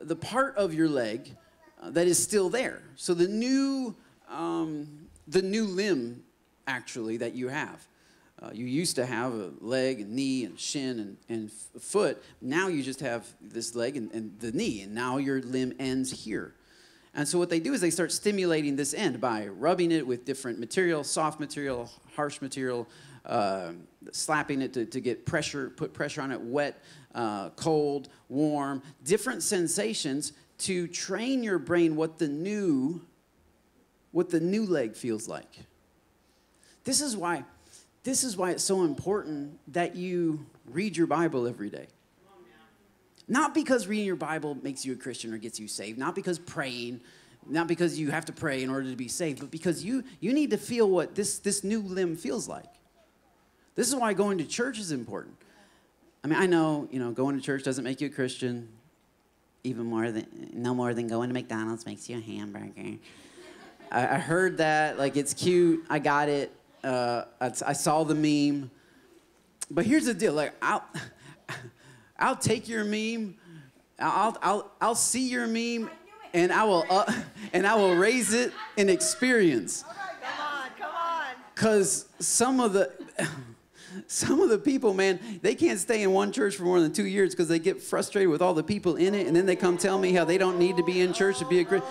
the 0.00 0.16
part 0.16 0.56
of 0.56 0.74
your 0.74 0.88
leg 0.88 1.36
uh, 1.82 1.90
that 1.90 2.06
is 2.06 2.22
still 2.22 2.50
there. 2.50 2.82
So 2.96 3.14
the 3.14 3.28
new, 3.28 3.94
um, 4.30 5.08
the 5.26 5.42
new 5.42 5.64
limb, 5.64 6.22
actually, 6.66 7.16
that 7.18 7.34
you 7.34 7.48
have. 7.48 7.86
Uh, 8.42 8.50
you 8.52 8.66
used 8.66 8.96
to 8.96 9.06
have 9.06 9.32
a 9.32 9.52
leg 9.60 10.00
and 10.00 10.10
knee 10.10 10.44
and 10.44 10.58
shin 10.58 10.98
and, 10.98 11.16
and 11.28 11.52
foot. 11.80 12.22
Now 12.42 12.68
you 12.68 12.82
just 12.82 13.00
have 13.00 13.26
this 13.40 13.74
leg 13.74 13.96
and, 13.96 14.12
and 14.12 14.38
the 14.40 14.52
knee, 14.52 14.82
and 14.82 14.94
now 14.94 15.16
your 15.16 15.40
limb 15.40 15.72
ends 15.78 16.24
here. 16.24 16.54
And 17.14 17.28
so 17.28 17.38
what 17.38 17.48
they 17.48 17.60
do 17.60 17.72
is 17.72 17.80
they 17.80 17.90
start 17.90 18.10
stimulating 18.10 18.74
this 18.74 18.92
end 18.92 19.20
by 19.20 19.46
rubbing 19.46 19.92
it 19.92 20.06
with 20.06 20.24
different 20.24 20.58
material, 20.58 21.04
soft 21.04 21.38
material, 21.38 21.90
harsh 22.16 22.40
material, 22.40 22.88
uh, 23.24 23.72
slapping 24.10 24.60
it 24.60 24.72
to, 24.74 24.84
to 24.84 25.00
get 25.00 25.24
pressure, 25.24 25.70
put 25.70 25.94
pressure 25.94 26.22
on 26.22 26.32
it, 26.32 26.40
wet, 26.40 26.82
uh, 27.14 27.50
cold, 27.50 28.08
warm, 28.28 28.82
different 29.04 29.42
sensations 29.42 30.32
to 30.58 30.88
train 30.88 31.42
your 31.42 31.58
brain 31.58 31.94
what 31.94 32.18
the 32.18 32.28
new, 32.28 33.00
what 34.10 34.30
the 34.30 34.40
new 34.40 34.66
leg 34.66 34.96
feels 34.96 35.28
like. 35.28 35.60
This 36.82 37.00
is 37.00 37.16
why, 37.16 37.44
this 38.02 38.24
is 38.24 38.36
why 38.36 38.50
it's 38.50 38.64
so 38.64 38.82
important 38.82 39.58
that 39.72 39.94
you 39.94 40.44
read 40.66 40.96
your 40.96 41.06
Bible 41.06 41.46
every 41.46 41.70
day. 41.70 41.86
Not 43.26 43.54
because 43.54 43.86
reading 43.86 44.06
your 44.06 44.16
Bible 44.16 44.56
makes 44.62 44.84
you 44.84 44.92
a 44.92 44.96
Christian 44.96 45.32
or 45.32 45.38
gets 45.38 45.58
you 45.58 45.66
saved, 45.66 45.98
not 45.98 46.14
because 46.14 46.38
praying, 46.38 47.00
not 47.48 47.66
because 47.66 47.98
you 47.98 48.10
have 48.10 48.26
to 48.26 48.32
pray 48.32 48.62
in 48.62 48.70
order 48.70 48.90
to 48.90 48.96
be 48.96 49.08
saved, 49.08 49.40
but 49.40 49.50
because 49.50 49.84
you, 49.84 50.04
you 50.20 50.32
need 50.32 50.50
to 50.50 50.58
feel 50.58 50.90
what 50.90 51.14
this, 51.14 51.38
this 51.38 51.64
new 51.64 51.80
limb 51.80 52.16
feels 52.16 52.48
like. 52.48 52.66
This 53.74 53.88
is 53.88 53.94
why 53.94 54.12
going 54.12 54.38
to 54.38 54.44
church 54.44 54.78
is 54.78 54.92
important. 54.92 55.36
I 56.22 56.26
mean, 56.26 56.38
I 56.38 56.46
know, 56.46 56.88
you 56.90 56.98
know, 56.98 57.12
going 57.12 57.36
to 57.36 57.42
church 57.42 57.64
doesn't 57.64 57.84
make 57.84 58.00
you 58.00 58.06
a 58.06 58.10
Christian, 58.10 58.68
even 59.62 59.86
more 59.86 60.10
than, 60.10 60.26
no 60.52 60.74
more 60.74 60.94
than 60.94 61.06
going 61.08 61.28
to 61.28 61.34
McDonald's 61.34 61.86
makes 61.86 62.08
you 62.08 62.18
a 62.18 62.20
hamburger. 62.20 62.98
I, 63.90 64.00
I 64.00 64.18
heard 64.18 64.58
that, 64.58 64.98
like, 64.98 65.16
it's 65.16 65.34
cute, 65.34 65.84
I 65.90 65.98
got 65.98 66.28
it, 66.28 66.52
uh, 66.82 67.24
I, 67.40 67.46
I 67.66 67.72
saw 67.72 68.04
the 68.04 68.14
meme. 68.14 68.70
But 69.70 69.86
here's 69.86 70.04
the 70.04 70.14
deal, 70.14 70.34
like, 70.34 70.52
I'll, 70.62 70.84
I'll 72.24 72.34
take 72.34 72.70
your 72.70 72.84
meme, 72.84 73.34
I'll, 73.98 74.34
I'll, 74.40 74.70
I'll 74.80 74.94
see 74.94 75.28
your 75.28 75.46
meme, 75.46 75.90
and 76.32 76.50
I 76.50 76.64
will, 76.64 76.86
uh, 76.88 77.12
and 77.52 77.66
I 77.66 77.74
will 77.74 77.94
raise 77.96 78.32
it 78.32 78.50
in 78.78 78.88
experience. 78.88 79.82
Come 79.82 79.92
on, 80.40 80.68
come 80.78 80.94
on. 80.96 81.34
Cause 81.54 82.06
some 82.20 82.60
of 82.60 82.72
the 82.72 82.90
some 84.06 84.40
of 84.40 84.48
the 84.48 84.56
people, 84.56 84.94
man, 84.94 85.20
they 85.42 85.54
can't 85.54 85.78
stay 85.78 86.02
in 86.02 86.12
one 86.12 86.32
church 86.32 86.56
for 86.56 86.62
more 86.62 86.80
than 86.80 86.94
two 86.94 87.04
years 87.04 87.34
because 87.34 87.48
they 87.48 87.58
get 87.58 87.82
frustrated 87.82 88.30
with 88.30 88.40
all 88.40 88.54
the 88.54 88.64
people 88.64 88.96
in 88.96 89.14
it, 89.14 89.26
and 89.26 89.36
then 89.36 89.44
they 89.44 89.54
come 89.54 89.76
tell 89.76 89.98
me 89.98 90.12
how 90.12 90.24
they 90.24 90.38
don't 90.38 90.58
need 90.58 90.78
to 90.78 90.82
be 90.82 91.02
in 91.02 91.12
church 91.12 91.40
to 91.40 91.46
be 91.46 91.58
a 91.58 91.64
Christian. 91.66 91.90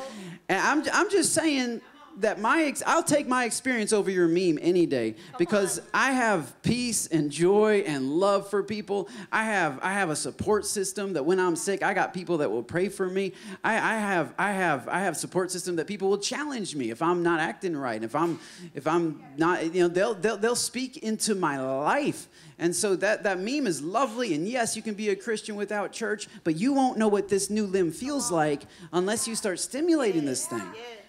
And 0.49 0.59
I'm 0.59 0.83
I'm 0.91 1.11
just 1.11 1.35
saying 1.35 1.79
that 2.17 2.39
my 2.39 2.63
ex- 2.63 2.83
I'll 2.85 3.03
take 3.03 3.27
my 3.27 3.45
experience 3.45 3.93
over 3.93 4.09
your 4.09 4.27
meme 4.27 4.59
any 4.61 4.85
day 4.85 5.15
because 5.37 5.81
I 5.93 6.11
have 6.11 6.61
peace 6.61 7.07
and 7.07 7.31
joy 7.31 7.83
and 7.85 8.09
love 8.09 8.49
for 8.49 8.63
people. 8.63 9.09
I 9.31 9.45
have 9.45 9.79
I 9.81 9.93
have 9.93 10.09
a 10.09 10.15
support 10.15 10.65
system 10.65 11.13
that 11.13 11.25
when 11.25 11.39
I'm 11.39 11.55
sick, 11.55 11.83
I 11.83 11.93
got 11.93 12.13
people 12.13 12.37
that 12.39 12.51
will 12.51 12.63
pray 12.63 12.89
for 12.89 13.07
me. 13.07 13.33
I, 13.63 13.73
I 13.73 13.97
have 13.97 14.33
I 14.37 14.51
have 14.51 14.87
I 14.87 14.99
have 14.99 15.17
support 15.17 15.51
system 15.51 15.75
that 15.77 15.87
people 15.87 16.09
will 16.09 16.17
challenge 16.17 16.75
me 16.75 16.91
if 16.91 17.01
I'm 17.01 17.23
not 17.23 17.39
acting 17.39 17.75
right. 17.75 18.03
If 18.03 18.15
I'm 18.15 18.39
if 18.73 18.87
I'm 18.87 19.23
not 19.37 19.73
you 19.73 19.81
know 19.81 19.87
they'll 19.87 20.13
they'll, 20.13 20.37
they'll 20.37 20.55
speak 20.55 20.97
into 20.97 21.35
my 21.35 21.59
life. 21.59 22.27
And 22.59 22.73
so 22.73 22.95
that, 22.97 23.23
that 23.23 23.39
meme 23.39 23.67
is 23.67 23.81
lovely. 23.81 24.35
And 24.35 24.47
yes, 24.47 24.75
you 24.75 24.81
can 24.81 24.93
be 24.93 25.09
a 25.09 25.15
Christian 25.15 25.55
without 25.55 25.91
church, 25.91 26.27
but 26.43 26.55
you 26.55 26.71
won't 26.71 26.97
know 26.97 27.07
what 27.07 27.27
this 27.27 27.49
new 27.49 27.65
limb 27.65 27.91
feels 27.91 28.31
like 28.31 28.61
unless 28.93 29.27
you 29.27 29.35
start 29.35 29.59
stimulating 29.59 30.23
this 30.23 30.45
thing 30.45 30.61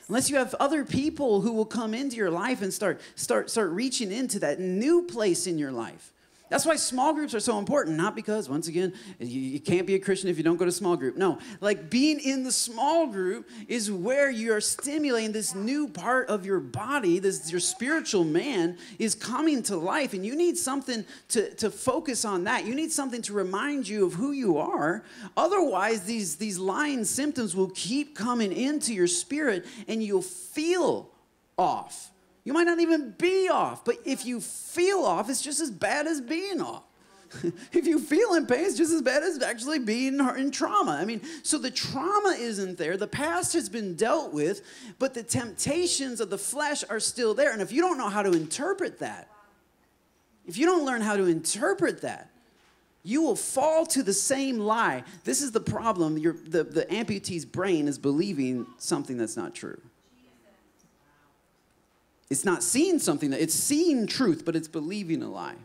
unless 0.09 0.31
you 0.31 0.37
have 0.37 0.55
other 0.55 0.85
people 0.85 1.41
who 1.41 1.53
will 1.53 1.65
come 1.65 1.95
into 1.95 2.17
your 2.17 2.31
life 2.31 2.63
and 2.63 2.73
start 2.73 3.01
start 3.15 3.51
start 3.51 3.71
reaching 3.71 4.13
into 4.13 4.39
that 4.39 4.61
new 4.61 5.03
place 5.03 5.47
in 5.47 5.59
your 5.59 5.73
life 5.73 6.13
that's 6.51 6.67
why 6.67 6.77
small 6.77 7.15
groups 7.15 7.35
are 7.35 7.41
so 7.41 7.59
important 7.59 7.97
not 7.97 8.15
because 8.15 8.49
once 8.49 8.69
again 8.69 8.93
you, 9.19 9.41
you 9.41 9.61
can't 9.61 9.87
be 9.87 9.95
a 9.95 9.99
christian 9.99 10.29
if 10.29 10.37
you 10.37 10.45
don't 10.45 10.57
go 10.57 10.65
to 10.65 10.73
small 10.73 10.97
group. 10.97 11.17
No 11.17 11.39
like 11.61 11.89
being 11.89 12.21
in 12.21 12.43
the 12.43 12.53
small 12.53 13.07
group 13.07 13.49
is 13.67 13.91
where 13.91 14.31
you 14.31 14.53
are 14.53 14.61
stimulating 14.61 15.33
this 15.33 15.55
new 15.55 15.89
part 15.89 16.29
of 16.29 16.45
your 16.45 16.61
body 16.61 17.19
this 17.19 17.51
your 17.51 17.61
spiritual 17.61 18.25
man 18.25 18.77
is 18.99 19.15
coming 19.15 19.63
to 19.65 19.77
life 19.77 20.13
and 20.13 20.25
you 20.25 20.37
need 20.37 20.57
something 20.59 21.05
to, 21.29 21.53
to 21.55 21.71
focus 21.71 22.25
on 22.25 22.45
that. 22.45 22.67
You 22.67 22.75
need 22.75 22.93
something 22.93 23.23
to 23.23 23.33
remind 23.33 23.89
you 23.89 24.07
of 24.07 24.15
who 24.15 24.33
you 24.33 24.59
are. 24.59 25.03
Otherwise 25.37 26.03
these 26.05 26.37
these 26.37 26.59
lying 26.59 27.05
symptoms 27.05 27.57
will 27.57 27.71
keep 27.71 28.17
coming 28.17 28.53
into 28.53 28.93
your 28.93 29.07
spirit 29.07 29.65
and 29.89 30.03
you'll 30.03 30.23
feel 30.23 31.11
off 31.57 32.11
you 32.45 32.53
might 32.53 32.65
not 32.65 32.79
even 32.79 33.15
be 33.19 33.49
off, 33.49 33.85
but 33.85 33.97
if 34.05 34.27
you 34.27 34.41
feel 34.41 35.01
off, 35.01 35.31
it's 35.31 35.43
just 35.43 35.61
as 35.61 35.71
bad 35.71 36.07
as 36.07 36.21
being 36.21 36.61
off. 36.61 36.85
if 37.73 37.87
you 37.87 37.99
feel 37.99 38.35
in 38.35 38.47
pain, 38.47 38.65
it's 38.65 38.77
just 38.77 38.93
as 38.93 39.03
bad 39.03 39.23
as 39.23 39.43
actually 39.43 39.79
being 39.79 40.21
in 40.37 40.51
trauma. 40.51 40.93
I 40.93 41.05
mean, 41.05 41.21
so 41.43 41.59
the 41.59 41.71
trauma 41.71 42.37
isn't 42.39 42.79
there. 42.79 42.97
The 42.97 43.07
past 43.07 43.55
has 43.55 43.69
been 43.69 43.97
dealt 43.97 44.33
with, 44.33 44.63
but 44.99 45.15
the 45.15 45.23
temptations 45.23 46.21
of 46.21 46.31
the 46.31 46.39
flesh 46.39 46.85
are 46.89 47.01
still 47.01 47.35
there. 47.35 47.53
And 47.53 47.63
if 47.63 47.73
you 47.73 47.81
don't 47.81 47.99
know 47.99 48.09
how 48.09 48.23
to 48.23 48.33
interpret 48.33 48.99
that, 49.01 49.29
if 50.47 50.59
you 50.59 50.67
don't 50.67 50.85
learn 50.85 51.01
how 51.01 51.17
to 51.17 51.25
interpret 51.25 52.03
that, 52.03 52.31
you 53.03 53.23
will 53.23 53.37
fall 53.37 53.85
to 53.87 54.03
the 54.03 54.13
same 54.13 54.59
lie. 54.59 55.05
This 55.25 55.43
is 55.43 55.53
the 55.53 55.61
problem. 55.61 56.19
Your, 56.19 56.35
the, 56.35 56.65
the 56.65 56.87
amputee's 56.87 57.45
brain 57.45 57.89
is 57.89 57.99
believing 57.99 58.67
something 58.79 59.17
that's 59.17 59.37
not 59.37 59.55
true. 59.55 59.81
It's 62.31 62.45
not 62.45 62.63
seeing 62.63 62.99
something, 62.99 63.31
that 63.31 63.41
it's 63.41 63.55
seeing 63.55 64.07
truth, 64.07 64.45
but 64.45 64.57
it's 64.57 64.69
believing 64.69 65.23
a 65.23 65.31
lie. 65.31 65.57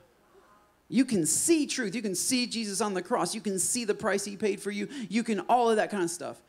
You 0.90 1.06
can 1.06 1.26
see 1.26 1.68
truth. 1.68 1.94
You 1.94 2.02
can 2.02 2.16
see 2.16 2.48
Jesus 2.48 2.82
on 2.82 2.96
the 2.96 3.02
cross. 3.02 3.36
You 3.36 3.42
can 3.42 3.60
see 3.60 3.86
the 3.86 3.94
price 3.94 4.26
he 4.26 4.36
paid 4.36 4.60
for 4.60 4.72
you. 4.72 4.90
You 5.08 5.24
can 5.24 5.42
all 5.42 5.70
of 5.70 5.76
that 5.78 5.92
kind 5.92 6.04
of 6.04 6.10
stuff. 6.10 6.42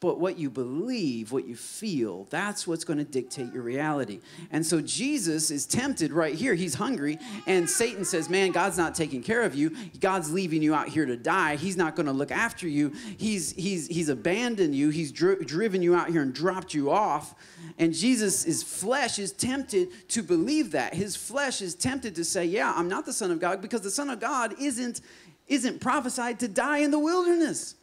But 0.00 0.18
what 0.18 0.38
you 0.38 0.48
believe, 0.48 1.30
what 1.30 1.46
you 1.46 1.54
feel, 1.54 2.26
that's 2.30 2.66
what's 2.66 2.84
going 2.84 2.98
to 2.98 3.04
dictate 3.04 3.52
your 3.52 3.62
reality. 3.62 4.20
And 4.50 4.64
so 4.64 4.80
Jesus 4.80 5.50
is 5.50 5.66
tempted 5.66 6.10
right 6.10 6.34
here. 6.34 6.54
He's 6.54 6.74
hungry, 6.74 7.18
and 7.46 7.68
Satan 7.68 8.06
says, 8.06 8.30
Man, 8.30 8.50
God's 8.50 8.78
not 8.78 8.94
taking 8.94 9.22
care 9.22 9.42
of 9.42 9.54
you. 9.54 9.76
God's 10.00 10.32
leaving 10.32 10.62
you 10.62 10.74
out 10.74 10.88
here 10.88 11.04
to 11.04 11.18
die. 11.18 11.56
He's 11.56 11.76
not 11.76 11.96
going 11.96 12.06
to 12.06 12.12
look 12.12 12.30
after 12.30 12.66
you. 12.66 12.94
He's, 13.18 13.52
he's, 13.52 13.86
he's 13.88 14.08
abandoned 14.08 14.74
you. 14.74 14.88
He's 14.88 15.12
dri- 15.12 15.44
driven 15.44 15.82
you 15.82 15.94
out 15.94 16.08
here 16.08 16.22
and 16.22 16.32
dropped 16.32 16.72
you 16.72 16.90
off. 16.90 17.34
And 17.78 17.92
Jesus' 17.92 18.44
his 18.44 18.62
flesh 18.62 19.18
is 19.18 19.32
tempted 19.32 20.08
to 20.08 20.22
believe 20.22 20.72
that. 20.72 20.94
His 20.94 21.14
flesh 21.14 21.60
is 21.60 21.74
tempted 21.74 22.14
to 22.14 22.24
say, 22.24 22.46
Yeah, 22.46 22.72
I'm 22.74 22.88
not 22.88 23.04
the 23.04 23.12
Son 23.12 23.30
of 23.30 23.38
God 23.38 23.60
because 23.60 23.82
the 23.82 23.90
Son 23.90 24.08
of 24.08 24.18
God 24.18 24.54
isn't, 24.58 25.02
isn't 25.46 25.80
prophesied 25.80 26.40
to 26.40 26.48
die 26.48 26.78
in 26.78 26.90
the 26.90 26.98
wilderness. 26.98 27.74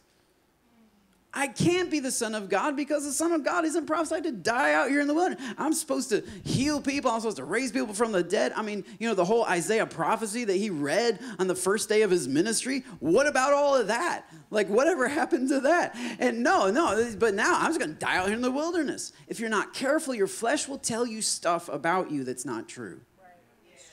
I 1.38 1.46
can't 1.46 1.88
be 1.88 2.00
the 2.00 2.10
Son 2.10 2.34
of 2.34 2.48
God 2.48 2.74
because 2.74 3.04
the 3.04 3.12
Son 3.12 3.30
of 3.30 3.44
God 3.44 3.64
isn't 3.64 3.86
prophesied 3.86 4.24
to 4.24 4.32
die 4.32 4.74
out 4.74 4.90
here 4.90 5.00
in 5.00 5.06
the 5.06 5.14
wilderness. 5.14 5.40
I'm 5.56 5.72
supposed 5.72 6.08
to 6.08 6.24
heal 6.42 6.80
people. 6.80 7.12
I'm 7.12 7.20
supposed 7.20 7.36
to 7.36 7.44
raise 7.44 7.70
people 7.70 7.94
from 7.94 8.10
the 8.10 8.24
dead. 8.24 8.52
I 8.56 8.62
mean, 8.62 8.84
you 8.98 9.08
know, 9.08 9.14
the 9.14 9.24
whole 9.24 9.44
Isaiah 9.44 9.86
prophecy 9.86 10.44
that 10.44 10.56
he 10.56 10.68
read 10.68 11.20
on 11.38 11.46
the 11.46 11.54
first 11.54 11.88
day 11.88 12.02
of 12.02 12.10
his 12.10 12.26
ministry. 12.26 12.82
What 12.98 13.28
about 13.28 13.52
all 13.52 13.76
of 13.76 13.86
that? 13.86 14.24
Like, 14.50 14.68
whatever 14.68 15.06
happened 15.18 15.48
to 15.50 15.60
that? 15.60 15.94
And 16.18 16.42
no, 16.42 16.72
no, 16.72 17.08
but 17.16 17.34
now 17.34 17.56
I'm 17.56 17.68
just 17.68 17.78
going 17.78 17.92
to 17.92 17.98
die 18.00 18.16
out 18.16 18.26
here 18.26 18.34
in 18.34 18.42
the 18.42 18.50
wilderness. 18.50 19.12
If 19.28 19.38
you're 19.38 19.48
not 19.48 19.72
careful, 19.72 20.16
your 20.16 20.26
flesh 20.26 20.66
will 20.66 20.78
tell 20.78 21.06
you 21.06 21.22
stuff 21.22 21.68
about 21.68 22.10
you 22.10 22.24
that's 22.24 22.44
not 22.44 22.68
true. 22.68 23.00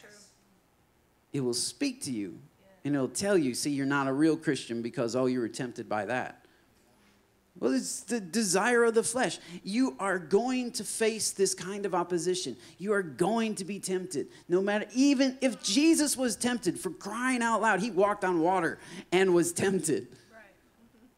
True. 0.02 0.10
It 1.32 1.42
will 1.42 1.54
speak 1.54 2.02
to 2.06 2.12
you 2.12 2.40
and 2.84 2.96
it'll 2.96 3.08
tell 3.08 3.38
you, 3.38 3.54
see, 3.54 3.70
you're 3.70 3.86
not 3.86 4.08
a 4.08 4.14
real 4.14 4.36
Christian 4.36 4.82
because, 4.82 5.16
oh, 5.16 5.28
you 5.28 5.40
were 5.40 5.48
tempted 5.48 5.88
by 5.88 6.06
that. 6.06 6.45
Well, 7.58 7.74
it's 7.74 8.02
the 8.02 8.20
desire 8.20 8.84
of 8.84 8.96
the 8.96 9.04
flesh. 9.04 9.40
You 9.64 9.96
are 9.98 10.20
going 10.20 10.72
to 10.74 10.84
face 10.84 11.32
this 11.32 11.54
kind 11.54 11.86
of 11.86 11.96
opposition. 11.96 12.58
You 12.78 12.92
are 12.94 13.02
going 13.02 13.56
to 13.56 13.66
be 13.66 13.80
tempted. 13.80 14.28
No 14.50 14.62
matter, 14.62 14.86
even 14.94 15.38
if 15.40 15.64
Jesus 15.64 16.18
was 16.18 16.36
tempted 16.36 16.78
for 16.78 16.90
crying 16.90 17.42
out 17.42 17.62
loud, 17.62 17.80
he 17.80 17.92
walked 17.92 18.26
on 18.26 18.42
water 18.42 18.78
and 19.14 19.34
was 19.34 19.54
tempted. 19.54 20.08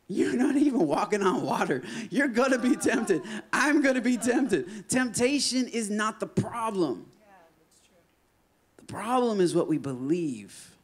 You're 0.08 0.36
not 0.36 0.56
even 0.56 0.88
walking 0.88 1.24
on 1.24 1.44
water. 1.44 1.84
You're 2.12 2.30
going 2.30 2.52
to 2.52 2.60
be 2.60 2.76
tempted. 2.76 3.24
I'm 3.52 3.82
going 3.82 3.96
to 3.96 4.02
be 4.02 4.16
tempted. 4.18 4.88
Temptation 4.88 5.68
is 5.68 5.90
not 5.90 6.20
the 6.20 6.28
problem. 6.28 7.08
Yeah, 7.20 7.34
that's 7.58 7.82
true. 7.88 7.98
The 8.78 8.86
problem 8.86 9.42
is 9.42 9.54
what 9.54 9.68
we 9.68 9.80
believe 9.80 10.77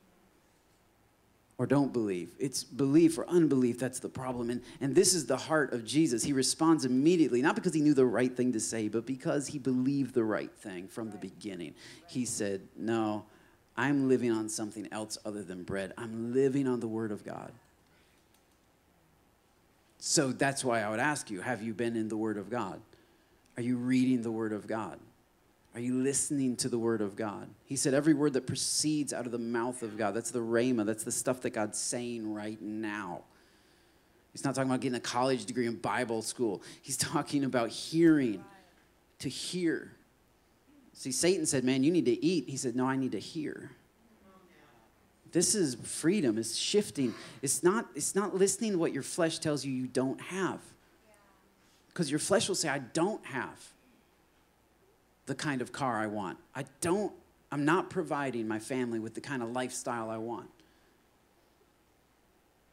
or 1.58 1.68
don't 1.68 1.94
believe. 1.94 2.36
It's 2.40 2.64
belief 2.64 3.18
or 3.18 3.28
unbelief 3.28 3.80
that's 3.80 4.00
the 4.00 4.10
problem. 4.10 4.50
And, 4.50 4.62
and 4.82 4.96
this 4.96 5.14
is 5.14 5.26
the 5.26 5.38
heart 5.38 5.74
of 5.74 5.86
Jesus. 5.86 6.24
He 6.24 6.34
responds 6.34 6.84
immediately, 6.84 7.42
not 7.42 7.56
because 7.56 7.74
he 7.74 7.82
knew 7.82 7.94
the 7.94 8.06
right 8.06 8.36
thing 8.36 8.54
to 8.54 8.60
say, 8.60 8.88
but 8.88 9.06
because 9.06 9.48
he 9.48 9.60
believed 9.60 10.14
the 10.14 10.24
right 10.24 10.52
thing 10.52 10.88
from 10.88 11.12
the 11.12 11.18
beginning. 11.18 11.76
He 12.08 12.26
said, 12.26 12.62
No, 12.76 13.26
I'm 13.78 14.10
living 14.10 14.32
on 14.32 14.50
something 14.50 14.88
else 14.92 15.18
other 15.26 15.44
than 15.44 15.64
bread. 15.64 15.94
I'm 15.98 16.34
living 16.34 16.68
on 16.68 16.80
the 16.80 16.88
Word 16.88 17.12
of 17.12 17.24
God. 17.24 17.52
So 20.00 20.32
that's 20.32 20.66
why 20.66 20.82
I 20.82 20.90
would 20.90 21.00
ask 21.00 21.30
you 21.30 21.42
have 21.42 21.62
you 21.62 21.74
been 21.74 21.96
in 21.96 22.10
the 22.10 22.18
Word 22.18 22.38
of 22.38 22.50
God? 22.50 22.82
Are 23.58 23.64
you 23.64 23.78
reading 23.78 24.22
the 24.22 24.32
Word 24.32 24.52
of 24.52 24.68
God? 24.68 25.00
Are 25.76 25.80
you 25.80 25.96
listening 25.96 26.56
to 26.58 26.70
the 26.70 26.78
word 26.78 27.02
of 27.02 27.16
God? 27.16 27.50
He 27.66 27.76
said, 27.76 27.96
every 27.96 28.14
word 28.14 28.34
that 28.34 28.46
proceeds 28.46 29.12
out 29.12 29.26
of 29.26 29.32
the 29.32 29.40
mouth 29.40 29.82
of 29.82 29.98
God, 29.98 30.14
that's 30.14 30.30
the 30.30 30.40
rhema, 30.40 30.86
that's 30.86 31.04
the 31.04 31.12
stuff 31.12 31.42
that 31.42 31.52
God's 31.52 31.80
saying 31.80 32.32
right 32.32 32.62
now. 32.62 33.22
He's 34.32 34.44
not 34.44 34.54
talking 34.54 34.70
about 34.70 34.82
getting 34.82 34.98
a 34.98 35.02
college 35.02 35.46
degree 35.46 35.66
in 35.66 35.76
Bible 35.76 36.22
school. 36.22 36.62
He's 36.82 36.98
talking 36.98 37.44
about 37.44 37.70
hearing, 37.70 38.44
to 39.20 39.30
hear. 39.30 39.92
See, 40.94 41.12
Satan 41.12 41.46
said, 41.46 41.64
Man, 41.64 41.84
you 41.84 41.92
need 41.92 42.06
to 42.06 42.24
eat. 42.24 42.50
He 42.50 42.58
said, 42.58 42.76
No, 42.76 42.86
I 42.86 42.96
need 42.96 43.14
to 43.14 43.20
hear. 43.20 43.72
This 45.32 45.56
is 45.56 45.76
freedom, 45.76 46.38
it's 46.38 46.56
shifting. 46.56 47.16
It's 47.42 47.64
not, 47.64 47.88
it's 47.96 48.16
not 48.16 48.36
listening 48.36 48.74
to 48.74 48.78
what 48.78 48.94
your 48.94 49.02
flesh 49.02 49.40
tells 49.40 49.66
you 49.66 49.72
you 49.72 49.88
don't 49.88 50.22
have. 50.22 50.62
Because 51.88 52.12
your 52.12 52.20
flesh 52.20 52.48
will 52.48 52.56
say, 52.56 52.70
I 52.70 52.80
don't 52.80 53.24
have 53.26 53.73
the 55.26 55.36
kind 55.36 55.62
of 55.62 55.72
car 55.72 56.00
I 56.00 56.08
want. 56.08 56.38
I 56.56 56.66
don't, 56.82 57.14
I'm 57.52 57.66
not 57.66 57.90
providing 57.90 58.48
my 58.48 58.60
family 58.60 59.00
with 59.00 59.14
the 59.14 59.22
kind 59.22 59.42
of 59.42 59.52
lifestyle 59.52 60.10
I 60.10 60.18
want. 60.18 60.50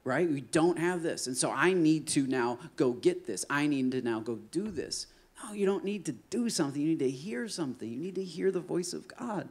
Right? 0.02 0.28
We 0.28 0.40
don't 0.40 0.78
have 0.78 1.02
this. 1.02 1.26
And 1.26 1.36
so 1.36 1.50
I 1.50 1.72
need 1.72 2.06
to 2.08 2.26
now 2.26 2.58
go 2.76 2.92
get 2.92 3.26
this. 3.26 3.44
I 3.50 3.66
need 3.66 3.92
to 3.92 4.02
now 4.02 4.20
go 4.20 4.36
do 4.50 4.70
this. 4.70 5.06
No, 5.42 5.52
you 5.52 5.66
don't 5.66 5.84
need 5.84 6.06
to 6.06 6.12
do 6.12 6.48
something. 6.48 6.80
You 6.80 6.88
need 6.88 6.98
to 7.00 7.10
hear 7.10 7.48
something. 7.48 7.88
You 7.88 7.98
need 7.98 8.14
to 8.14 8.24
hear 8.24 8.50
the 8.50 8.60
voice 8.60 8.92
of 8.92 9.06
God. 9.08 9.48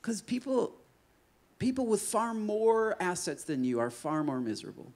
Because 0.00 0.22
people, 0.22 0.74
people 1.58 1.86
with 1.86 2.02
far 2.02 2.34
more 2.34 2.96
assets 3.00 3.44
than 3.44 3.64
you 3.64 3.80
are 3.80 3.90
far 3.90 4.22
more 4.22 4.40
miserable. 4.40 4.92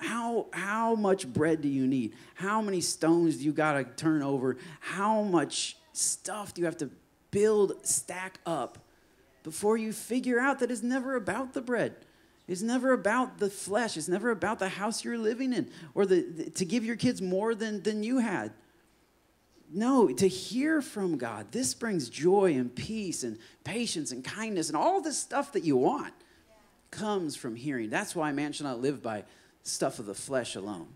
How, 0.00 0.46
how 0.52 0.94
much 0.94 1.30
bread 1.30 1.60
do 1.60 1.68
you 1.68 1.86
need? 1.86 2.14
How 2.34 2.62
many 2.62 2.80
stones 2.80 3.36
do 3.36 3.44
you 3.44 3.52
got 3.52 3.74
to 3.74 3.84
turn 3.84 4.22
over? 4.22 4.56
How 4.80 5.22
much 5.22 5.76
stuff 5.92 6.54
do 6.54 6.62
you 6.62 6.64
have 6.64 6.78
to 6.78 6.90
build, 7.30 7.86
stack 7.86 8.40
up 8.46 8.78
before 9.42 9.76
you 9.76 9.92
figure 9.92 10.40
out 10.40 10.58
that 10.60 10.70
it's 10.70 10.82
never 10.82 11.16
about 11.16 11.52
the 11.52 11.60
bread? 11.60 11.94
It's 12.48 12.62
never 12.62 12.92
about 12.92 13.38
the 13.38 13.50
flesh. 13.50 13.96
It's 13.96 14.08
never 14.08 14.30
about 14.30 14.58
the 14.58 14.70
house 14.70 15.04
you're 15.04 15.18
living 15.18 15.52
in 15.52 15.70
or 15.94 16.06
the, 16.06 16.22
the, 16.22 16.50
to 16.50 16.64
give 16.64 16.84
your 16.84 16.96
kids 16.96 17.22
more 17.22 17.54
than, 17.54 17.82
than 17.82 18.02
you 18.02 18.18
had. 18.18 18.52
No, 19.72 20.08
to 20.08 20.26
hear 20.26 20.82
from 20.82 21.16
God, 21.16 21.52
this 21.52 21.74
brings 21.74 22.08
joy 22.08 22.54
and 22.54 22.74
peace 22.74 23.22
and 23.22 23.38
patience 23.62 24.10
and 24.10 24.24
kindness 24.24 24.68
and 24.68 24.76
all 24.76 25.00
this 25.00 25.16
stuff 25.16 25.52
that 25.52 25.62
you 25.62 25.76
want 25.76 26.12
comes 26.90 27.36
from 27.36 27.54
hearing. 27.54 27.88
That's 27.88 28.16
why 28.16 28.32
man 28.32 28.52
shall 28.52 28.66
not 28.66 28.80
live 28.80 29.00
by 29.00 29.22
stuff 29.62 29.98
of 29.98 30.06
the 30.06 30.14
flesh 30.14 30.54
alone. 30.54 30.88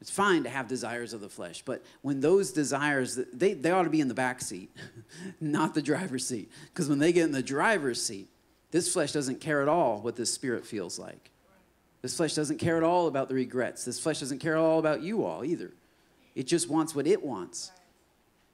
It's 0.00 0.10
fine 0.10 0.44
to 0.44 0.48
have 0.48 0.68
desires 0.68 1.12
of 1.12 1.20
the 1.20 1.28
flesh, 1.28 1.62
but 1.64 1.82
when 2.02 2.20
those 2.20 2.52
desires, 2.52 3.18
they, 3.32 3.54
they 3.54 3.70
ought 3.70 3.82
to 3.82 3.90
be 3.90 4.00
in 4.00 4.06
the 4.06 4.14
back 4.14 4.40
seat, 4.40 4.70
not 5.40 5.74
the 5.74 5.82
driver's 5.82 6.26
seat. 6.26 6.50
Because 6.72 6.88
when 6.88 7.00
they 7.00 7.12
get 7.12 7.24
in 7.24 7.32
the 7.32 7.42
driver's 7.42 8.00
seat, 8.00 8.28
this 8.70 8.92
flesh 8.92 9.12
doesn't 9.12 9.40
care 9.40 9.60
at 9.60 9.68
all 9.68 10.00
what 10.00 10.14
this 10.14 10.32
spirit 10.32 10.64
feels 10.64 10.98
like. 10.98 11.30
This 12.00 12.16
flesh 12.16 12.34
doesn't 12.34 12.58
care 12.58 12.76
at 12.76 12.84
all 12.84 13.08
about 13.08 13.28
the 13.28 13.34
regrets. 13.34 13.84
This 13.84 13.98
flesh 13.98 14.20
doesn't 14.20 14.38
care 14.38 14.54
at 14.54 14.60
all 14.60 14.78
about 14.78 15.02
you 15.02 15.24
all 15.24 15.44
either. 15.44 15.72
It 16.36 16.46
just 16.46 16.68
wants 16.68 16.94
what 16.94 17.08
it 17.08 17.24
wants, 17.24 17.72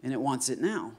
and 0.03 0.13
it 0.13 0.21
wants 0.21 0.49
it 0.49 0.61
now. 0.61 0.93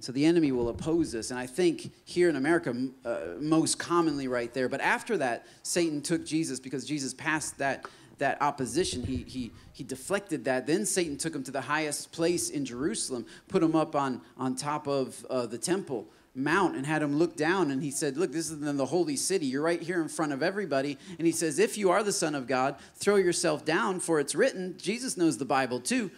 So 0.00 0.12
the 0.12 0.24
enemy 0.24 0.52
will 0.52 0.68
oppose 0.68 1.12
this. 1.12 1.30
And 1.30 1.40
I 1.40 1.46
think 1.46 1.90
here 2.04 2.28
in 2.28 2.36
America, 2.36 2.74
uh, 3.04 3.18
most 3.40 3.78
commonly 3.78 4.28
right 4.28 4.52
there. 4.52 4.68
But 4.68 4.80
after 4.80 5.16
that, 5.18 5.46
Satan 5.62 6.02
took 6.02 6.24
Jesus 6.26 6.60
because 6.60 6.84
Jesus 6.84 7.14
passed 7.14 7.58
that, 7.58 7.86
that 8.18 8.40
opposition. 8.42 9.02
He, 9.02 9.24
he, 9.26 9.52
he 9.72 9.84
deflected 9.84 10.44
that. 10.44 10.66
Then 10.66 10.84
Satan 10.84 11.16
took 11.16 11.34
him 11.34 11.42
to 11.44 11.50
the 11.50 11.62
highest 11.62 12.12
place 12.12 12.50
in 12.50 12.64
Jerusalem, 12.64 13.26
put 13.48 13.62
him 13.62 13.74
up 13.74 13.96
on, 13.96 14.20
on 14.36 14.54
top 14.54 14.86
of 14.86 15.24
uh, 15.30 15.46
the 15.46 15.58
temple 15.58 16.06
mount 16.36 16.76
and 16.76 16.84
had 16.84 17.02
him 17.02 17.16
look 17.16 17.34
down 17.34 17.70
and 17.70 17.82
he 17.82 17.90
said 17.90 18.18
look 18.18 18.30
this 18.30 18.50
is 18.50 18.60
the 18.60 18.84
holy 18.84 19.16
city 19.16 19.46
you're 19.46 19.62
right 19.62 19.80
here 19.80 20.02
in 20.02 20.06
front 20.06 20.34
of 20.34 20.42
everybody 20.42 20.98
and 21.18 21.26
he 21.26 21.32
says 21.32 21.58
if 21.58 21.78
you 21.78 21.88
are 21.88 22.02
the 22.02 22.12
son 22.12 22.34
of 22.34 22.46
god 22.46 22.76
throw 22.94 23.16
yourself 23.16 23.64
down 23.64 23.98
for 23.98 24.20
it's 24.20 24.34
written 24.34 24.76
jesus 24.76 25.16
knows 25.16 25.38
the 25.38 25.46
bible 25.46 25.80
too 25.80 26.10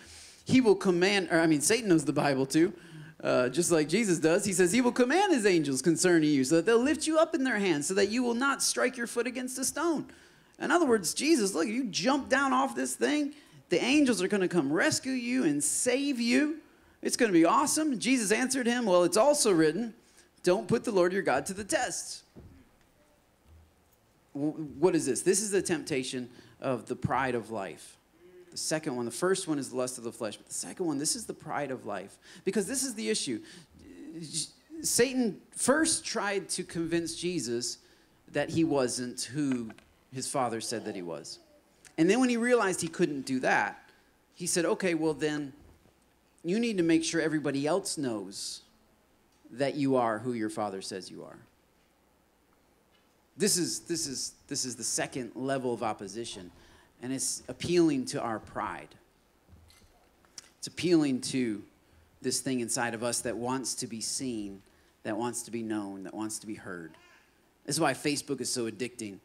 he 0.45 0.61
will 0.61 0.75
command 0.75 1.29
or 1.31 1.39
i 1.39 1.47
mean 1.47 1.61
satan 1.61 1.89
knows 1.89 2.05
the 2.05 2.13
bible 2.13 2.45
too 2.45 2.73
uh, 3.23 3.49
just 3.49 3.71
like 3.71 3.89
jesus 3.89 4.19
does 4.19 4.45
he 4.45 4.53
says 4.53 4.73
he 4.73 4.81
will 4.81 4.93
command 4.93 5.33
his 5.33 5.47
angels 5.47 5.83
concerning 5.83 6.31
you 6.31 6.45
so 6.45 6.57
that 6.57 6.67
they'll 6.67 6.79
lift 6.79 7.07
you 7.07 7.19
up 7.19 7.35
in 7.35 7.45
their 7.45 7.59
hands 7.59 7.87
so 7.87 7.95
that 7.95 8.09
you 8.09 8.23
will 8.23 8.35
not 8.35 8.63
strike 8.63 8.97
your 8.97 9.07
foot 9.07 9.27
against 9.27 9.59
a 9.59 9.65
stone 9.65 10.07
in 10.61 10.71
other 10.71 10.87
words 10.87 11.15
jesus 11.15 11.55
look 11.55 11.67
you 11.67 11.85
jump 11.85 12.29
down 12.29 12.53
off 12.53 12.75
this 12.75 12.95
thing 12.95 13.33
the 13.71 13.83
angels 13.83 14.23
are 14.23 14.29
going 14.29 14.41
to 14.41 14.49
come 14.49 14.73
rescue 14.73 15.13
you 15.13 15.45
and 15.45 15.63
save 15.63 16.21
you 16.21 16.59
it's 17.03 17.17
going 17.17 17.31
to 17.31 17.37
be 17.37 17.45
awesome 17.45 17.99
jesus 17.99 18.31
answered 18.31 18.67
him 18.67 18.87
well 18.87 19.03
it's 19.03 19.17
also 19.17 19.53
written 19.53 19.93
don't 20.49 20.67
put 20.67 20.83
the 20.83 20.93
Lord 20.93 21.13
your 21.13 21.21
God 21.21 21.45
to 21.45 21.53
the 21.53 21.63
test. 21.63 22.23
What 24.33 24.95
is 24.95 25.05
this? 25.05 25.21
This 25.21 25.43
is 25.43 25.51
the 25.51 25.61
temptation 25.61 26.31
of 26.59 26.87
the 26.87 26.97
pride 26.97 27.35
of 27.35 27.51
life. 27.51 27.98
Second 28.61 28.97
one, 28.97 29.05
the 29.05 29.11
first 29.11 29.49
one 29.49 29.59
is 29.59 29.71
the 29.71 29.77
lust 29.77 29.99
of 29.99 30.05
the 30.05 30.13
flesh, 30.13 30.37
but 30.37 30.47
the 30.47 30.55
second 30.55 30.87
one, 30.87 30.99
this 30.99 31.17
is 31.17 31.27
the 31.27 31.35
pride 31.35 31.71
of 31.71 31.87
life. 31.87 32.19
Because 32.45 32.67
this 32.67 32.83
is 32.83 32.95
the 32.95 33.09
issue. 33.09 33.41
Satan 34.83 35.41
first 35.51 36.05
tried 36.05 36.49
to 36.51 36.65
convince 36.65 37.15
Jesus 37.15 37.79
that 38.33 38.51
he 38.51 38.65
wasn't 38.65 39.23
who 39.23 39.71
his 40.13 40.29
father 40.29 40.61
said 40.61 40.85
that 40.85 40.95
he 40.95 41.03
was. 41.03 41.39
And 41.97 42.09
then 42.09 42.21
when 42.21 42.29
he 42.29 42.37
realized 42.37 42.81
he 42.81 42.89
couldn't 42.89 43.23
do 43.27 43.41
that, 43.41 43.91
he 44.35 44.47
said, 44.47 44.65
okay, 44.65 44.95
well, 44.95 45.15
then 45.15 45.53
you 46.45 46.59
need 46.59 46.77
to 46.77 46.83
make 46.83 47.05
sure 47.05 47.21
everybody 47.21 47.67
else 47.67 47.99
knows 47.99 48.63
that 49.51 49.75
you 49.75 49.97
are 49.97 50.19
who 50.19 50.33
your 50.33 50.51
father 50.51 50.81
says 50.81 51.11
you 51.11 51.25
are. 51.25 51.39
This 53.37 53.57
is, 53.57 53.81
this 53.81 54.07
is, 54.07 54.35
this 54.49 54.65
is 54.65 54.77
the 54.77 54.85
second 54.85 55.33
level 55.35 55.73
of 55.73 55.83
opposition, 55.83 56.51
and 57.03 57.13
it's 57.13 57.43
appealing 57.49 58.05
to 58.07 58.21
our 58.21 58.39
pride. 58.39 58.95
It's 60.59 60.67
appealing 60.67 61.21
to 61.23 61.63
this 62.21 62.41
thing 62.41 62.61
inside 62.61 62.95
of 62.95 63.03
us 63.03 63.21
that 63.21 63.37
wants 63.37 63.75
to 63.77 63.87
be 63.87 64.01
seen, 64.01 64.61
that 65.05 65.17
wants 65.17 65.43
to 65.43 65.51
be 65.51 65.63
known, 65.63 66.03
that 66.05 66.15
wants 66.15 66.39
to 66.41 66.47
be 66.47 66.55
heard. 66.55 66.93
This 67.65 67.77
is 67.77 67.81
why 67.81 67.95
Facebook 67.95 68.41
is 68.41 68.51
so 68.51 68.69
addicting, 68.69 69.19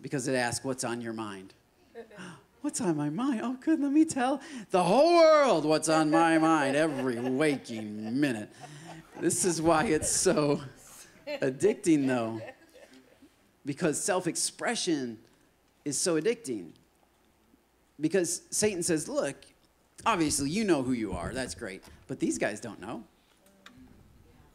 because 0.00 0.28
it 0.28 0.34
asks, 0.34 0.64
What's 0.64 0.84
on 0.84 1.00
your 1.00 1.12
mind? 1.12 1.52
What's 2.60 2.80
on 2.80 2.96
my 2.96 3.08
mind? 3.08 3.40
Oh, 3.42 3.56
good, 3.60 3.80
let 3.80 3.92
me 3.92 4.04
tell 4.04 4.40
the 4.72 4.82
whole 4.82 5.14
world 5.14 5.64
what's 5.64 5.88
on 5.88 6.10
my 6.10 6.38
mind 6.38 6.74
every 6.74 7.16
waking 7.20 8.20
minute. 8.20 8.50
This 9.20 9.44
is 9.44 9.62
why 9.62 9.84
it's 9.84 10.10
so 10.10 10.60
addicting, 11.40 12.08
though, 12.08 12.40
because 13.64 14.02
self 14.02 14.26
expression 14.26 15.18
is 15.84 15.96
so 15.96 16.20
addicting. 16.20 16.70
Because 18.00 18.42
Satan 18.50 18.82
says, 18.82 19.08
Look, 19.08 19.36
obviously 20.06 20.50
you 20.50 20.64
know 20.64 20.82
who 20.82 20.92
you 20.92 21.12
are, 21.12 21.32
that's 21.32 21.54
great, 21.54 21.82
but 22.06 22.20
these 22.20 22.38
guys 22.38 22.60
don't 22.60 22.80
know. 22.80 23.04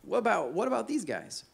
What 0.03 0.17
about, 0.17 0.51
what 0.51 0.67
about 0.67 0.87
these 0.87 1.05
guys? 1.05 1.45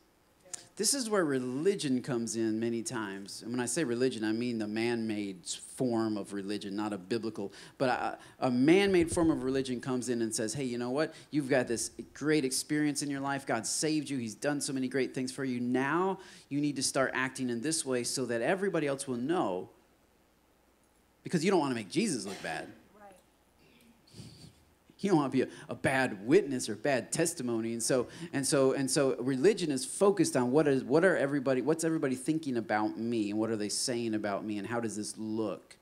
This 0.76 0.94
is 0.94 1.10
where 1.10 1.26
religion 1.26 2.02
comes 2.02 2.38
in 2.38 2.58
many 2.58 2.84
times. 2.84 3.42
And 3.42 3.52
when 3.52 3.60
I 3.60 3.66
say 3.66 3.84
religion, 3.84 4.24
I 4.24 4.32
mean 4.32 4.58
the 4.58 4.68
man 4.68 5.06
made 5.06 5.46
form 5.46 6.16
of 6.16 6.32
religion, 6.32 6.74
not 6.74 6.94
a 6.94 6.98
biblical, 6.98 7.52
but 7.78 7.90
uh, 7.90 8.16
a, 8.40 8.48
a 8.48 8.50
man 8.50 8.90
made 8.90 9.12
form 9.12 9.30
of 9.30 9.44
religion 9.44 9.82
comes 9.82 10.08
in 10.08 10.22
and 10.22 10.34
says, 10.34 10.54
hey, 10.54 10.64
you 10.64 10.78
know 10.78 10.90
what? 10.90 11.14
You've 11.32 11.50
got 11.50 11.68
this 11.68 11.92
great 12.14 12.46
experience 12.46 13.02
in 13.02 13.10
your 13.10 13.20
life. 13.20 13.46
God 13.46 13.68
saved 13.68 14.10
you, 14.10 14.18
He's 14.18 14.36
done 14.36 14.62
so 14.62 14.72
many 14.72 14.88
great 14.88 15.14
things 15.14 15.34
for 15.34 15.44
you. 15.44 15.60
Now 15.60 16.20
you 16.48 16.62
need 16.62 16.78
to 16.78 16.84
start 16.84 17.12
acting 17.14 17.50
in 17.50 17.60
this 17.62 17.86
way 17.86 18.06
so 18.06 18.26
that 18.28 18.42
everybody 18.42 18.88
else 18.88 19.06
will 19.06 19.18
know 19.18 19.72
because 21.24 21.44
you 21.44 21.52
don't 21.52 21.60
want 21.60 21.72
to 21.72 21.76
make 21.76 21.90
Jesus 21.90 22.26
look 22.26 22.42
bad. 22.42 22.68
You 25.00 25.10
don't 25.10 25.20
want 25.20 25.32
to 25.32 25.38
be 25.38 25.44
a, 25.44 25.48
a, 25.70 25.76
bad 25.76 26.28
witness 26.28 26.68
or 26.68 26.76
bad 26.76 27.12
testimony. 27.12 27.72
And 27.72 27.82
so, 27.82 28.08
and 28.34 28.46
so, 28.46 28.74
and 28.74 28.92
so 28.92 29.16
religion 29.20 29.72
is 29.72 29.86
focused 29.86 30.36
on 30.36 30.52
what 30.52 30.68
is 30.68 30.84
what 30.84 31.06
are 31.06 31.16
everybody, 31.16 31.62
what's 31.62 31.86
everybody 31.86 32.16
thinking 32.16 32.58
about 32.58 32.98
me 32.98 33.30
and 33.30 33.40
what 33.40 33.50
are 33.50 33.56
they 33.56 33.70
saying 33.70 34.14
about 34.14 34.44
me 34.44 34.58
and 34.58 34.68
how 34.68 34.82
does 34.82 34.98
this 34.98 35.18
look? 35.18 35.78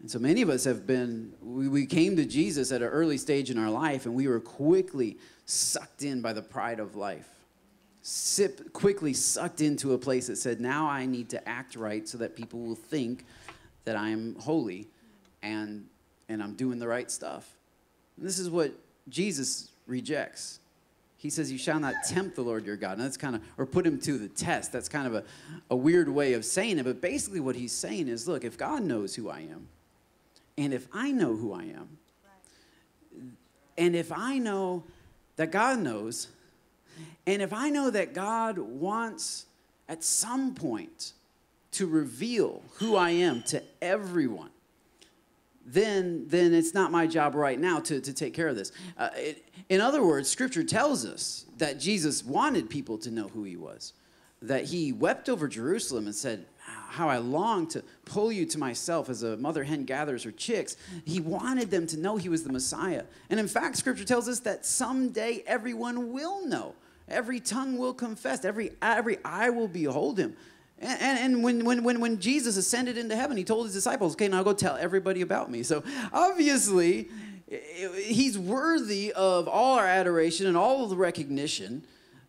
And 0.00 0.08
so 0.08 0.20
many 0.20 0.42
of 0.42 0.50
us 0.50 0.62
have 0.64 0.86
been, 0.86 1.32
we, 1.42 1.66
we 1.66 1.86
came 1.86 2.14
to 2.16 2.24
Jesus 2.24 2.70
at 2.70 2.80
an 2.80 2.88
early 2.88 3.18
stage 3.18 3.50
in 3.50 3.58
our 3.58 3.70
life 3.70 4.06
and 4.06 4.14
we 4.14 4.28
were 4.28 4.38
quickly 4.38 5.16
sucked 5.44 6.02
in 6.04 6.20
by 6.22 6.32
the 6.32 6.42
pride 6.42 6.78
of 6.78 6.94
life. 6.94 7.28
Sip, 8.02 8.72
quickly 8.72 9.12
sucked 9.12 9.60
into 9.60 9.94
a 9.94 9.98
place 9.98 10.28
that 10.28 10.36
said, 10.36 10.60
now 10.60 10.88
I 10.88 11.06
need 11.06 11.28
to 11.30 11.48
act 11.48 11.74
right 11.74 12.06
so 12.08 12.18
that 12.18 12.36
people 12.36 12.60
will 12.60 12.76
think 12.76 13.24
that 13.88 13.96
I 13.96 14.10
am 14.10 14.34
holy 14.34 14.86
and 15.42 15.86
and 16.28 16.42
I'm 16.42 16.52
doing 16.52 16.78
the 16.78 16.86
right 16.86 17.10
stuff. 17.10 17.56
And 18.18 18.26
this 18.26 18.38
is 18.38 18.50
what 18.50 18.74
Jesus 19.08 19.70
rejects. 19.86 20.60
He 21.16 21.30
says, 21.30 21.50
You 21.50 21.56
shall 21.56 21.80
not 21.80 21.94
tempt 22.06 22.36
the 22.36 22.42
Lord 22.42 22.66
your 22.66 22.76
God. 22.76 22.98
And 22.98 23.00
that's 23.00 23.16
kind 23.16 23.34
of, 23.34 23.40
or 23.56 23.64
put 23.64 23.86
him 23.86 23.98
to 24.00 24.18
the 24.18 24.28
test. 24.28 24.72
That's 24.72 24.90
kind 24.90 25.06
of 25.06 25.14
a, 25.14 25.24
a 25.70 25.76
weird 25.76 26.10
way 26.10 26.34
of 26.34 26.44
saying 26.44 26.78
it. 26.78 26.84
But 26.84 27.00
basically, 27.00 27.40
what 27.40 27.56
he's 27.56 27.72
saying 27.72 28.08
is, 28.08 28.28
Look, 28.28 28.44
if 28.44 28.58
God 28.58 28.82
knows 28.82 29.14
who 29.14 29.30
I 29.30 29.40
am, 29.40 29.68
and 30.58 30.74
if 30.74 30.86
I 30.92 31.10
know 31.10 31.34
who 31.34 31.54
I 31.54 31.62
am, 31.62 31.88
and 33.78 33.96
if 33.96 34.12
I 34.12 34.36
know 34.36 34.84
that 35.36 35.50
God 35.50 35.78
knows, 35.78 36.28
and 37.26 37.40
if 37.40 37.54
I 37.54 37.70
know 37.70 37.88
that 37.88 38.12
God 38.12 38.58
wants 38.58 39.46
at 39.88 40.04
some 40.04 40.54
point 40.54 41.14
to 41.78 41.86
reveal 41.86 42.60
who 42.74 42.96
I 42.96 43.10
am 43.10 43.42
to 43.44 43.62
everyone, 43.80 44.50
then, 45.64 46.26
then 46.26 46.52
it's 46.52 46.74
not 46.74 46.90
my 46.90 47.06
job 47.06 47.36
right 47.36 47.58
now 47.58 47.78
to, 47.78 48.00
to 48.00 48.12
take 48.12 48.34
care 48.34 48.48
of 48.48 48.56
this. 48.56 48.72
Uh, 48.96 49.10
it, 49.14 49.44
in 49.68 49.80
other 49.80 50.02
words, 50.02 50.28
Scripture 50.28 50.64
tells 50.64 51.04
us 51.04 51.46
that 51.58 51.78
Jesus 51.78 52.24
wanted 52.24 52.68
people 52.68 52.98
to 52.98 53.12
know 53.12 53.28
who 53.28 53.44
he 53.44 53.56
was, 53.56 53.92
that 54.42 54.64
he 54.64 54.92
wept 54.92 55.28
over 55.28 55.46
Jerusalem 55.46 56.06
and 56.06 56.14
said, 56.14 56.46
How 56.88 57.08
I 57.08 57.18
long 57.18 57.68
to 57.68 57.84
pull 58.04 58.32
you 58.32 58.44
to 58.46 58.58
myself 58.58 59.08
as 59.08 59.22
a 59.22 59.36
mother 59.36 59.62
hen 59.62 59.84
gathers 59.84 60.24
her 60.24 60.32
chicks. 60.32 60.76
He 61.04 61.20
wanted 61.20 61.70
them 61.70 61.86
to 61.88 61.96
know 61.96 62.16
he 62.16 62.28
was 62.28 62.42
the 62.42 62.52
Messiah. 62.52 63.04
And 63.30 63.38
in 63.38 63.46
fact, 63.46 63.76
Scripture 63.76 64.04
tells 64.04 64.28
us 64.28 64.40
that 64.40 64.66
someday 64.66 65.44
everyone 65.46 66.12
will 66.12 66.44
know. 66.44 66.74
Every 67.06 67.38
tongue 67.38 67.78
will 67.78 67.94
confess, 67.94 68.44
every, 68.44 68.72
every 68.82 69.18
eye 69.24 69.50
will 69.50 69.68
behold 69.68 70.18
him. 70.18 70.36
And, 70.80 71.18
and, 71.18 71.42
when, 71.42 71.64
when, 71.64 71.82
when, 71.82 72.00
when 72.00 72.20
Jesus 72.20 72.56
ascended 72.56 72.96
into 72.96 73.16
heaven, 73.16 73.36
he 73.36 73.44
told 73.44 73.66
his 73.66 73.74
disciples, 73.74 74.12
okay, 74.12 74.28
now 74.28 74.42
go 74.42 74.52
tell 74.52 74.76
everybody 74.76 75.22
about 75.22 75.50
me. 75.50 75.62
So 75.64 75.82
obviously, 76.12 77.08
he's 77.96 78.38
worthy 78.38 79.12
of 79.12 79.48
all 79.48 79.78
our 79.78 79.86
adoration 79.86 80.46
and 80.46 80.56
all 80.56 80.84
of 80.84 80.90
the 80.90 80.96
recognition. 80.96 81.82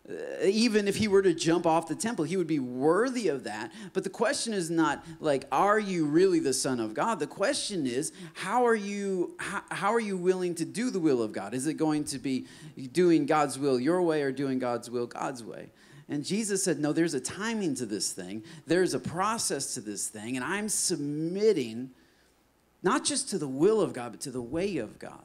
Uh, 0.08 0.44
even 0.44 0.88
if 0.88 0.96
he 0.96 1.06
were 1.06 1.22
to 1.22 1.32
jump 1.32 1.66
off 1.66 1.86
the 1.86 1.94
temple, 1.94 2.24
he 2.24 2.36
would 2.36 2.46
be 2.46 2.58
worthy 2.58 3.28
of 3.28 3.44
that. 3.44 3.70
But 3.92 4.02
the 4.02 4.10
question 4.10 4.52
is 4.52 4.68
not 4.68 5.04
like, 5.20 5.44
are 5.52 5.78
you 5.78 6.06
really 6.06 6.40
the 6.40 6.54
Son 6.54 6.80
of 6.80 6.94
God? 6.94 7.20
The 7.20 7.28
question 7.28 7.86
is, 7.86 8.12
how 8.34 8.66
are 8.66 8.74
you 8.74 9.36
how, 9.38 9.62
how 9.70 9.94
are 9.94 10.00
you 10.00 10.16
willing 10.16 10.56
to 10.56 10.64
do 10.64 10.90
the 10.90 10.98
will 10.98 11.22
of 11.22 11.32
God? 11.32 11.54
Is 11.54 11.68
it 11.68 11.74
going 11.74 12.04
to 12.04 12.18
be 12.18 12.46
doing 12.90 13.26
God's 13.26 13.58
will 13.58 13.78
your 13.78 14.02
way 14.02 14.22
or 14.22 14.32
doing 14.32 14.58
God's 14.58 14.90
will 14.90 15.06
God's 15.06 15.44
way? 15.44 15.68
And 16.10 16.24
Jesus 16.24 16.64
said, 16.64 16.80
No, 16.80 16.92
there's 16.92 17.14
a 17.14 17.20
timing 17.20 17.76
to 17.76 17.86
this 17.86 18.12
thing, 18.12 18.42
there's 18.66 18.92
a 18.92 18.98
process 18.98 19.74
to 19.74 19.80
this 19.80 20.08
thing, 20.08 20.36
and 20.36 20.44
I'm 20.44 20.68
submitting 20.68 21.90
not 22.82 23.04
just 23.04 23.30
to 23.30 23.38
the 23.38 23.48
will 23.48 23.80
of 23.80 23.92
God, 23.92 24.12
but 24.12 24.20
to 24.22 24.30
the 24.30 24.42
way 24.42 24.78
of 24.78 24.98
God. 24.98 25.22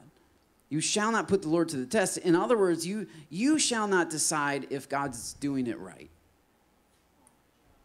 You 0.68 0.80
shall 0.80 1.10
not 1.10 1.26
put 1.28 1.42
the 1.42 1.48
Lord 1.48 1.68
to 1.70 1.76
the 1.76 1.86
test. 1.86 2.18
In 2.18 2.34
other 2.34 2.56
words, 2.56 2.86
you, 2.86 3.06
you 3.30 3.58
shall 3.58 3.88
not 3.88 4.10
decide 4.10 4.66
if 4.70 4.88
God's 4.88 5.34
doing 5.34 5.66
it 5.66 5.78
right. 5.78 6.10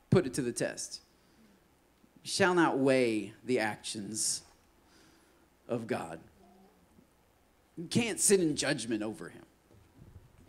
Put 0.10 0.26
it 0.26 0.34
to 0.36 0.42
the 0.42 0.52
test. 0.52 1.00
You 2.24 2.30
shall 2.30 2.54
not 2.54 2.80
weigh 2.80 3.34
the 3.46 3.60
actions 3.60 4.42
of 5.70 5.88
God. 5.88 6.20
You 7.78 7.86
can't 7.86 8.20
sit 8.20 8.42
in 8.42 8.56
judgment 8.56 9.04
over 9.04 9.30
him 9.30 9.44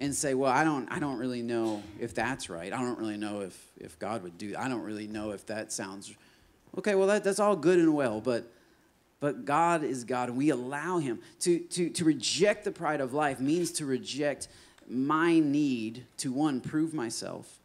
and 0.03 0.13
say, 0.13 0.35
well, 0.35 0.51
I 0.51 0.65
don't, 0.65 0.91
I 0.91 0.99
don't 0.99 1.17
really 1.17 1.43
know 1.43 1.81
if 2.01 2.13
that's 2.13 2.51
right. 2.51 2.73
I 2.73 2.81
don't 2.81 2.99
really 2.99 3.17
know 3.17 3.41
if, 3.41 3.57
if 3.79 3.97
God 4.01 4.25
would 4.25 4.37
do 4.37 4.55
I 4.59 4.69
don't 4.69 4.83
really 4.83 5.07
know 5.07 5.31
if 5.31 5.47
that 5.47 5.73
sounds 5.73 6.13
okay, 6.77 6.95
well, 6.97 7.07
that, 7.07 7.23
that's 7.23 7.39
all 7.39 7.55
good 7.55 7.79
and 7.79 7.95
well, 7.95 8.21
but, 8.21 8.51
but 9.21 9.45
God 9.45 9.85
is 9.85 10.03
God. 10.05 10.29
And 10.29 10.37
we 10.37 10.51
allow 10.51 10.99
Him. 10.99 11.21
To, 11.41 11.59
to, 11.61 11.89
to 11.91 12.05
reject 12.05 12.65
the 12.65 12.73
pride 12.73 13.01
of 13.01 13.15
life 13.15 13.39
means 13.39 13.71
to 13.73 13.87
reject 13.87 14.49
my 14.89 15.39
need 15.39 16.05
to, 16.19 16.33
one, 16.33 16.61
prove 16.61 16.93
myself 16.93 17.61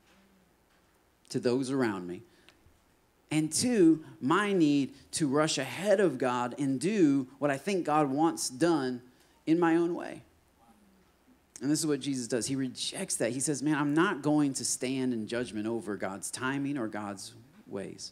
to 1.29 1.39
those 1.39 1.71
around 1.71 2.07
me, 2.07 2.21
and 3.31 3.51
two, 3.51 4.03
my 4.21 4.53
need 4.53 4.93
to 5.11 5.27
rush 5.27 5.57
ahead 5.57 5.99
of 5.99 6.17
God 6.17 6.55
and 6.57 6.79
do 6.79 7.27
what 7.39 7.51
I 7.51 7.57
think 7.57 7.85
God 7.85 8.09
wants 8.09 8.49
done 8.49 9.01
in 9.45 9.59
my 9.59 9.75
own 9.75 9.93
way. 9.95 10.21
And 11.61 11.71
this 11.71 11.79
is 11.79 11.87
what 11.87 11.99
Jesus 11.99 12.27
does. 12.27 12.45
He 12.45 12.55
rejects 12.55 13.15
that. 13.17 13.31
He 13.31 13.39
says, 13.39 13.63
Man, 13.63 13.75
I'm 13.75 13.93
not 13.93 14.21
going 14.21 14.53
to 14.55 14.65
stand 14.65 15.13
in 15.13 15.27
judgment 15.27 15.65
over 15.65 15.95
God's 15.95 16.29
timing 16.29 16.77
or 16.77 16.87
God's 16.87 17.33
ways. 17.65 18.11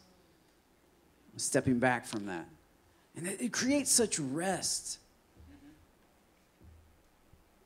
I'm 1.34 1.39
stepping 1.39 1.79
back 1.79 2.05
from 2.05 2.25
that. 2.25 2.47
And 3.15 3.27
it 3.27 3.53
creates 3.53 3.91
such 3.91 4.19
rest. 4.19 4.99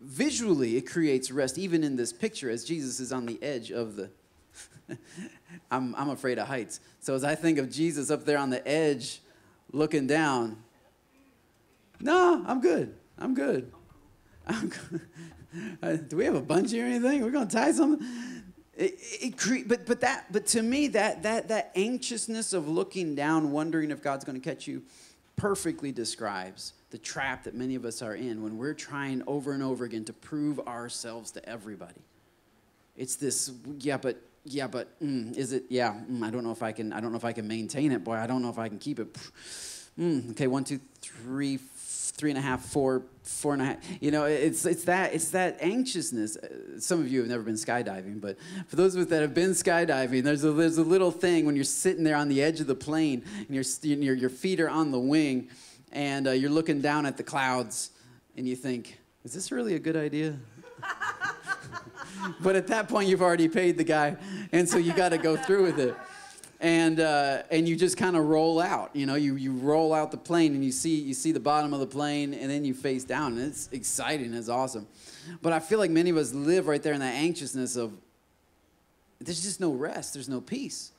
Visually, 0.01 0.77
it 0.77 0.87
creates 0.87 1.31
rest, 1.31 1.57
even 1.57 1.83
in 1.83 1.95
this 1.95 2.13
picture, 2.13 2.49
as 2.49 2.63
Jesus 2.63 2.99
is 2.99 3.11
on 3.11 3.25
the 3.25 3.41
edge 3.41 3.71
of 3.71 3.95
the. 3.95 4.09
I'm, 5.71 5.95
I'm 5.95 6.09
afraid 6.09 6.39
of 6.39 6.47
heights. 6.47 6.79
So 6.99 7.15
as 7.15 7.23
I 7.23 7.35
think 7.35 7.57
of 7.57 7.69
Jesus 7.69 8.09
up 8.09 8.25
there 8.25 8.37
on 8.37 8.49
the 8.49 8.65
edge, 8.67 9.21
looking 9.71 10.07
down, 10.07 10.57
no, 11.99 12.43
I'm 12.45 12.61
good. 12.61 12.95
I'm 13.17 13.33
good. 13.33 13.71
I'm 14.47 14.69
good. 14.89 15.01
Uh, 15.81 15.95
do 15.95 16.17
we 16.17 16.25
have 16.25 16.35
a 16.35 16.41
bungee 16.41 16.79
or 16.81 16.85
anything? 16.85 17.23
We're 17.23 17.31
going 17.31 17.47
to 17.47 17.55
tie 17.55 17.71
something. 17.71 18.05
It, 18.75 18.99
it 18.99 19.67
but 19.67 19.85
but 19.85 20.01
that 20.01 20.31
but 20.31 20.45
to 20.47 20.61
me 20.61 20.87
that 20.89 21.23
that 21.23 21.47
that 21.47 21.71
anxiousness 21.75 22.53
of 22.53 22.67
looking 22.67 23.15
down, 23.15 23.51
wondering 23.51 23.91
if 23.91 24.01
God's 24.01 24.23
going 24.23 24.39
to 24.39 24.43
catch 24.47 24.67
you, 24.67 24.83
perfectly 25.35 25.91
describes 25.91 26.73
the 26.91 26.97
trap 26.97 27.43
that 27.43 27.55
many 27.55 27.75
of 27.75 27.85
us 27.85 28.01
are 28.01 28.15
in 28.15 28.41
when 28.41 28.57
we're 28.57 28.73
trying 28.73 29.23
over 29.27 29.53
and 29.53 29.63
over 29.63 29.85
again 29.85 30.05
to 30.05 30.13
prove 30.13 30.59
ourselves 30.61 31.31
to 31.31 31.49
everybody. 31.49 32.01
It's 32.95 33.15
this 33.15 33.51
yeah, 33.79 33.97
but 33.97 34.21
yeah, 34.45 34.67
but 34.67 34.99
mm, 35.01 35.35
is 35.37 35.53
it 35.53 35.63
yeah? 35.69 35.93
Mm, 36.09 36.23
I 36.23 36.29
don't 36.29 36.43
know 36.43 36.51
if 36.51 36.63
I 36.63 36.71
can. 36.71 36.93
I 36.93 36.99
don't 36.99 37.11
know 37.11 37.17
if 37.17 37.25
I 37.25 37.33
can 37.33 37.47
maintain 37.47 37.91
it, 37.91 38.03
boy. 38.03 38.15
I 38.15 38.27
don't 38.27 38.41
know 38.41 38.49
if 38.49 38.59
I 38.59 38.69
can 38.69 38.79
keep 38.79 38.99
it. 38.99 39.07
Mm, 39.99 40.31
okay, 40.31 40.47
one, 40.47 40.63
two, 40.63 40.79
three, 41.01 41.57
three 41.57 42.31
and 42.31 42.37
a 42.37 42.41
half, 42.41 42.63
four, 42.65 43.03
four 43.23 43.53
and 43.53 43.61
a 43.61 43.65
half. 43.65 43.77
You 44.01 44.11
know, 44.11 44.23
it's 44.23 44.65
it's 44.65 44.85
that 44.85 45.13
it's 45.13 45.31
that 45.31 45.57
anxiousness. 45.61 46.37
Uh, 46.37 46.79
some 46.79 47.01
of 47.01 47.09
you 47.09 47.19
have 47.19 47.27
never 47.27 47.43
been 47.43 47.55
skydiving, 47.55 48.21
but 48.21 48.37
for 48.67 48.77
those 48.77 48.95
of 48.95 49.01
us 49.01 49.07
that 49.07 49.21
have 49.21 49.33
been 49.33 49.51
skydiving, 49.51 50.23
there's 50.23 50.45
a 50.45 50.51
there's 50.51 50.77
a 50.77 50.83
little 50.83 51.11
thing 51.11 51.45
when 51.45 51.55
you're 51.55 51.65
sitting 51.65 52.05
there 52.05 52.15
on 52.15 52.29
the 52.29 52.41
edge 52.41 52.61
of 52.61 52.67
the 52.67 52.75
plane 52.75 53.23
and 53.35 53.49
your 53.49 53.63
your 53.83 54.15
your 54.15 54.29
feet 54.29 54.61
are 54.61 54.69
on 54.69 54.91
the 54.91 54.99
wing, 54.99 55.49
and 55.91 56.27
uh, 56.27 56.31
you're 56.31 56.49
looking 56.49 56.79
down 56.79 57.05
at 57.05 57.17
the 57.17 57.23
clouds, 57.23 57.91
and 58.37 58.47
you 58.47 58.55
think, 58.55 58.99
is 59.25 59.33
this 59.33 59.51
really 59.51 59.75
a 59.75 59.79
good 59.79 59.97
idea? 59.97 60.37
but 62.41 62.55
at 62.55 62.67
that 62.67 62.87
point, 62.87 63.09
you've 63.09 63.21
already 63.21 63.49
paid 63.49 63.77
the 63.77 63.83
guy, 63.83 64.15
and 64.53 64.67
so 64.67 64.77
you 64.77 64.93
got 64.93 65.09
to 65.09 65.17
go 65.17 65.35
through 65.35 65.63
with 65.63 65.79
it 65.79 65.93
and 66.59 66.99
uh, 66.99 67.43
and 67.51 67.67
you 67.67 67.75
just 67.75 67.97
kind 67.97 68.15
of 68.15 68.25
roll 68.25 68.59
out. 68.59 68.95
You 68.95 69.05
know, 69.05 69.15
you 69.15 69.35
you 69.35 69.53
roll 69.53 69.93
out 69.93 70.11
the 70.11 70.17
plane 70.17 70.53
and 70.53 70.63
you 70.63 70.71
see 70.71 70.99
you 70.99 71.13
see 71.13 71.31
the 71.31 71.39
bottom 71.39 71.73
of 71.73 71.79
the 71.79 71.87
plane, 71.87 72.33
and 72.33 72.49
then 72.49 72.65
you 72.65 72.73
face 72.73 73.03
down, 73.03 73.33
and 73.37 73.47
it's 73.47 73.69
exciting. 73.71 74.33
It's 74.33 74.49
awesome. 74.49 74.87
But 75.41 75.53
I 75.53 75.59
feel 75.59 75.79
like 75.79 75.91
many 75.91 76.09
of 76.09 76.17
us 76.17 76.33
live 76.33 76.67
right 76.67 76.81
there 76.81 76.93
in 76.93 76.99
that 76.99 77.15
anxiousness 77.15 77.75
of 77.75 77.93
there's 79.19 79.43
just 79.43 79.59
no 79.59 79.71
rest. 79.71 80.13
There's 80.13 80.29
no 80.29 80.41
peace 80.41 80.91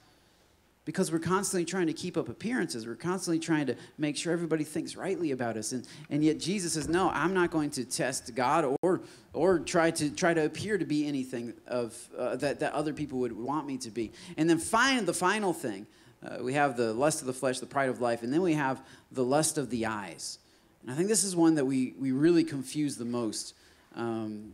because 0.85 1.13
we're 1.13 1.19
constantly 1.19 1.65
trying 1.65 1.87
to 1.87 1.93
keep 1.93 2.17
up 2.17 2.29
appearances. 2.29 2.87
We're 2.87 2.95
constantly 2.95 3.39
trying 3.39 3.67
to 3.67 3.77
make 3.99 4.17
sure 4.17 4.33
everybody 4.33 4.65
thinks 4.65 4.97
rightly 4.97 5.31
about 5.33 5.57
us. 5.57 5.73
And, 5.73 5.87
and 6.09 6.25
yet 6.25 6.39
Jesus 6.39 6.73
says, 6.73 6.89
no, 6.89 7.11
I'm 7.11 7.35
not 7.35 7.51
going 7.51 7.71
to 7.71 7.85
test 7.85 8.35
God 8.35 8.77
or, 8.83 9.03
or 9.33 9.59
try, 9.59 9.91
to, 9.93 10.11
try 10.11 10.33
to 10.35 10.45
appear 10.45 10.79
to 10.79 10.85
be 10.85 11.07
anything 11.07 11.53
of, 11.67 11.97
uh, 12.17 12.37
that, 12.37 12.61
that 12.61 12.73
other 12.73 12.93
people 12.93 13.19
would 13.19 13.37
want 13.37 13.67
me 13.67 13.77
to 13.79 13.91
be. 13.91 14.13
And 14.37 14.49
then 14.49 14.59
find 14.59 15.07
the 15.07 15.15
final 15.15 15.53
thing. 15.53 15.87
Uh, 16.23 16.39
we 16.43 16.55
have 16.55 16.77
the 16.77 16.93
lust 16.93 17.21
of 17.21 17.27
the 17.27 17.33
flesh, 17.33 17.61
the 17.61 17.67
pride 17.67 17.89
of 17.89 18.01
life, 18.01 18.23
and 18.23 18.33
then 18.33 18.43
we 18.43 18.55
have 18.55 18.83
the 19.13 19.25
lust 19.25 19.59
of 19.59 19.71
the 19.71 19.87
eyes. 19.87 20.39
And 20.83 20.91
I 20.91 20.95
think 20.95 21.09
this 21.09 21.25
is 21.25 21.37
one 21.37 21.55
that 21.55 21.65
we, 21.65 21.95
we 21.99 22.13
really 22.13 22.45
confuse 22.45 22.97
the 22.97 23.05
most 23.05 23.55
um, 23.97 24.53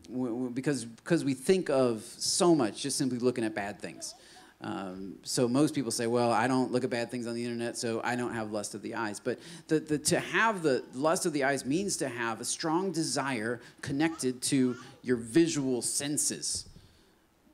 because, 0.54 0.84
because 0.84 1.24
we 1.24 1.34
think 1.34 1.68
of 1.70 2.02
so 2.02 2.54
much 2.54 2.82
just 2.82 2.96
simply 2.96 3.18
looking 3.18 3.44
at 3.44 3.54
bad 3.54 3.80
things. 3.80 4.14
Um, 4.66 5.14
so 5.22 5.46
most 5.46 5.76
people 5.76 5.92
say, 5.92 6.08
well, 6.08 6.32
I 6.32 6.48
don't 6.48 6.72
look 6.72 6.82
at 6.82 6.90
bad 6.90 7.08
things 7.08 7.28
on 7.28 7.34
the 7.34 7.44
internet, 7.44 7.76
so 7.76 8.00
I 8.02 8.16
don't 8.16 8.34
have 8.34 8.50
lust 8.50 8.74
of 8.74 8.82
the 8.82 8.96
eyes. 8.96 9.20
But 9.20 9.38
the, 9.68 9.78
the, 9.78 9.96
to 9.98 10.18
have 10.18 10.64
the 10.64 10.82
lust 10.92 11.24
of 11.24 11.32
the 11.32 11.44
eyes 11.44 11.64
means 11.64 11.96
to 11.98 12.08
have 12.08 12.40
a 12.40 12.44
strong 12.44 12.90
desire 12.90 13.60
connected 13.80 14.42
to 14.42 14.74
your 15.02 15.18
visual 15.18 15.82
senses. 15.82 16.68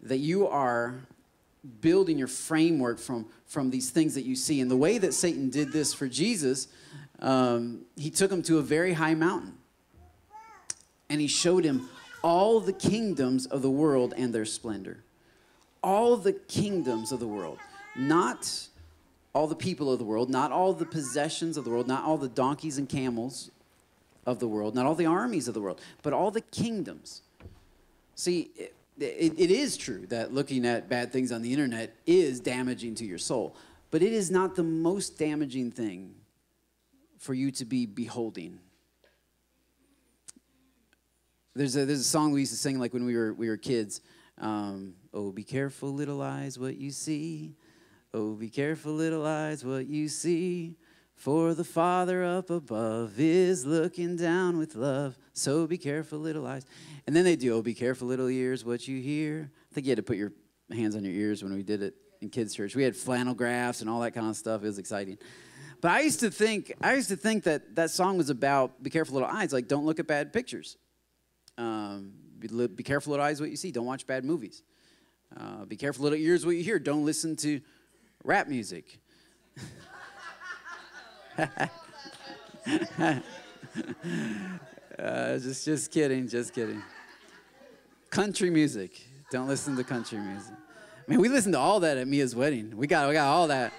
That 0.01 0.19
you 0.19 0.49
are 0.49 0.95
building 1.83 2.17
your 2.17 2.29
framework 2.29 2.99
from, 2.99 3.27
from 3.45 3.69
these 3.69 3.91
things 3.91 4.15
that 4.15 4.25
you 4.25 4.35
see. 4.35 4.63
And 4.63 4.71
the 4.71 4.77
way 4.77 4.97
that 4.97 5.13
Satan 5.13 5.51
did 5.51 5.71
this 5.71 5.93
for 5.93 6.09
Jesus, 6.09 6.69
um, 7.19 7.83
he 7.95 8.09
took 8.09 8.33
him 8.33 8.43
to 8.45 8.57
a 8.57 8.63
very 8.63 8.95
high 8.95 9.15
mountain. 9.15 9.59
And 11.11 11.21
he 11.21 11.27
showed 11.27 11.65
him 11.65 11.91
all 12.23 12.59
the 12.59 12.73
kingdoms 12.73 13.45
of 13.45 13.61
the 13.61 13.71
world 13.71 14.15
and 14.17 14.35
their 14.35 14.47
splendor 14.47 15.05
all 15.83 16.17
the 16.17 16.33
kingdoms 16.33 17.13
of 17.13 17.21
the 17.21 17.27
world, 17.27 17.59
not 17.97 18.69
all 19.35 19.47
the 19.47 19.57
people 19.57 19.93
of 19.93 19.99
the 19.99 20.05
world, 20.05 20.31
not 20.31 20.53
all 20.53 20.73
the 20.73 20.85
possessions 20.85 21.57
of 21.57 21.65
the 21.65 21.71
world, 21.71 21.89
not 21.89 22.05
all 22.05 22.19
the 22.19 22.29
donkeys 22.29 22.79
and 22.79 22.89
camels 22.89 23.51
of 24.27 24.39
the 24.39 24.49
world, 24.49 24.75
not 24.75 24.87
all 24.87 24.95
the 24.95 25.07
armies 25.07 25.49
of 25.49 25.55
the 25.55 25.61
world, 25.61 25.81
but 26.03 26.13
all 26.13 26.31
the 26.31 26.41
kingdoms. 26.41 27.23
See, 28.15 28.51
it, 28.57 28.75
it, 28.99 29.35
it 29.39 29.51
is 29.51 29.77
true 29.77 30.07
that 30.09 30.33
looking 30.33 30.67
at 30.67 30.89
bad 30.89 31.13
things 31.13 31.33
on 31.33 31.43
the 31.43 31.53
internet 31.53 31.97
is 32.07 32.41
damaging 32.41 32.95
to 32.97 33.05
your 33.05 33.19
soul, 33.19 33.57
but 33.91 34.03
it 34.03 34.13
is 34.13 34.31
not 34.31 34.55
the 34.55 34.63
most 34.63 35.19
damaging 35.19 35.71
thing 35.71 36.15
for 37.19 37.35
you 37.35 37.51
to 37.53 37.65
be 37.65 37.87
beholding. 37.87 38.59
There's 41.55 41.77
a, 41.77 41.85
there's 41.85 42.01
a 42.01 42.05
song 42.05 42.33
we 42.33 42.41
used 42.41 42.53
to 42.53 42.59
sing 42.59 42.79
like 42.79 42.93
when 42.93 43.05
we 43.05 43.17
were, 43.17 43.33
we 43.33 43.49
were 43.49 43.57
kids. 43.57 44.01
Um, 44.39 44.95
oh, 45.13 45.31
be 45.31 45.45
careful, 45.45 45.91
little 45.91 46.23
eyes, 46.23 46.59
what 46.59 46.77
you 46.77 46.91
see. 46.91 47.55
Oh, 48.15 48.35
be 48.35 48.49
careful, 48.49 48.93
little 48.93 49.27
eyes, 49.27 49.65
what 49.65 49.87
you 49.87 50.09
see. 50.09 50.77
For 51.15 51.55
the 51.55 51.65
Father 51.65 52.25
up 52.25 52.51
above 52.51 53.19
is 53.19 53.65
looking 53.65 54.17
down 54.17 54.59
with 54.59 54.75
love. 54.75 55.17
So 55.33 55.67
be 55.67 55.79
careful, 55.79 56.19
little 56.19 56.47
eyes. 56.47 56.67
And 57.07 57.15
then 57.15 57.25
they 57.25 57.37
do, 57.37 57.55
oh, 57.55 57.63
be 57.63 57.75
careful, 57.75 58.09
little 58.09 58.29
ears, 58.29 58.65
what 58.65 58.89
you 58.89 59.01
hear. 59.01 59.51
I 59.71 59.75
think 59.75 59.87
you 59.87 59.91
had 59.91 59.99
to 59.99 60.03
put 60.03 60.17
your 60.17 60.33
hands 60.71 60.97
on 60.97 61.05
your 61.05 61.15
ears 61.15 61.43
when 61.43 61.55
we 61.55 61.63
did 61.63 61.83
it 61.83 61.95
in 62.21 62.29
kids' 62.29 62.55
church. 62.55 62.75
We 62.75 62.83
had 62.83 62.97
flannel 62.97 63.35
graphs 63.35 63.81
and 63.81 63.91
all 63.91 64.01
that 64.01 64.13
kind 64.13 64.29
of 64.29 64.37
stuff. 64.37 64.63
It 64.63 64.67
was 64.67 64.79
exciting. 64.79 65.19
But 65.81 65.91
I 65.91 66.01
used 66.01 66.21
to 66.21 66.31
think, 66.31 66.73
I 66.81 66.95
used 66.95 67.09
to 67.09 67.17
think 67.17 67.45
that 67.45 67.75
that 67.75 67.91
song 67.91 68.17
was 68.17 68.31
about 68.31 68.83
be 68.83 68.91
careful, 68.91 69.15
little 69.15 69.29
eyes, 69.29 69.53
like 69.53 69.69
don't 69.69 69.85
look 69.85 69.99
at 69.99 70.07
bad 70.07 70.33
pictures. 70.33 70.77
Um, 71.59 72.13
be, 72.39 72.49
be 72.69 72.83
careful, 72.83 73.11
little 73.11 73.27
eyes, 73.27 73.41
what 73.41 73.51
you 73.51 73.57
see. 73.57 73.71
Don't 73.71 73.87
watch 73.87 74.07
bad 74.07 74.25
movies. 74.25 74.63
Uh, 75.37 75.65
be 75.65 75.77
careful, 75.77 76.05
little 76.05 76.19
ears, 76.19 76.45
what 76.45 76.57
you 76.57 76.63
hear. 76.63 76.79
Don't 76.79 77.05
listen 77.05 77.37
to 77.37 77.61
rap 78.25 78.49
music. 78.49 78.99
uh, 81.39 81.69
just, 85.39 85.65
just 85.65 85.91
kidding, 85.91 86.29
just 86.29 86.53
kidding. 86.55 86.83
Country 88.11 88.51
music. 88.51 89.07
Don't 89.31 89.49
listen 89.49 89.77
to 89.77 89.85
country 89.85 90.19
music. 90.19 90.55
Man, 91.09 91.21
we 91.21 91.29
listened 91.29 91.55
to 91.55 91.59
all 91.59 91.81
that 91.81 91.97
at 91.97 92.07
Mia's 92.07 92.37
wedding. 92.37 92.77
We 92.77 92.87
got, 92.87 93.09
we 93.09 93.15
got 93.15 93.29
all 93.29 93.49
that. 93.49 93.73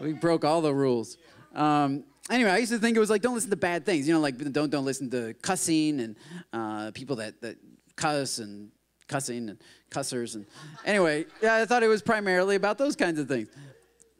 We 0.00 0.12
broke 0.12 0.44
all 0.44 0.60
the 0.60 0.72
rules. 0.72 1.18
Um, 1.54 2.04
anyway, 2.30 2.50
I 2.50 2.58
used 2.58 2.72
to 2.72 2.78
think 2.78 2.96
it 2.96 3.00
was 3.00 3.10
like 3.10 3.22
don't 3.22 3.34
listen 3.34 3.50
to 3.50 3.56
bad 3.56 3.84
things. 3.84 4.06
You 4.08 4.14
know, 4.14 4.20
like 4.20 4.38
don't 4.52 4.70
don't 4.70 4.84
listen 4.84 5.10
to 5.10 5.34
cussing 5.42 6.00
and 6.00 6.16
uh, 6.52 6.90
people 6.92 7.16
that 7.16 7.40
that 7.42 7.56
cuss 7.96 8.38
and 8.38 8.70
cussing 9.08 9.48
and 9.48 9.58
cussers 9.90 10.34
and 10.34 10.46
anyway, 10.84 11.26
yeah, 11.42 11.56
I 11.56 11.66
thought 11.66 11.82
it 11.82 11.88
was 11.88 12.02
primarily 12.02 12.56
about 12.56 12.78
those 12.78 12.96
kinds 12.96 13.18
of 13.18 13.28
things. 13.28 13.48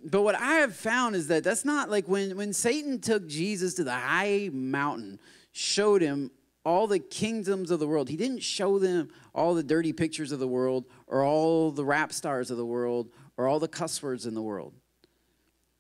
But 0.05 0.23
what 0.23 0.35
I 0.35 0.57
have 0.57 0.75
found 0.75 1.15
is 1.15 1.29
that 1.29 1.45
that's 1.45 1.65
not 1.65 1.89
like 1.89 2.09
when 2.09 2.37
when 2.37 2.53
Satan 2.53 3.01
took 3.01 3.27
Jesus 3.29 3.75
to 3.75 3.85
the 3.85 3.93
high 3.93 4.51
mountain, 4.53 5.21
showed 5.53 6.03
him 6.03 6.31
all 6.65 6.87
the 6.87 6.99
kingdoms 6.99 7.71
of 7.71 7.81
the 7.81 7.87
world. 7.87 8.09
He 8.09 8.17
didn't 8.17 8.43
show 8.43 8.79
them 8.79 9.09
all 9.35 9.55
the 9.55 9.63
dirty 9.63 9.93
pictures 9.93 10.33
of 10.33 10.39
the 10.39 10.49
world 10.49 10.85
or 11.07 11.25
all 11.25 11.71
the 11.71 11.85
rap 11.85 12.13
stars 12.13 12.51
of 12.51 12.57
the 12.57 12.67
world 12.67 13.11
or 13.37 13.49
all 13.49 13.59
the 13.59 13.69
cuss 13.69 14.03
words 14.03 14.27
in 14.27 14.35
the 14.35 14.43
world. 14.43 14.73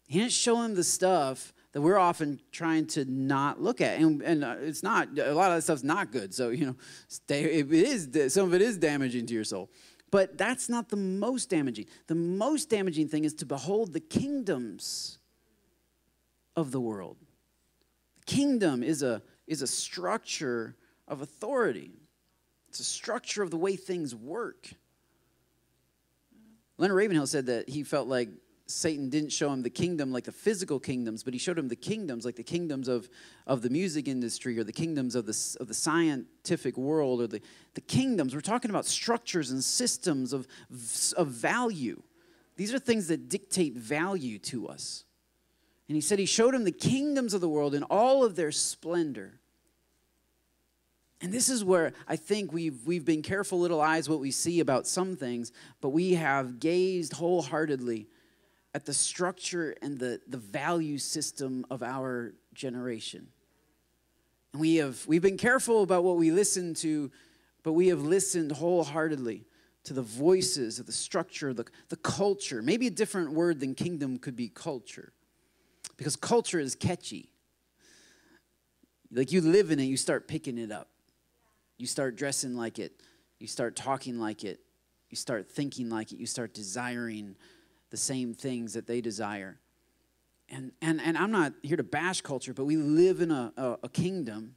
He 0.08 0.18
didn't 0.18 0.32
show 0.32 0.60
him 0.62 0.74
the 0.74 0.84
stuff 0.84 1.52
that 1.72 1.80
we're 1.80 1.98
often 1.98 2.40
trying 2.50 2.86
to 2.86 3.04
not 3.06 3.60
look 3.60 3.80
at. 3.80 3.98
And, 3.98 4.22
and 4.22 4.44
uh, 4.44 4.56
it's 4.60 4.82
not, 4.82 5.18
a 5.18 5.32
lot 5.32 5.50
of 5.50 5.56
that 5.56 5.62
stuff's 5.62 5.82
not 5.82 6.12
good. 6.12 6.34
So, 6.34 6.50
you 6.50 6.66
know, 6.66 6.76
stay, 7.08 7.44
it 7.44 7.72
is, 7.72 8.32
some 8.32 8.46
of 8.46 8.54
it 8.54 8.60
is 8.60 8.76
damaging 8.76 9.26
to 9.26 9.34
your 9.34 9.44
soul. 9.44 9.70
But 10.10 10.36
that's 10.36 10.68
not 10.68 10.90
the 10.90 10.96
most 10.96 11.48
damaging. 11.48 11.86
The 12.06 12.14
most 12.14 12.68
damaging 12.68 13.08
thing 13.08 13.24
is 13.24 13.32
to 13.34 13.46
behold 13.46 13.94
the 13.94 14.00
kingdoms 14.00 15.18
of 16.54 16.70
the 16.70 16.80
world. 16.80 17.16
Kingdom 18.26 18.82
is 18.82 19.02
a, 19.02 19.22
is 19.46 19.62
a 19.62 19.66
structure 19.66 20.76
of 21.08 21.22
authority, 21.22 21.92
it's 22.68 22.80
a 22.80 22.84
structure 22.84 23.42
of 23.42 23.50
the 23.50 23.56
way 23.56 23.76
things 23.76 24.14
work. 24.14 24.68
Leonard 26.78 26.96
Ravenhill 26.96 27.26
said 27.26 27.46
that 27.46 27.68
he 27.68 27.82
felt 27.82 28.08
like 28.08 28.30
Satan 28.72 29.08
didn't 29.08 29.30
show 29.30 29.52
him 29.52 29.62
the 29.62 29.70
kingdom 29.70 30.12
like 30.12 30.24
the 30.24 30.32
physical 30.32 30.80
kingdoms, 30.80 31.22
but 31.22 31.32
he 31.32 31.38
showed 31.38 31.58
him 31.58 31.68
the 31.68 31.76
kingdoms 31.76 32.24
like 32.24 32.36
the 32.36 32.42
kingdoms 32.42 32.88
of, 32.88 33.08
of 33.46 33.62
the 33.62 33.70
music 33.70 34.08
industry 34.08 34.58
or 34.58 34.64
the 34.64 34.72
kingdoms 34.72 35.14
of 35.14 35.26
the, 35.26 35.56
of 35.60 35.68
the 35.68 35.74
scientific 35.74 36.76
world 36.76 37.20
or 37.20 37.26
the, 37.26 37.40
the 37.74 37.80
kingdoms. 37.80 38.34
We're 38.34 38.40
talking 38.40 38.70
about 38.70 38.86
structures 38.86 39.50
and 39.50 39.62
systems 39.62 40.32
of, 40.32 40.46
of 41.16 41.28
value. 41.28 42.02
These 42.56 42.74
are 42.74 42.78
things 42.78 43.08
that 43.08 43.28
dictate 43.28 43.74
value 43.74 44.38
to 44.40 44.68
us. 44.68 45.04
And 45.88 45.94
he 45.94 46.00
said 46.00 46.18
he 46.18 46.26
showed 46.26 46.54
him 46.54 46.64
the 46.64 46.72
kingdoms 46.72 47.34
of 47.34 47.40
the 47.40 47.48
world 47.48 47.74
in 47.74 47.82
all 47.84 48.24
of 48.24 48.36
their 48.36 48.52
splendor. 48.52 49.40
And 51.20 51.32
this 51.32 51.48
is 51.48 51.64
where 51.64 51.92
I 52.08 52.16
think 52.16 52.52
we've, 52.52 52.84
we've 52.84 53.04
been 53.04 53.22
careful 53.22 53.60
little 53.60 53.80
eyes 53.80 54.08
what 54.08 54.18
we 54.18 54.32
see 54.32 54.58
about 54.58 54.88
some 54.88 55.16
things, 55.16 55.52
but 55.80 55.90
we 55.90 56.14
have 56.14 56.58
gazed 56.58 57.12
wholeheartedly 57.12 58.08
at 58.74 58.86
the 58.86 58.94
structure 58.94 59.74
and 59.82 59.98
the, 59.98 60.20
the 60.26 60.38
value 60.38 60.98
system 60.98 61.66
of 61.70 61.82
our 61.82 62.32
generation. 62.54 63.28
And 64.52 64.60
we 64.60 64.76
have 64.76 65.04
we've 65.06 65.22
been 65.22 65.38
careful 65.38 65.82
about 65.82 66.04
what 66.04 66.16
we 66.16 66.30
listen 66.30 66.74
to, 66.74 67.10
but 67.62 67.72
we 67.72 67.88
have 67.88 68.02
listened 68.02 68.52
wholeheartedly 68.52 69.44
to 69.84 69.94
the 69.94 70.02
voices 70.02 70.78
of 70.78 70.86
the 70.86 70.92
structure, 70.92 71.52
the, 71.52 71.66
the 71.88 71.96
culture. 71.96 72.62
Maybe 72.62 72.86
a 72.86 72.90
different 72.90 73.32
word 73.32 73.60
than 73.60 73.74
kingdom 73.74 74.18
could 74.18 74.36
be 74.36 74.48
culture. 74.48 75.12
Because 75.96 76.16
culture 76.16 76.60
is 76.60 76.74
catchy. 76.74 77.30
Like 79.10 79.32
you 79.32 79.40
live 79.40 79.70
in 79.70 79.78
it, 79.80 79.84
you 79.84 79.96
start 79.96 80.28
picking 80.28 80.56
it 80.56 80.70
up. 80.70 80.88
You 81.78 81.86
start 81.86 82.16
dressing 82.16 82.56
like 82.56 82.78
it. 82.78 82.92
You 83.40 83.48
start 83.48 83.74
talking 83.74 84.18
like 84.18 84.44
it. 84.44 84.60
You 85.10 85.16
start 85.16 85.50
thinking 85.50 85.90
like 85.90 86.12
it. 86.12 86.18
You 86.18 86.26
start 86.26 86.54
desiring 86.54 87.36
the 87.92 87.96
same 87.98 88.32
things 88.32 88.72
that 88.72 88.86
they 88.86 89.02
desire. 89.02 89.60
And, 90.48 90.72
and, 90.80 91.00
and 91.00 91.16
I'm 91.16 91.30
not 91.30 91.52
here 91.62 91.76
to 91.76 91.82
bash 91.84 92.22
culture, 92.22 92.54
but 92.54 92.64
we 92.64 92.76
live 92.76 93.20
in 93.20 93.30
a, 93.30 93.52
a, 93.56 93.78
a 93.84 93.88
kingdom. 93.90 94.56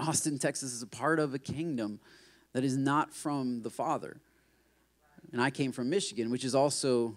Austin, 0.00 0.38
Texas 0.38 0.72
is 0.72 0.82
a 0.82 0.86
part 0.86 1.20
of 1.20 1.32
a 1.32 1.38
kingdom 1.38 2.00
that 2.52 2.64
is 2.64 2.76
not 2.76 3.14
from 3.14 3.62
the 3.62 3.70
Father. 3.70 4.20
And 5.32 5.40
I 5.40 5.50
came 5.50 5.70
from 5.70 5.90
Michigan, 5.90 6.30
which 6.30 6.44
is 6.44 6.56
also 6.56 7.14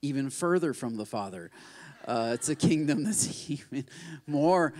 even 0.00 0.30
further 0.30 0.72
from 0.72 0.96
the 0.96 1.06
Father. 1.06 1.50
Uh, 2.08 2.30
it's 2.32 2.48
a 2.48 2.56
kingdom 2.56 3.04
that's 3.04 3.50
even 3.50 3.84
more, 4.26 4.72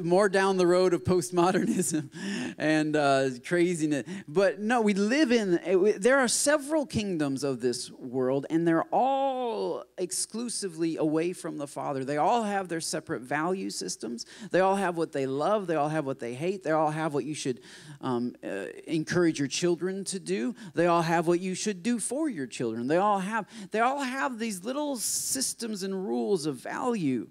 more 0.00 0.30
down 0.30 0.56
the 0.56 0.66
road 0.66 0.94
of 0.94 1.04
postmodernism 1.04 2.08
and 2.58 2.96
uh, 2.96 3.28
craziness. 3.46 4.06
But 4.26 4.60
no, 4.60 4.80
we 4.80 4.94
live 4.94 5.30
in, 5.30 5.60
there 5.98 6.18
are 6.18 6.28
several 6.28 6.86
kingdoms 6.86 7.44
of 7.44 7.60
this 7.60 7.90
world, 7.90 8.46
and 8.48 8.66
they're 8.66 8.84
all 8.84 9.84
exclusively 9.98 10.96
away 10.96 11.34
from 11.34 11.58
the 11.58 11.66
Father. 11.66 12.02
They 12.02 12.16
all 12.16 12.44
have 12.44 12.68
their 12.68 12.80
separate 12.80 13.20
value 13.20 13.68
systems. 13.68 14.24
They 14.50 14.60
all 14.60 14.76
have 14.76 14.96
what 14.96 15.12
they 15.12 15.26
love. 15.26 15.66
They 15.66 15.76
all 15.76 15.90
have 15.90 16.06
what 16.06 16.18
they 16.18 16.32
hate. 16.32 16.62
They 16.62 16.70
all 16.70 16.90
have 16.90 17.12
what 17.12 17.24
you 17.24 17.34
should 17.34 17.60
um, 18.00 18.34
uh, 18.42 18.66
encourage 18.86 19.38
your 19.38 19.48
children 19.48 20.02
to 20.04 20.18
do. 20.18 20.54
They 20.74 20.86
all 20.86 21.02
have 21.02 21.26
what 21.26 21.40
you 21.40 21.54
should 21.54 21.82
do 21.82 21.98
for 21.98 22.30
your 22.30 22.46
children. 22.46 22.86
They 22.86 22.96
all 22.96 23.18
have, 23.18 23.46
they 23.70 23.80
all 23.80 24.00
have 24.00 24.38
these 24.38 24.64
little 24.64 24.96
systems 24.96 25.82
and 25.82 26.06
rules 26.06 26.46
of 26.46 26.53
value 26.54 27.28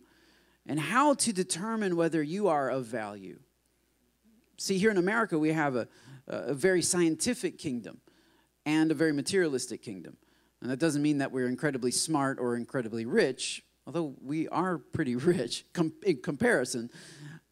and 0.66 0.80
how 0.80 1.14
to 1.16 1.34
determine 1.34 1.96
whether 1.96 2.22
you 2.24 2.48
are 2.48 2.70
of 2.70 2.86
value. 2.86 3.40
See, 4.58 4.78
here 4.78 4.92
in 4.92 4.98
America, 4.98 5.38
we 5.38 5.52
have 5.52 5.76
a, 5.76 5.88
a 6.28 6.54
very 6.54 6.82
scientific 6.82 7.58
kingdom 7.58 8.00
and 8.66 8.92
a 8.92 8.94
very 8.94 9.12
materialistic 9.12 9.82
kingdom. 9.82 10.18
And 10.62 10.72
that 10.72 10.80
doesn't 10.80 11.02
mean 11.02 11.18
that 11.18 11.32
we're 11.32 11.48
incredibly 11.48 11.92
smart 11.92 12.40
or 12.40 12.56
incredibly 12.56 13.06
rich, 13.06 13.64
although 13.86 14.16
we 14.22 14.48
are 14.48 14.78
pretty 14.78 15.16
rich 15.18 15.66
com- 15.74 15.94
in 16.04 16.22
comparison. 16.22 16.90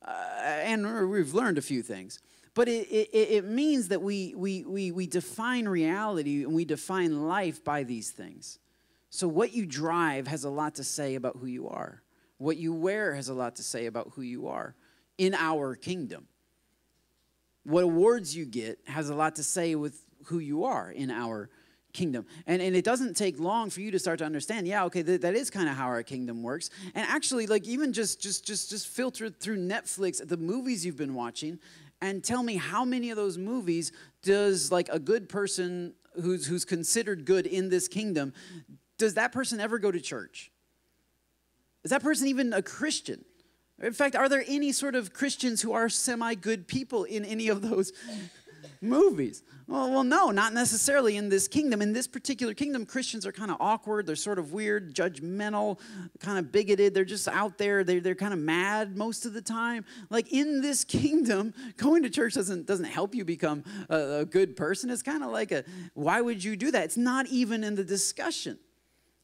Uh, 0.05 0.11
and 0.45 1.09
we've 1.09 1.33
learned 1.33 1.57
a 1.57 1.61
few 1.61 1.81
things. 1.81 2.19
But 2.53 2.67
it, 2.67 2.87
it, 2.89 3.09
it 3.13 3.45
means 3.45 3.89
that 3.89 4.01
we, 4.01 4.33
we, 4.35 4.63
we, 4.65 4.91
we 4.91 5.07
define 5.07 5.67
reality 5.67 6.43
and 6.43 6.53
we 6.53 6.65
define 6.65 7.27
life 7.27 7.63
by 7.63 7.83
these 7.83 8.11
things. 8.11 8.59
So, 9.11 9.27
what 9.27 9.51
you 9.53 9.65
drive 9.65 10.25
has 10.27 10.45
a 10.45 10.49
lot 10.49 10.75
to 10.75 10.85
say 10.85 11.15
about 11.15 11.35
who 11.37 11.45
you 11.45 11.67
are. 11.67 12.01
What 12.37 12.55
you 12.55 12.73
wear 12.73 13.13
has 13.13 13.27
a 13.27 13.33
lot 13.33 13.57
to 13.57 13.63
say 13.63 13.85
about 13.85 14.13
who 14.15 14.21
you 14.21 14.47
are 14.47 14.73
in 15.17 15.35
our 15.35 15.75
kingdom. 15.75 16.27
What 17.63 17.83
awards 17.83 18.35
you 18.35 18.45
get 18.45 18.79
has 18.87 19.09
a 19.09 19.13
lot 19.13 19.35
to 19.35 19.43
say 19.43 19.75
with 19.75 20.01
who 20.27 20.39
you 20.39 20.63
are 20.63 20.89
in 20.89 21.11
our 21.11 21.49
kingdom. 21.91 22.25
And, 22.47 22.61
and 22.61 22.73
it 22.73 22.85
doesn't 22.85 23.17
take 23.17 23.37
long 23.37 23.69
for 23.69 23.81
you 23.81 23.91
to 23.91 23.99
start 23.99 24.19
to 24.19 24.25
understand, 24.25 24.65
yeah, 24.65 24.85
okay, 24.85 25.03
th- 25.03 25.19
that 25.21 25.35
is 25.35 25.49
kind 25.49 25.67
of 25.67 25.75
how 25.75 25.87
our 25.87 26.03
kingdom 26.03 26.41
works. 26.41 26.69
And 26.95 27.05
actually, 27.05 27.47
like 27.47 27.67
even 27.67 27.91
just 27.91 28.21
just 28.21 28.45
just 28.45 28.69
just 28.69 28.87
filter 28.87 29.29
through 29.29 29.57
Netflix 29.57 30.25
the 30.25 30.37
movies 30.37 30.85
you've 30.85 30.95
been 30.95 31.13
watching 31.13 31.59
and 32.01 32.23
tell 32.23 32.43
me 32.43 32.55
how 32.55 32.85
many 32.85 33.09
of 33.09 33.17
those 33.17 33.37
movies 33.37 33.91
does 34.23 34.71
like 34.71 34.87
a 34.89 34.99
good 34.99 35.27
person 35.27 35.95
who's 36.21 36.45
who's 36.45 36.65
considered 36.65 37.25
good 37.25 37.45
in 37.45 37.69
this 37.69 37.87
kingdom 37.87 38.33
does 39.01 39.15
that 39.15 39.31
person 39.31 39.59
ever 39.59 39.79
go 39.79 39.91
to 39.91 39.99
church? 39.99 40.51
Is 41.83 41.89
that 41.89 42.03
person 42.03 42.27
even 42.27 42.53
a 42.53 42.61
Christian? 42.61 43.25
In 43.81 43.93
fact, 43.93 44.15
are 44.15 44.29
there 44.29 44.43
any 44.47 44.71
sort 44.71 44.93
of 44.93 45.11
Christians 45.11 45.59
who 45.59 45.73
are 45.73 45.89
semi 45.89 46.35
good 46.35 46.67
people 46.67 47.05
in 47.05 47.25
any 47.25 47.47
of 47.47 47.63
those 47.63 47.93
movies? 48.81 49.41
Well, 49.65 49.89
well, 49.89 50.03
no, 50.03 50.29
not 50.29 50.53
necessarily 50.53 51.17
in 51.17 51.29
this 51.29 51.47
kingdom. 51.47 51.81
In 51.81 51.93
this 51.93 52.05
particular 52.05 52.53
kingdom, 52.53 52.85
Christians 52.85 53.25
are 53.25 53.31
kind 53.31 53.49
of 53.49 53.57
awkward. 53.59 54.05
They're 54.05 54.15
sort 54.15 54.37
of 54.37 54.53
weird, 54.53 54.93
judgmental, 54.93 55.79
kind 56.19 56.37
of 56.37 56.51
bigoted. 56.51 56.93
They're 56.93 57.03
just 57.03 57.27
out 57.27 57.57
there. 57.57 57.83
They're, 57.83 58.01
they're 58.01 58.13
kind 58.13 58.33
of 58.33 58.39
mad 58.39 58.95
most 58.95 59.25
of 59.25 59.33
the 59.33 59.41
time. 59.41 59.83
Like 60.11 60.31
in 60.31 60.61
this 60.61 60.83
kingdom, 60.99 61.55
going 61.77 62.03
to 62.03 62.09
church 62.11 62.35
doesn't, 62.35 62.67
doesn't 62.67 62.85
help 62.85 63.15
you 63.15 63.25
become 63.25 63.63
a, 63.89 64.19
a 64.19 64.25
good 64.25 64.55
person. 64.55 64.91
It's 64.91 65.01
kind 65.01 65.23
of 65.23 65.31
like 65.31 65.51
a, 65.51 65.63
why 65.95 66.21
would 66.21 66.43
you 66.43 66.55
do 66.55 66.69
that? 66.69 66.83
It's 66.83 66.97
not 66.97 67.25
even 67.29 67.63
in 67.63 67.73
the 67.73 67.83
discussion 67.83 68.59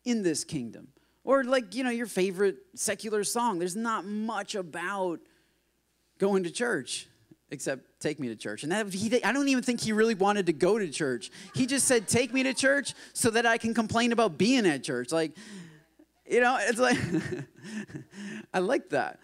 in 0.07 0.23
this 0.23 0.43
kingdom. 0.43 0.87
Or 1.23 1.43
like, 1.43 1.75
you 1.75 1.83
know, 1.83 1.89
your 1.89 2.07
favorite 2.07 2.57
secular 2.75 3.23
song. 3.25 3.59
There's 3.59 3.75
not 3.75 4.05
much 4.05 4.55
about 4.55 5.19
going 6.17 6.43
to 6.43 6.51
church 6.51 7.07
except 7.49 7.99
take 7.99 8.19
me 8.19 8.29
to 8.29 8.35
church. 8.35 8.63
And 8.63 8.71
that, 8.71 8.93
he, 8.93 9.23
I 9.23 9.31
don't 9.31 9.47
even 9.49 9.63
think 9.63 9.81
he 9.81 9.91
really 9.91 10.15
wanted 10.15 10.45
to 10.47 10.53
go 10.53 10.77
to 10.77 10.87
church. 10.89 11.31
He 11.53 11.65
just 11.65 11.87
said, 11.87 12.07
take 12.07 12.33
me 12.33 12.43
to 12.43 12.53
church 12.53 12.93
so 13.13 13.29
that 13.31 13.45
I 13.45 13.57
can 13.57 13.73
complain 13.73 14.11
about 14.11 14.37
being 14.37 14.65
at 14.65 14.83
church. 14.83 15.11
Like, 15.11 15.33
you 16.29 16.41
know, 16.41 16.57
it's 16.59 16.79
like 16.79 16.97
I 18.53 18.59
like 18.59 18.89
that. 18.89 19.19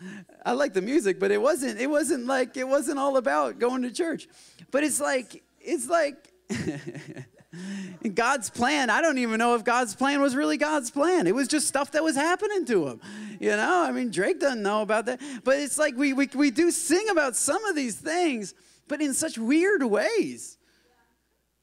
I 0.46 0.54
like 0.54 0.74
the 0.74 0.82
music, 0.82 1.20
but 1.20 1.32
it 1.32 1.42
wasn't 1.42 1.80
it 1.80 1.90
wasn't 1.90 2.28
like 2.28 2.56
it 2.56 2.68
wasn't 2.68 2.98
all 2.98 3.18
about 3.18 3.60
going 3.60 3.82
to 3.82 3.92
church. 3.92 4.28
But 4.72 4.84
it's 4.86 5.02
like 5.02 5.44
it's 5.60 5.90
like 5.90 6.30
God's 8.14 8.50
plan, 8.50 8.90
I 8.90 9.02
don't 9.02 9.18
even 9.18 9.38
know 9.38 9.56
if 9.56 9.64
God's 9.64 9.96
plan 9.96 10.22
was 10.22 10.36
really 10.36 10.58
God's 10.58 10.92
plan. 10.92 11.28
It 11.28 11.36
was 11.36 11.48
just 11.48 11.68
stuff 11.68 11.92
that 11.92 12.04
was 12.04 12.16
happening 12.16 12.66
to 12.66 12.88
him. 12.88 13.02
You 13.40 13.52
know, 13.52 13.84
I 13.88 13.92
mean, 13.92 14.12
Drake 14.12 14.40
doesn't 14.40 14.62
know 14.62 14.82
about 14.82 15.06
that. 15.06 15.22
But 15.44 15.60
it's 15.60 15.78
like 15.78 15.96
we, 15.96 16.14
we, 16.14 16.30
we 16.34 16.52
do 16.52 16.72
sing 16.72 17.10
about 17.10 17.36
some 17.36 17.64
of 17.66 17.76
these 17.76 17.96
things, 17.96 18.54
but 18.88 19.02
in 19.02 19.14
such 19.14 19.38
weird 19.38 19.84
ways, 19.84 20.58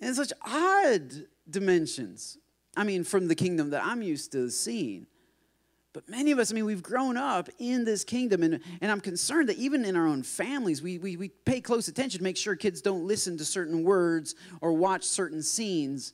in 0.01 0.15
such 0.15 0.33
odd 0.47 1.27
dimensions. 1.49 2.39
I 2.77 2.85
mean, 2.85 3.05
from 3.05 3.29
the 3.29 3.35
kingdom 3.35 3.71
that 3.71 3.85
I'm 3.85 4.03
used 4.03 4.33
to 4.33 4.51
seeing. 4.51 5.07
But 5.93 6.09
many 6.09 6.31
of 6.31 6.39
us, 6.39 6.53
I 6.53 6.55
mean, 6.55 6.67
we've 6.67 6.83
grown 6.83 7.17
up 7.17 7.49
in 7.59 7.85
this 7.85 8.05
kingdom, 8.05 8.45
and, 8.45 8.61
and 8.81 8.93
I'm 8.93 9.01
concerned 9.01 9.49
that 9.49 9.57
even 9.59 9.85
in 9.85 9.97
our 9.97 10.07
own 10.07 10.23
families, 10.23 10.83
we, 10.83 10.99
we, 10.99 11.17
we 11.17 11.29
pay 11.29 11.61
close 11.61 11.89
attention 11.89 12.19
to 12.19 12.25
make 12.25 12.37
sure 12.37 12.55
kids 12.55 12.81
don't 12.81 13.07
listen 13.07 13.37
to 13.39 13.45
certain 13.45 13.83
words 13.83 14.37
or 14.61 14.73
watch 14.73 15.03
certain 15.03 15.43
scenes. 15.43 16.13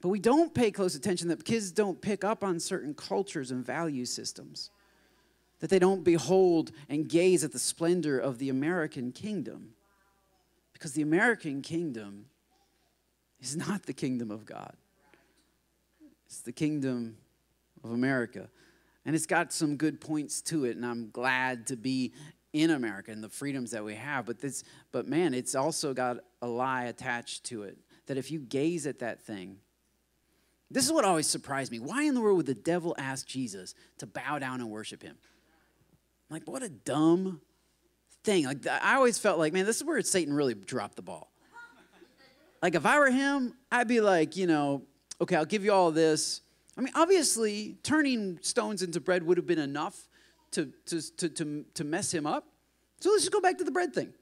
But 0.00 0.10
we 0.10 0.20
don't 0.20 0.54
pay 0.54 0.70
close 0.70 0.94
attention 0.94 1.28
that 1.28 1.44
kids 1.44 1.72
don't 1.72 2.00
pick 2.00 2.22
up 2.22 2.44
on 2.44 2.60
certain 2.60 2.94
cultures 2.94 3.50
and 3.50 3.66
value 3.66 4.04
systems, 4.04 4.70
that 5.58 5.68
they 5.68 5.80
don't 5.80 6.04
behold 6.04 6.70
and 6.88 7.08
gaze 7.08 7.42
at 7.42 7.50
the 7.50 7.58
splendor 7.58 8.20
of 8.20 8.38
the 8.38 8.50
American 8.50 9.10
kingdom. 9.10 9.70
Because 10.72 10.92
the 10.92 11.02
American 11.02 11.60
kingdom 11.60 12.26
is 13.40 13.56
not 13.56 13.82
the 13.82 13.92
kingdom 13.92 14.30
of 14.30 14.46
God, 14.46 14.76
it's 16.26 16.40
the 16.40 16.52
kingdom 16.52 17.16
of 17.82 17.90
America. 17.90 18.48
And 19.04 19.16
it's 19.16 19.26
got 19.26 19.52
some 19.52 19.76
good 19.76 20.00
points 20.00 20.42
to 20.42 20.66
it, 20.66 20.76
and 20.76 20.84
I'm 20.84 21.10
glad 21.10 21.66
to 21.68 21.76
be 21.76 22.12
in 22.52 22.70
America 22.70 23.10
and 23.10 23.22
the 23.22 23.28
freedoms 23.28 23.70
that 23.70 23.84
we 23.84 23.94
have. 23.94 24.26
But 24.26 24.40
this, 24.40 24.64
but 24.92 25.06
man, 25.06 25.34
it's 25.34 25.54
also 25.54 25.94
got 25.94 26.18
a 26.42 26.46
lie 26.46 26.84
attached 26.84 27.44
to 27.44 27.62
it. 27.62 27.78
That 28.06 28.18
if 28.18 28.30
you 28.30 28.40
gaze 28.40 28.86
at 28.86 28.98
that 28.98 29.22
thing, 29.22 29.58
this 30.70 30.84
is 30.84 30.92
what 30.92 31.04
always 31.04 31.26
surprised 31.26 31.72
me. 31.72 31.78
Why 31.78 32.02
in 32.02 32.14
the 32.14 32.20
world 32.20 32.36
would 32.36 32.46
the 32.46 32.54
devil 32.54 32.94
ask 32.98 33.26
Jesus 33.26 33.74
to 33.98 34.06
bow 34.06 34.38
down 34.38 34.60
and 34.60 34.70
worship 34.70 35.02
him? 35.02 35.16
Like, 36.28 36.48
what 36.48 36.62
a 36.62 36.68
dumb 36.68 37.40
thing. 38.22 38.44
Like, 38.44 38.66
I 38.66 38.94
always 38.94 39.18
felt 39.18 39.38
like, 39.38 39.52
man, 39.52 39.66
this 39.66 39.76
is 39.76 39.84
where 39.84 40.00
Satan 40.02 40.32
really 40.32 40.54
dropped 40.54 40.96
the 40.96 41.02
ball. 41.02 41.32
Like, 42.62 42.74
if 42.74 42.84
I 42.84 42.98
were 42.98 43.10
him, 43.10 43.54
I'd 43.72 43.88
be 43.88 44.00
like, 44.00 44.36
you 44.36 44.46
know, 44.46 44.82
okay, 45.20 45.34
I'll 45.34 45.44
give 45.44 45.64
you 45.64 45.72
all 45.72 45.90
this 45.90 46.42
I 46.76 46.80
mean, 46.80 46.92
obviously, 46.94 47.76
turning 47.82 48.38
stones 48.42 48.82
into 48.82 49.00
bread 49.00 49.22
would 49.24 49.36
have 49.36 49.46
been 49.46 49.58
enough 49.58 50.08
to, 50.52 50.72
to, 50.86 51.16
to, 51.16 51.28
to, 51.28 51.64
to 51.74 51.84
mess 51.84 52.12
him 52.12 52.26
up. 52.26 52.46
So 53.00 53.10
let's 53.10 53.22
just 53.22 53.32
go 53.32 53.40
back 53.40 53.58
to 53.58 53.64
the 53.64 53.70
bread 53.70 53.94
thing. 53.94 54.12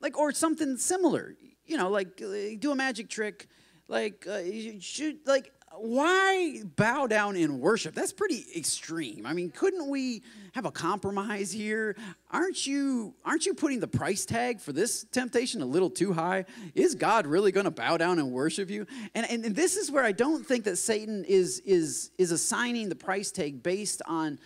Like, 0.00 0.18
or 0.18 0.32
something 0.32 0.76
similar. 0.76 1.34
You 1.66 1.76
know, 1.76 1.90
like, 1.90 2.22
uh, 2.22 2.56
do 2.58 2.72
a 2.72 2.74
magic 2.74 3.08
trick. 3.08 3.48
Like, 3.88 4.26
uh, 4.26 4.40
should, 4.80 5.18
like, 5.26 5.52
why 5.76 6.62
bow 6.76 7.06
down 7.06 7.36
in 7.36 7.60
worship? 7.60 7.94
That's 7.94 8.12
pretty 8.12 8.44
extreme. 8.56 9.24
I 9.24 9.32
mean, 9.32 9.50
couldn't 9.50 9.88
we 9.88 10.22
have 10.52 10.66
a 10.66 10.70
compromise 10.70 11.52
here? 11.52 11.96
Aren't 12.30 12.66
you 12.66 13.14
aren't 13.24 13.46
you 13.46 13.54
putting 13.54 13.80
the 13.80 13.86
price 13.86 14.24
tag 14.24 14.60
for 14.60 14.72
this 14.72 15.04
temptation 15.04 15.62
a 15.62 15.66
little 15.66 15.88
too 15.88 16.12
high? 16.12 16.44
Is 16.74 16.94
God 16.94 17.26
really 17.26 17.52
going 17.52 17.64
to 17.64 17.70
bow 17.70 17.96
down 17.96 18.18
and 18.18 18.32
worship 18.32 18.68
you? 18.68 18.86
And, 19.14 19.24
and 19.30 19.56
this 19.56 19.76
is 19.76 19.90
where 19.90 20.04
I 20.04 20.12
don't 20.12 20.44
think 20.44 20.64
that 20.64 20.76
Satan 20.76 21.24
is 21.24 21.60
is 21.60 22.10
is 22.18 22.32
assigning 22.32 22.88
the 22.88 22.96
price 22.96 23.30
tag 23.30 23.62
based 23.62 24.02
on 24.06 24.38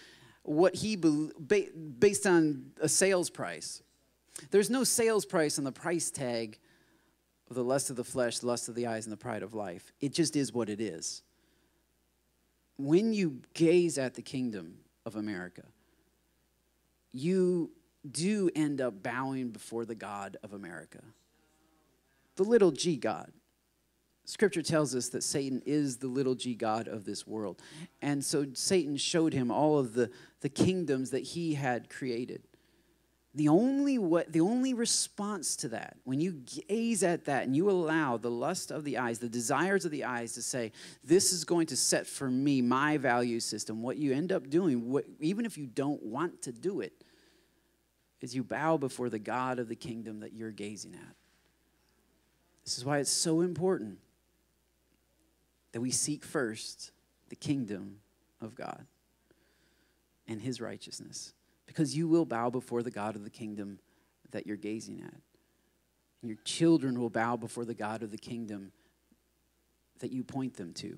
what 0.42 0.74
he 0.74 0.96
based 0.96 2.26
on 2.26 2.66
a 2.80 2.88
sales 2.88 3.30
price. 3.30 3.82
There's 4.50 4.68
no 4.68 4.84
sales 4.84 5.24
price 5.24 5.58
on 5.58 5.64
the 5.64 5.72
price 5.72 6.10
tag 6.10 6.58
the 7.50 7.64
lust 7.64 7.90
of 7.90 7.96
the 7.96 8.04
flesh, 8.04 8.38
the 8.38 8.46
lust 8.46 8.68
of 8.68 8.74
the 8.74 8.86
eyes, 8.86 9.06
and 9.06 9.12
the 9.12 9.16
pride 9.16 9.42
of 9.42 9.54
life. 9.54 9.92
It 10.00 10.12
just 10.12 10.36
is 10.36 10.52
what 10.52 10.68
it 10.68 10.80
is. 10.80 11.22
When 12.76 13.12
you 13.12 13.40
gaze 13.52 13.98
at 13.98 14.14
the 14.14 14.22
kingdom 14.22 14.78
of 15.06 15.16
America, 15.16 15.64
you 17.12 17.70
do 18.10 18.50
end 18.54 18.80
up 18.80 19.02
bowing 19.02 19.50
before 19.50 19.84
the 19.84 19.94
God 19.94 20.36
of 20.42 20.52
America, 20.52 21.00
the 22.36 22.42
little 22.42 22.72
g 22.72 22.96
God. 22.96 23.30
Scripture 24.26 24.62
tells 24.62 24.94
us 24.94 25.10
that 25.10 25.22
Satan 25.22 25.62
is 25.66 25.98
the 25.98 26.06
little 26.06 26.34
g 26.34 26.54
God 26.54 26.88
of 26.88 27.04
this 27.04 27.26
world. 27.26 27.60
And 28.00 28.24
so 28.24 28.46
Satan 28.54 28.96
showed 28.96 29.34
him 29.34 29.50
all 29.50 29.78
of 29.78 29.92
the, 29.92 30.10
the 30.40 30.48
kingdoms 30.48 31.10
that 31.10 31.22
he 31.22 31.54
had 31.54 31.90
created. 31.90 32.42
The 33.36 33.48
only, 33.48 33.98
what, 33.98 34.32
the 34.32 34.42
only 34.42 34.74
response 34.74 35.56
to 35.56 35.68
that, 35.70 35.96
when 36.04 36.20
you 36.20 36.42
gaze 36.68 37.02
at 37.02 37.24
that 37.24 37.44
and 37.44 37.56
you 37.56 37.68
allow 37.68 38.16
the 38.16 38.30
lust 38.30 38.70
of 38.70 38.84
the 38.84 38.98
eyes, 38.98 39.18
the 39.18 39.28
desires 39.28 39.84
of 39.84 39.90
the 39.90 40.04
eyes 40.04 40.34
to 40.34 40.42
say, 40.42 40.70
This 41.02 41.32
is 41.32 41.44
going 41.44 41.66
to 41.66 41.76
set 41.76 42.06
for 42.06 42.30
me 42.30 42.62
my 42.62 42.96
value 42.96 43.40
system, 43.40 43.82
what 43.82 43.96
you 43.96 44.12
end 44.12 44.30
up 44.30 44.48
doing, 44.48 44.88
what, 44.88 45.04
even 45.18 45.46
if 45.46 45.58
you 45.58 45.66
don't 45.66 46.02
want 46.04 46.42
to 46.42 46.52
do 46.52 46.80
it, 46.80 46.92
is 48.20 48.36
you 48.36 48.44
bow 48.44 48.76
before 48.76 49.10
the 49.10 49.18
God 49.18 49.58
of 49.58 49.68
the 49.68 49.74
kingdom 49.74 50.20
that 50.20 50.32
you're 50.32 50.52
gazing 50.52 50.94
at. 50.94 51.16
This 52.64 52.78
is 52.78 52.84
why 52.84 52.98
it's 52.98 53.10
so 53.10 53.40
important 53.40 53.98
that 55.72 55.80
we 55.80 55.90
seek 55.90 56.24
first 56.24 56.92
the 57.30 57.36
kingdom 57.36 57.98
of 58.40 58.54
God 58.54 58.86
and 60.28 60.40
his 60.40 60.60
righteousness 60.60 61.34
because 61.66 61.96
you 61.96 62.08
will 62.08 62.24
bow 62.24 62.50
before 62.50 62.82
the 62.82 62.90
God 62.90 63.16
of 63.16 63.24
the 63.24 63.30
kingdom 63.30 63.78
that 64.30 64.46
you're 64.46 64.56
gazing 64.56 65.02
at. 65.04 65.14
And 66.22 66.30
your 66.30 66.38
children 66.44 66.98
will 66.98 67.10
bow 67.10 67.36
before 67.36 67.64
the 67.64 67.74
God 67.74 68.02
of 68.02 68.10
the 68.10 68.18
kingdom 68.18 68.72
that 70.00 70.10
you 70.10 70.24
point 70.24 70.54
them 70.56 70.72
to. 70.74 70.96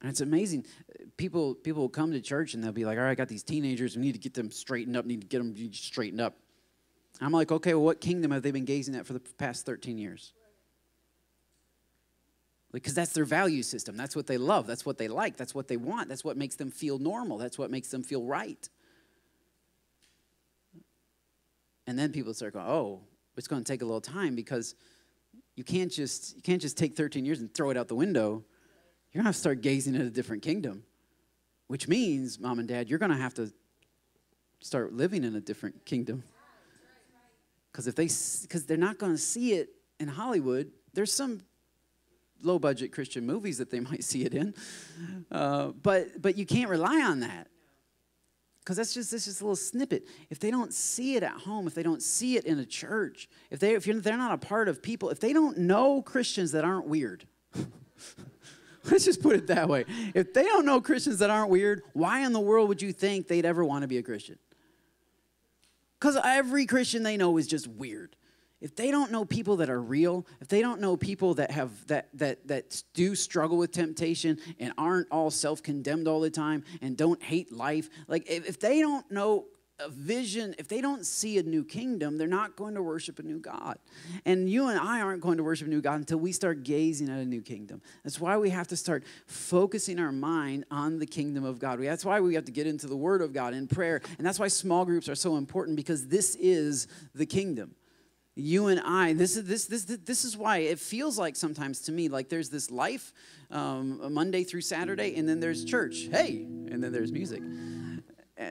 And 0.00 0.10
it's 0.10 0.20
amazing. 0.20 0.66
People, 1.16 1.54
people 1.54 1.82
will 1.82 1.88
come 1.88 2.12
to 2.12 2.20
church 2.20 2.54
and 2.54 2.64
they'll 2.64 2.72
be 2.72 2.84
like, 2.84 2.98
all 2.98 3.04
right, 3.04 3.10
I 3.10 3.14
got 3.14 3.28
these 3.28 3.42
teenagers. 3.42 3.96
We 3.96 4.02
need 4.02 4.12
to 4.12 4.18
get 4.18 4.34
them 4.34 4.50
straightened 4.50 4.96
up, 4.96 5.04
need 5.04 5.20
to 5.20 5.26
get 5.26 5.38
them 5.38 5.54
straightened 5.72 6.20
up. 6.20 6.36
I'm 7.20 7.32
like, 7.32 7.52
okay, 7.52 7.74
well, 7.74 7.84
what 7.84 8.00
kingdom 8.00 8.30
have 8.30 8.42
they 8.42 8.50
been 8.50 8.64
gazing 8.64 8.94
at 8.94 9.06
for 9.06 9.12
the 9.12 9.20
past 9.20 9.66
13 9.66 9.98
years? 9.98 10.32
Because 12.72 12.94
that's 12.94 13.12
their 13.12 13.24
value 13.24 13.62
system. 13.62 13.96
That's 13.96 14.14
what 14.14 14.26
they 14.26 14.38
love. 14.38 14.66
That's 14.66 14.86
what 14.86 14.98
they 14.98 15.08
like. 15.08 15.36
That's 15.36 15.54
what 15.54 15.68
they 15.68 15.76
want. 15.76 16.08
That's 16.08 16.24
what 16.24 16.36
makes 16.36 16.56
them 16.56 16.70
feel 16.70 16.98
normal. 16.98 17.38
That's 17.38 17.58
what 17.58 17.70
makes 17.70 17.88
them 17.88 18.02
feel 18.02 18.24
right. 18.24 18.68
And 21.86 21.98
then 21.98 22.12
people 22.12 22.32
start 22.34 22.52
going, 22.52 22.66
oh, 22.66 23.00
it's 23.36 23.48
going 23.48 23.64
to 23.64 23.72
take 23.72 23.82
a 23.82 23.84
little 23.84 24.00
time 24.00 24.36
because 24.36 24.74
you 25.56 25.64
can't 25.64 25.90
just 25.90 26.36
you 26.36 26.42
can't 26.42 26.62
just 26.62 26.78
take 26.78 26.94
13 26.94 27.24
years 27.24 27.40
and 27.40 27.52
throw 27.52 27.70
it 27.70 27.76
out 27.76 27.88
the 27.88 27.94
window. 27.94 28.44
You're 29.12 29.22
going 29.22 29.24
to 29.24 29.28
have 29.28 29.34
to 29.34 29.40
start 29.40 29.60
gazing 29.60 29.96
at 29.96 30.02
a 30.02 30.10
different 30.10 30.42
kingdom, 30.42 30.84
which 31.66 31.88
means, 31.88 32.38
mom 32.38 32.60
and 32.60 32.68
dad, 32.68 32.88
you're 32.88 33.00
going 33.00 33.10
to 33.10 33.16
have 33.16 33.34
to 33.34 33.52
start 34.60 34.92
living 34.92 35.24
in 35.24 35.34
a 35.34 35.40
different 35.40 35.84
kingdom. 35.84 36.22
Because 37.72 37.86
if 37.88 37.96
they 37.96 38.08
because 38.42 38.66
they're 38.66 38.76
not 38.76 38.98
going 38.98 39.12
to 39.12 39.18
see 39.18 39.54
it 39.54 39.70
in 39.98 40.06
Hollywood, 40.06 40.70
there's 40.92 41.12
some 41.12 41.40
low 42.42 42.58
budget 42.58 42.92
Christian 42.92 43.26
movies 43.26 43.58
that 43.58 43.70
they 43.70 43.80
might 43.90 44.04
see 44.04 44.24
it 44.24 44.34
in. 44.34 44.54
Uh, 45.30 45.68
but, 45.68 46.20
but 46.20 46.36
you 46.36 46.46
can't 46.46 46.70
rely 46.70 47.02
on 47.02 47.20
that. 47.20 47.48
Because 48.60 48.76
that's 48.76 48.94
just, 48.94 49.10
that's 49.10 49.24
just 49.24 49.40
a 49.40 49.44
little 49.44 49.56
snippet. 49.56 50.06
If 50.28 50.38
they 50.38 50.50
don't 50.50 50.72
see 50.72 51.16
it 51.16 51.22
at 51.22 51.32
home, 51.32 51.66
if 51.66 51.74
they 51.74 51.82
don't 51.82 52.02
see 52.02 52.36
it 52.36 52.44
in 52.44 52.58
a 52.58 52.64
church, 52.64 53.28
if, 53.50 53.58
they, 53.58 53.74
if 53.74 53.84
they're 53.84 54.16
not 54.16 54.32
a 54.32 54.38
part 54.38 54.68
of 54.68 54.82
people, 54.82 55.08
if 55.08 55.18
they 55.18 55.32
don't 55.32 55.58
know 55.58 56.02
Christians 56.02 56.52
that 56.52 56.64
aren't 56.64 56.86
weird, 56.86 57.26
let's 58.90 59.04
just 59.06 59.22
put 59.22 59.34
it 59.34 59.46
that 59.46 59.68
way. 59.68 59.86
If 60.14 60.34
they 60.34 60.44
don't 60.44 60.66
know 60.66 60.80
Christians 60.80 61.18
that 61.18 61.30
aren't 61.30 61.50
weird, 61.50 61.82
why 61.94 62.20
in 62.20 62.32
the 62.32 62.40
world 62.40 62.68
would 62.68 62.82
you 62.82 62.92
think 62.92 63.28
they'd 63.28 63.46
ever 63.46 63.64
want 63.64 63.82
to 63.82 63.88
be 63.88 63.98
a 63.98 64.02
Christian? 64.02 64.38
Because 65.98 66.18
every 66.22 66.66
Christian 66.66 67.02
they 67.02 67.16
know 67.16 67.38
is 67.38 67.46
just 67.46 67.66
weird 67.66 68.14
if 68.60 68.76
they 68.76 68.90
don't 68.90 69.10
know 69.10 69.24
people 69.24 69.56
that 69.56 69.70
are 69.70 69.80
real, 69.80 70.26
if 70.40 70.48
they 70.48 70.60
don't 70.60 70.80
know 70.80 70.96
people 70.96 71.34
that 71.34 71.50
have 71.50 71.86
that 71.86 72.08
that 72.14 72.46
that 72.48 72.82
do 72.94 73.14
struggle 73.14 73.58
with 73.58 73.72
temptation 73.72 74.38
and 74.58 74.72
aren't 74.76 75.08
all 75.10 75.30
self-condemned 75.30 76.06
all 76.06 76.20
the 76.20 76.30
time 76.30 76.64
and 76.82 76.96
don't 76.96 77.22
hate 77.22 77.52
life, 77.52 77.88
like 78.06 78.28
if, 78.30 78.46
if 78.46 78.60
they 78.60 78.80
don't 78.80 79.10
know 79.10 79.46
a 79.82 79.88
vision, 79.88 80.54
if 80.58 80.68
they 80.68 80.80
don't 80.80 81.06
see 81.06 81.38
a 81.38 81.42
new 81.42 81.64
kingdom, 81.64 82.18
they're 82.18 82.28
not 82.28 82.56
going 82.56 82.74
to 82.74 82.82
worship 82.82 83.18
a 83.18 83.22
new 83.22 83.38
God. 83.38 83.78
And 84.24 84.48
you 84.48 84.68
and 84.68 84.78
I 84.78 85.00
aren't 85.00 85.22
going 85.22 85.38
to 85.38 85.42
worship 85.42 85.66
a 85.66 85.70
new 85.70 85.80
God 85.80 85.94
until 85.94 86.18
we 86.18 86.32
start 86.32 86.62
gazing 86.62 87.08
at 87.08 87.18
a 87.18 87.24
new 87.24 87.40
kingdom. 87.40 87.80
That's 88.04 88.20
why 88.20 88.36
we 88.36 88.50
have 88.50 88.68
to 88.68 88.76
start 88.76 89.04
focusing 89.26 89.98
our 89.98 90.12
mind 90.12 90.64
on 90.70 90.98
the 90.98 91.06
kingdom 91.06 91.44
of 91.44 91.58
God. 91.58 91.82
That's 91.82 92.04
why 92.04 92.20
we 92.20 92.34
have 92.34 92.44
to 92.44 92.52
get 92.52 92.66
into 92.66 92.86
the 92.86 92.96
Word 92.96 93.22
of 93.22 93.32
God 93.32 93.54
in 93.54 93.66
prayer. 93.66 94.00
And 94.18 94.26
that's 94.26 94.38
why 94.38 94.48
small 94.48 94.84
groups 94.84 95.08
are 95.08 95.14
so 95.14 95.36
important 95.36 95.76
because 95.76 96.08
this 96.08 96.36
is 96.36 96.86
the 97.14 97.26
kingdom 97.26 97.74
you 98.36 98.68
and 98.68 98.80
I, 98.80 99.12
this 99.12 99.36
is 99.36 99.44
this 99.44 99.66
this 99.66 99.84
this 99.84 100.24
is 100.24 100.36
why 100.36 100.58
it 100.58 100.78
feels 100.78 101.18
like 101.18 101.36
sometimes 101.36 101.80
to 101.82 101.92
me 101.92 102.08
like 102.08 102.28
there's 102.28 102.48
this 102.48 102.70
life, 102.70 103.12
um, 103.50 104.12
Monday 104.12 104.44
through 104.44 104.62
Saturday, 104.62 105.14
and 105.16 105.28
then 105.28 105.40
there's 105.40 105.64
church. 105.64 106.08
Hey, 106.10 106.46
and 106.70 106.82
then 106.82 106.92
there's 106.92 107.12
music. 107.12 107.42
Eh, 108.36 108.50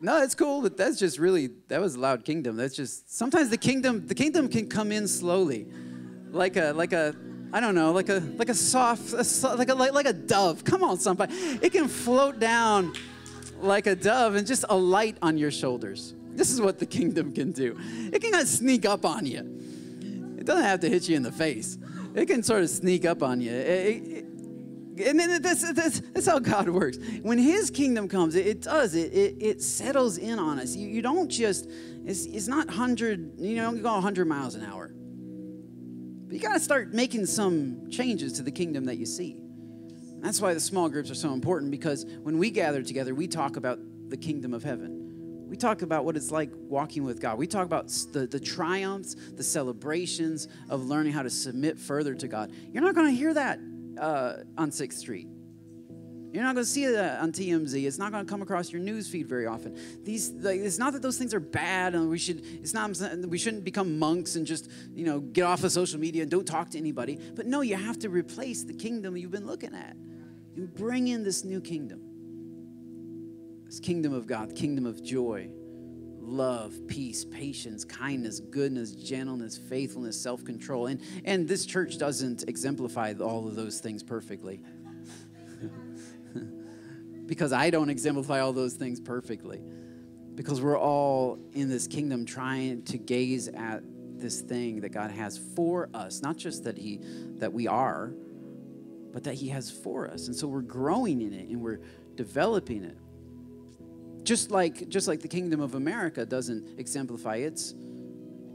No, 0.00 0.20
that's 0.20 0.34
cool, 0.34 0.62
but 0.62 0.76
that's 0.76 0.98
just 0.98 1.18
really 1.18 1.50
that 1.68 1.80
was 1.80 1.96
a 1.96 2.00
loud 2.00 2.24
kingdom. 2.24 2.56
That's 2.56 2.76
just 2.76 3.14
sometimes 3.14 3.50
the 3.50 3.58
kingdom 3.58 4.06
the 4.06 4.14
kingdom 4.14 4.48
can 4.48 4.68
come 4.68 4.92
in 4.92 5.08
slowly, 5.08 5.66
like 6.30 6.56
a 6.56 6.72
like 6.72 6.92
a 6.92 7.14
I 7.52 7.60
don't 7.60 7.74
know 7.74 7.92
like 7.92 8.08
a 8.08 8.20
like 8.36 8.48
a 8.48 8.54
soft 8.54 9.12
a, 9.12 9.56
like 9.56 9.68
a 9.68 9.74
like, 9.74 9.92
like 9.92 10.06
a 10.06 10.12
dove. 10.12 10.64
Come 10.64 10.82
on, 10.82 10.98
somebody, 10.98 11.34
it 11.60 11.72
can 11.72 11.88
float 11.88 12.38
down 12.38 12.92
like 13.60 13.86
a 13.86 13.96
dove 13.96 14.34
and 14.34 14.46
just 14.46 14.64
a 14.68 14.76
light 14.76 15.16
on 15.22 15.36
your 15.38 15.50
shoulders. 15.50 16.14
This 16.36 16.50
is 16.50 16.60
what 16.60 16.78
the 16.78 16.86
kingdom 16.86 17.32
can 17.32 17.52
do. 17.52 17.76
It 18.12 18.20
can 18.20 18.46
sneak 18.46 18.84
up 18.84 19.04
on 19.04 19.26
you. 19.26 19.40
It 20.38 20.44
doesn't 20.44 20.64
have 20.64 20.80
to 20.80 20.88
hit 20.88 21.08
you 21.08 21.16
in 21.16 21.22
the 21.22 21.32
face. 21.32 21.78
It 22.14 22.26
can 22.26 22.42
sort 22.42 22.62
of 22.62 22.70
sneak 22.70 23.04
up 23.04 23.22
on 23.22 23.40
you. 23.40 23.52
It- 23.52 24.02
it- 24.06 24.22
and 24.98 25.20
then 25.20 25.42
that's, 25.42 25.70
that's, 25.72 26.00
that's 26.00 26.26
how 26.26 26.38
God 26.38 26.70
works. 26.70 26.96
When 27.20 27.36
His 27.36 27.70
kingdom 27.70 28.08
comes, 28.08 28.34
it, 28.34 28.46
it 28.46 28.62
does. 28.62 28.94
It, 28.94 29.12
it, 29.12 29.36
it 29.40 29.62
settles 29.62 30.16
in 30.16 30.38
on 30.38 30.58
us. 30.58 30.74
You, 30.74 30.88
you 30.88 31.02
don't 31.02 31.28
just, 31.28 31.68
it's, 32.06 32.24
it's 32.24 32.48
not 32.48 32.66
100, 32.68 33.38
you 33.38 33.56
don't 33.56 33.82
go 33.82 33.92
100 33.92 34.26
miles 34.26 34.54
an 34.54 34.64
hour. 34.64 34.90
But 36.26 36.34
you 36.34 36.40
got 36.40 36.54
to 36.54 36.60
start 36.60 36.94
making 36.94 37.26
some 37.26 37.90
changes 37.90 38.32
to 38.34 38.42
the 38.42 38.50
kingdom 38.50 38.86
that 38.86 38.96
you 38.96 39.04
see. 39.04 39.36
That's 40.20 40.40
why 40.40 40.54
the 40.54 40.60
small 40.60 40.88
groups 40.88 41.10
are 41.10 41.14
so 41.14 41.32
important 41.34 41.70
because 41.70 42.06
when 42.22 42.38
we 42.38 42.50
gather 42.50 42.82
together, 42.82 43.14
we 43.14 43.28
talk 43.28 43.56
about 43.56 43.78
the 44.08 44.16
kingdom 44.16 44.54
of 44.54 44.64
heaven. 44.64 45.05
We 45.46 45.56
talk 45.56 45.82
about 45.82 46.04
what 46.04 46.16
it's 46.16 46.30
like 46.30 46.50
walking 46.54 47.04
with 47.04 47.20
God. 47.20 47.38
We 47.38 47.46
talk 47.46 47.64
about 47.64 47.88
the, 48.12 48.26
the 48.26 48.40
triumphs, 48.40 49.14
the 49.14 49.44
celebrations 49.44 50.48
of 50.68 50.86
learning 50.86 51.12
how 51.12 51.22
to 51.22 51.30
submit 51.30 51.78
further 51.78 52.14
to 52.14 52.26
God. 52.26 52.52
You're 52.72 52.82
not 52.82 52.94
going 52.94 53.08
to 53.08 53.16
hear 53.16 53.32
that 53.34 53.60
uh, 53.98 54.38
on 54.58 54.70
6th 54.70 54.94
Street. 54.94 55.28
You're 56.32 56.44
not 56.44 56.54
going 56.54 56.66
to 56.66 56.70
see 56.70 56.84
that 56.86 57.20
on 57.20 57.32
TMZ. 57.32 57.86
It's 57.86 57.96
not 57.96 58.12
going 58.12 58.26
to 58.26 58.30
come 58.30 58.42
across 58.42 58.70
your 58.70 58.82
news 58.82 59.08
feed 59.08 59.26
very 59.26 59.46
often. 59.46 59.74
These, 60.04 60.32
like, 60.32 60.60
it's 60.60 60.78
not 60.78 60.92
that 60.92 61.00
those 61.00 61.16
things 61.16 61.32
are 61.32 61.40
bad, 61.40 61.94
and 61.94 62.10
we 62.10 62.18
should. 62.18 62.44
It's 62.44 62.74
not. 62.74 62.90
We 63.26 63.38
shouldn't 63.38 63.64
become 63.64 63.98
monks 63.98 64.36
and 64.36 64.46
just, 64.46 64.68
you 64.94 65.06
know, 65.06 65.20
get 65.20 65.44
off 65.44 65.64
of 65.64 65.72
social 65.72 65.98
media 65.98 66.20
and 66.20 66.30
don't 66.30 66.46
talk 66.46 66.68
to 66.70 66.78
anybody. 66.78 67.18
But 67.34 67.46
no, 67.46 67.62
you 67.62 67.76
have 67.76 67.98
to 68.00 68.10
replace 68.10 68.64
the 68.64 68.74
kingdom 68.74 69.16
you've 69.16 69.30
been 69.30 69.46
looking 69.46 69.74
at, 69.74 69.96
and 70.56 70.74
bring 70.74 71.08
in 71.08 71.24
this 71.24 71.42
new 71.42 71.62
kingdom. 71.62 72.05
This 73.66 73.80
kingdom 73.80 74.14
of 74.14 74.26
God, 74.26 74.54
kingdom 74.54 74.86
of 74.86 75.02
joy, 75.02 75.50
love, 76.20 76.74
peace, 76.86 77.24
patience, 77.24 77.84
kindness, 77.84 78.40
goodness, 78.40 78.92
gentleness, 78.92 79.58
faithfulness, 79.58 80.20
self-control. 80.20 80.86
And 80.86 81.00
and 81.24 81.48
this 81.48 81.66
church 81.66 81.98
doesn't 81.98 82.44
exemplify 82.48 83.14
all 83.20 83.46
of 83.46 83.54
those 83.56 83.80
things 83.80 84.02
perfectly. 84.02 84.60
because 87.26 87.52
I 87.52 87.70
don't 87.70 87.90
exemplify 87.90 88.40
all 88.40 88.52
those 88.52 88.74
things 88.74 89.00
perfectly. 89.00 89.60
Because 90.34 90.60
we're 90.60 90.78
all 90.78 91.38
in 91.52 91.68
this 91.68 91.86
kingdom 91.86 92.26
trying 92.26 92.82
to 92.84 92.98
gaze 92.98 93.48
at 93.48 93.82
this 94.18 94.40
thing 94.40 94.80
that 94.80 94.90
God 94.90 95.10
has 95.10 95.38
for 95.54 95.88
us, 95.94 96.22
not 96.22 96.36
just 96.36 96.64
that 96.64 96.78
he 96.78 97.00
that 97.38 97.52
we 97.52 97.66
are, 97.66 98.12
but 99.12 99.24
that 99.24 99.34
he 99.34 99.48
has 99.48 99.70
for 99.70 100.08
us. 100.08 100.26
And 100.26 100.36
so 100.36 100.46
we're 100.46 100.62
growing 100.62 101.20
in 101.22 101.32
it 101.32 101.48
and 101.48 101.60
we're 101.60 101.80
developing 102.16 102.84
it. 102.84 102.96
Just 104.26 104.50
like 104.50 104.88
just 104.88 105.06
like 105.06 105.20
the 105.20 105.28
kingdom 105.28 105.60
of 105.60 105.76
America 105.76 106.26
doesn't 106.26 106.80
exemplify 106.80 107.36
its 107.36 107.74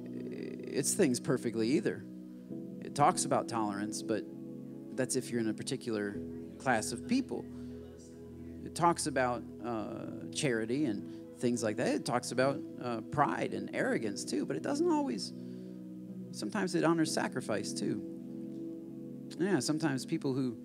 its 0.04 0.94
things 0.94 1.18
perfectly 1.18 1.70
either. 1.70 2.04
It 2.82 2.94
talks 2.94 3.24
about 3.24 3.48
tolerance, 3.48 4.04
but 4.04 4.26
that's 4.96 5.16
if 5.16 5.32
you're 5.32 5.40
in 5.40 5.48
a 5.48 5.54
particular 5.54 6.18
class 6.58 6.92
of 6.92 7.08
people. 7.08 7.46
It 8.66 8.76
talks 8.76 9.08
about 9.08 9.44
uh, 9.66 10.28
charity 10.36 10.86
and 10.86 11.18
things 11.40 11.64
like 11.64 11.78
that. 11.78 11.88
It 11.88 12.06
talks 12.06 12.34
about 12.34 12.60
uh, 12.84 13.00
pride 13.10 13.54
and 13.54 13.74
arrogance 13.74 14.26
too, 14.26 14.46
but 14.46 14.58
it 14.58 14.64
doesn't 14.64 14.92
always. 14.92 15.32
Sometimes 16.34 16.76
it 16.76 16.84
honors 16.84 17.14
sacrifice 17.14 17.72
too. 17.72 18.04
Yeah, 19.40 19.60
sometimes 19.60 20.06
people 20.06 20.34
who 20.34 20.58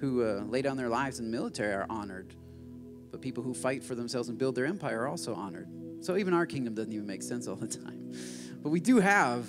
who 0.00 0.24
uh, 0.24 0.42
lay 0.48 0.60
down 0.62 0.76
their 0.76 0.88
lives 0.88 1.20
in 1.20 1.30
the 1.30 1.30
military 1.30 1.72
are 1.72 1.86
honored, 1.88 2.34
but 3.10 3.20
people 3.20 3.42
who 3.42 3.54
fight 3.54 3.82
for 3.82 3.94
themselves 3.94 4.28
and 4.28 4.38
build 4.38 4.54
their 4.54 4.66
empire 4.66 5.02
are 5.02 5.08
also 5.08 5.34
honored. 5.34 5.68
So 6.00 6.16
even 6.16 6.32
our 6.32 6.46
kingdom 6.46 6.74
doesn't 6.74 6.92
even 6.92 7.06
make 7.06 7.22
sense 7.22 7.46
all 7.46 7.56
the 7.56 7.66
time. 7.84 8.12
But 8.62 8.70
we 8.70 8.80
do 8.80 8.98
have 8.98 9.46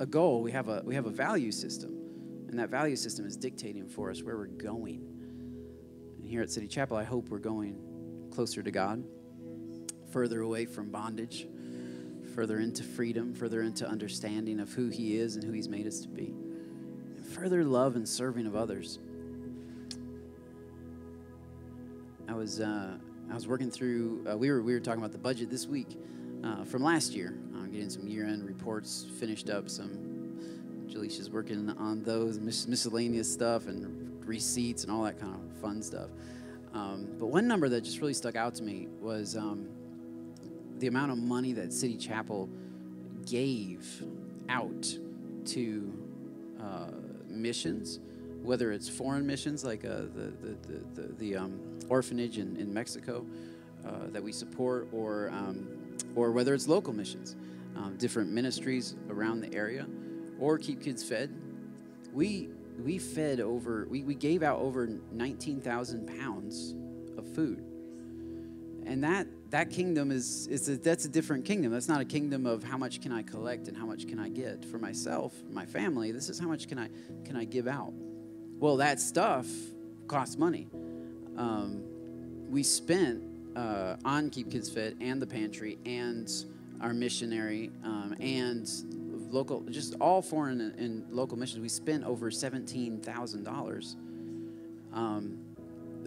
a 0.00 0.06
goal. 0.06 0.42
We 0.42 0.52
have 0.52 0.68
a 0.68 0.82
we 0.84 0.94
have 0.94 1.06
a 1.06 1.10
value 1.10 1.52
system, 1.52 1.90
and 2.48 2.58
that 2.58 2.70
value 2.70 2.96
system 2.96 3.26
is 3.26 3.36
dictating 3.36 3.86
for 3.88 4.10
us 4.10 4.22
where 4.22 4.36
we're 4.36 4.46
going. 4.46 5.06
And 6.18 6.28
here 6.28 6.42
at 6.42 6.50
City 6.50 6.68
Chapel, 6.68 6.96
I 6.96 7.04
hope 7.04 7.28
we're 7.28 7.38
going 7.38 7.78
closer 8.32 8.62
to 8.62 8.70
God, 8.70 9.04
further 10.12 10.40
away 10.40 10.66
from 10.66 10.90
bondage, 10.90 11.46
further 12.34 12.58
into 12.58 12.82
freedom, 12.82 13.34
further 13.34 13.62
into 13.62 13.86
understanding 13.88 14.60
of 14.60 14.72
who 14.72 14.88
He 14.88 15.16
is 15.16 15.36
and 15.36 15.44
who 15.44 15.52
He's 15.52 15.68
made 15.68 15.86
us 15.86 16.00
to 16.00 16.08
be, 16.08 16.34
and 17.16 17.26
further 17.26 17.64
love 17.64 17.96
and 17.96 18.08
serving 18.08 18.46
of 18.46 18.56
others. 18.56 18.98
I 22.28 22.34
was 22.34 22.60
uh, 22.60 22.96
I 23.30 23.34
was 23.34 23.46
working 23.46 23.70
through. 23.70 24.26
Uh, 24.30 24.36
we 24.36 24.50
were 24.50 24.62
we 24.62 24.72
were 24.72 24.80
talking 24.80 25.00
about 25.00 25.12
the 25.12 25.18
budget 25.18 25.50
this 25.50 25.66
week 25.66 25.98
uh, 26.42 26.64
from 26.64 26.82
last 26.82 27.12
year. 27.12 27.38
I'm 27.54 27.70
getting 27.70 27.90
some 27.90 28.06
year-end 28.06 28.44
reports 28.44 29.06
finished 29.18 29.50
up. 29.50 29.68
Some 29.68 30.36
Jaleisha's 30.86 31.30
working 31.30 31.70
on 31.78 32.02
those 32.02 32.38
mis- 32.38 32.68
miscellaneous 32.68 33.32
stuff 33.32 33.66
and 33.66 34.24
receipts 34.26 34.84
and 34.84 34.92
all 34.92 35.02
that 35.04 35.18
kind 35.18 35.34
of 35.34 35.60
fun 35.60 35.82
stuff. 35.82 36.10
Um, 36.72 37.08
but 37.18 37.26
one 37.26 37.46
number 37.46 37.68
that 37.68 37.82
just 37.82 38.00
really 38.00 38.14
stuck 38.14 38.36
out 38.36 38.54
to 38.56 38.62
me 38.62 38.88
was 39.00 39.36
um, 39.36 39.68
the 40.78 40.86
amount 40.86 41.12
of 41.12 41.18
money 41.18 41.52
that 41.52 41.72
City 41.72 41.96
Chapel 41.96 42.48
gave 43.26 44.02
out 44.48 44.98
to 45.46 45.92
uh, 46.60 46.90
missions, 47.28 48.00
whether 48.44 48.72
it's 48.72 48.88
foreign 48.88 49.26
missions 49.26 49.64
like 49.64 49.84
uh, 49.84 50.02
the, 50.14 50.32
the, 50.40 50.56
the, 50.62 51.02
the, 51.02 51.12
the 51.14 51.36
um, 51.36 51.58
orphanage 51.88 52.38
in, 52.38 52.56
in 52.56 52.72
Mexico 52.72 53.24
uh, 53.86 54.08
that 54.08 54.22
we 54.22 54.32
support, 54.32 54.88
or, 54.92 55.30
um, 55.30 55.66
or 56.14 56.30
whether 56.30 56.54
it's 56.54 56.68
local 56.68 56.92
missions, 56.92 57.36
um, 57.76 57.96
different 57.96 58.30
ministries 58.30 58.96
around 59.08 59.40
the 59.40 59.52
area, 59.54 59.86
or 60.38 60.58
Keep 60.58 60.82
Kids 60.82 61.02
Fed. 61.02 61.34
We, 62.12 62.50
we 62.82 62.98
fed 62.98 63.40
over, 63.40 63.86
we, 63.90 64.04
we 64.04 64.14
gave 64.14 64.42
out 64.42 64.60
over 64.60 64.88
19,000 65.12 66.06
pounds 66.18 66.74
of 67.16 67.26
food. 67.34 67.64
And 68.86 69.02
that 69.02 69.26
that 69.48 69.70
kingdom 69.70 70.10
is 70.10 70.46
is 70.48 70.68
a, 70.68 70.76
that's 70.76 71.06
a 71.06 71.08
different 71.08 71.46
kingdom. 71.46 71.72
That's 71.72 71.88
not 71.88 72.02
a 72.02 72.04
kingdom 72.04 72.44
of 72.44 72.62
how 72.62 72.76
much 72.76 73.00
can 73.00 73.12
i 73.12 73.22
collect 73.22 73.66
and 73.66 73.74
how 73.74 73.86
much 73.86 74.06
can 74.06 74.18
i 74.18 74.28
get. 74.28 74.62
For 74.62 74.78
myself 74.78 75.32
my 75.50 75.64
family 75.64 76.12
this 76.12 76.28
is 76.28 76.38
how 76.38 76.48
much 76.48 76.68
can 76.68 76.78
i 76.78 76.90
can 77.24 77.34
i 77.34 77.44
give 77.44 77.66
out 77.66 77.94
well 78.64 78.78
that 78.78 78.98
stuff 78.98 79.46
costs 80.08 80.38
money 80.38 80.66
um, 81.36 81.82
we 82.48 82.62
spent 82.62 83.22
uh, 83.54 83.96
on 84.06 84.30
keep 84.30 84.50
kids 84.50 84.70
fed 84.70 84.96
and 85.00 85.20
the 85.20 85.26
pantry 85.26 85.76
and 85.84 86.46
our 86.80 86.94
missionary 86.94 87.70
um, 87.84 88.16
and 88.20 88.66
local 89.30 89.60
just 89.68 89.94
all 90.00 90.22
foreign 90.22 90.62
and, 90.62 90.78
and 90.78 91.12
local 91.12 91.36
missions 91.36 91.60
we 91.60 91.68
spent 91.68 92.04
over 92.04 92.30
$17000 92.30 93.96
um, 94.94 95.38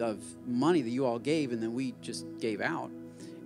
of 0.00 0.20
money 0.46 0.82
that 0.82 0.90
you 0.90 1.04
all 1.04 1.18
gave, 1.18 1.52
and 1.52 1.62
then 1.62 1.74
we 1.74 1.94
just 2.00 2.26
gave 2.40 2.60
out. 2.60 2.90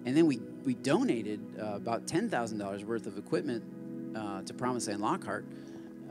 And 0.05 0.17
then 0.17 0.27
we, 0.27 0.41
we 0.65 0.75
donated 0.75 1.41
uh, 1.61 1.75
about 1.75 2.07
$10,000 2.07 2.85
worth 2.85 3.07
of 3.07 3.19
equipment 3.19 3.65
uh, 4.17 4.43
to 4.43 4.55
Promise 4.55 4.89
and 4.89 5.01
Lockhart. 5.01 5.45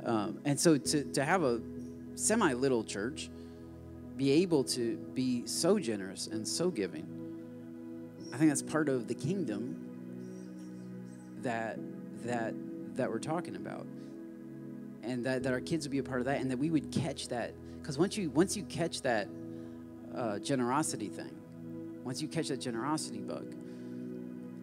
Um, 0.06 0.40
and 0.46 0.60
so 0.60 0.78
to, 0.78 1.04
to 1.04 1.24
have 1.24 1.44
a 1.44 1.62
semi 2.16 2.54
little 2.54 2.84
church 2.84 3.30
be 4.18 4.32
able 4.32 4.64
to 4.64 4.98
be 5.14 5.46
so 5.48 5.80
generous 5.80 6.28
and 6.28 6.48
so 6.48 6.70
giving, 6.70 7.08
I 8.34 8.38
think 8.38 8.50
that's 8.50 8.62
part 8.62 8.90
of 8.90 9.08
the 9.08 9.16
kingdom 9.16 9.76
that, 11.42 11.80
that, 12.24 12.54
that 12.96 13.10
we're 13.10 13.20
talking 13.20 13.56
about. 13.56 13.88
And 15.04 15.26
that, 15.26 15.44
that 15.44 15.52
our 15.52 15.62
kids 15.62 15.88
would 15.88 15.92
be 15.92 15.98
a 15.98 16.04
part 16.04 16.20
of 16.20 16.26
that, 16.26 16.40
and 16.40 16.52
that 16.52 16.58
we 16.58 16.70
would 16.70 16.92
catch 16.92 17.30
that. 17.30 17.54
Because 17.82 17.98
once 17.98 18.16
you, 18.16 18.30
once 18.30 18.56
you 18.56 18.64
catch 18.64 19.02
that, 19.02 19.28
uh, 20.16 20.40
generosity 20.40 21.08
thing. 21.08 21.36
Once 22.04 22.22
you 22.22 22.28
catch 22.28 22.50
that 22.50 22.60
generosity 22.60 23.20
bug, 23.20 23.56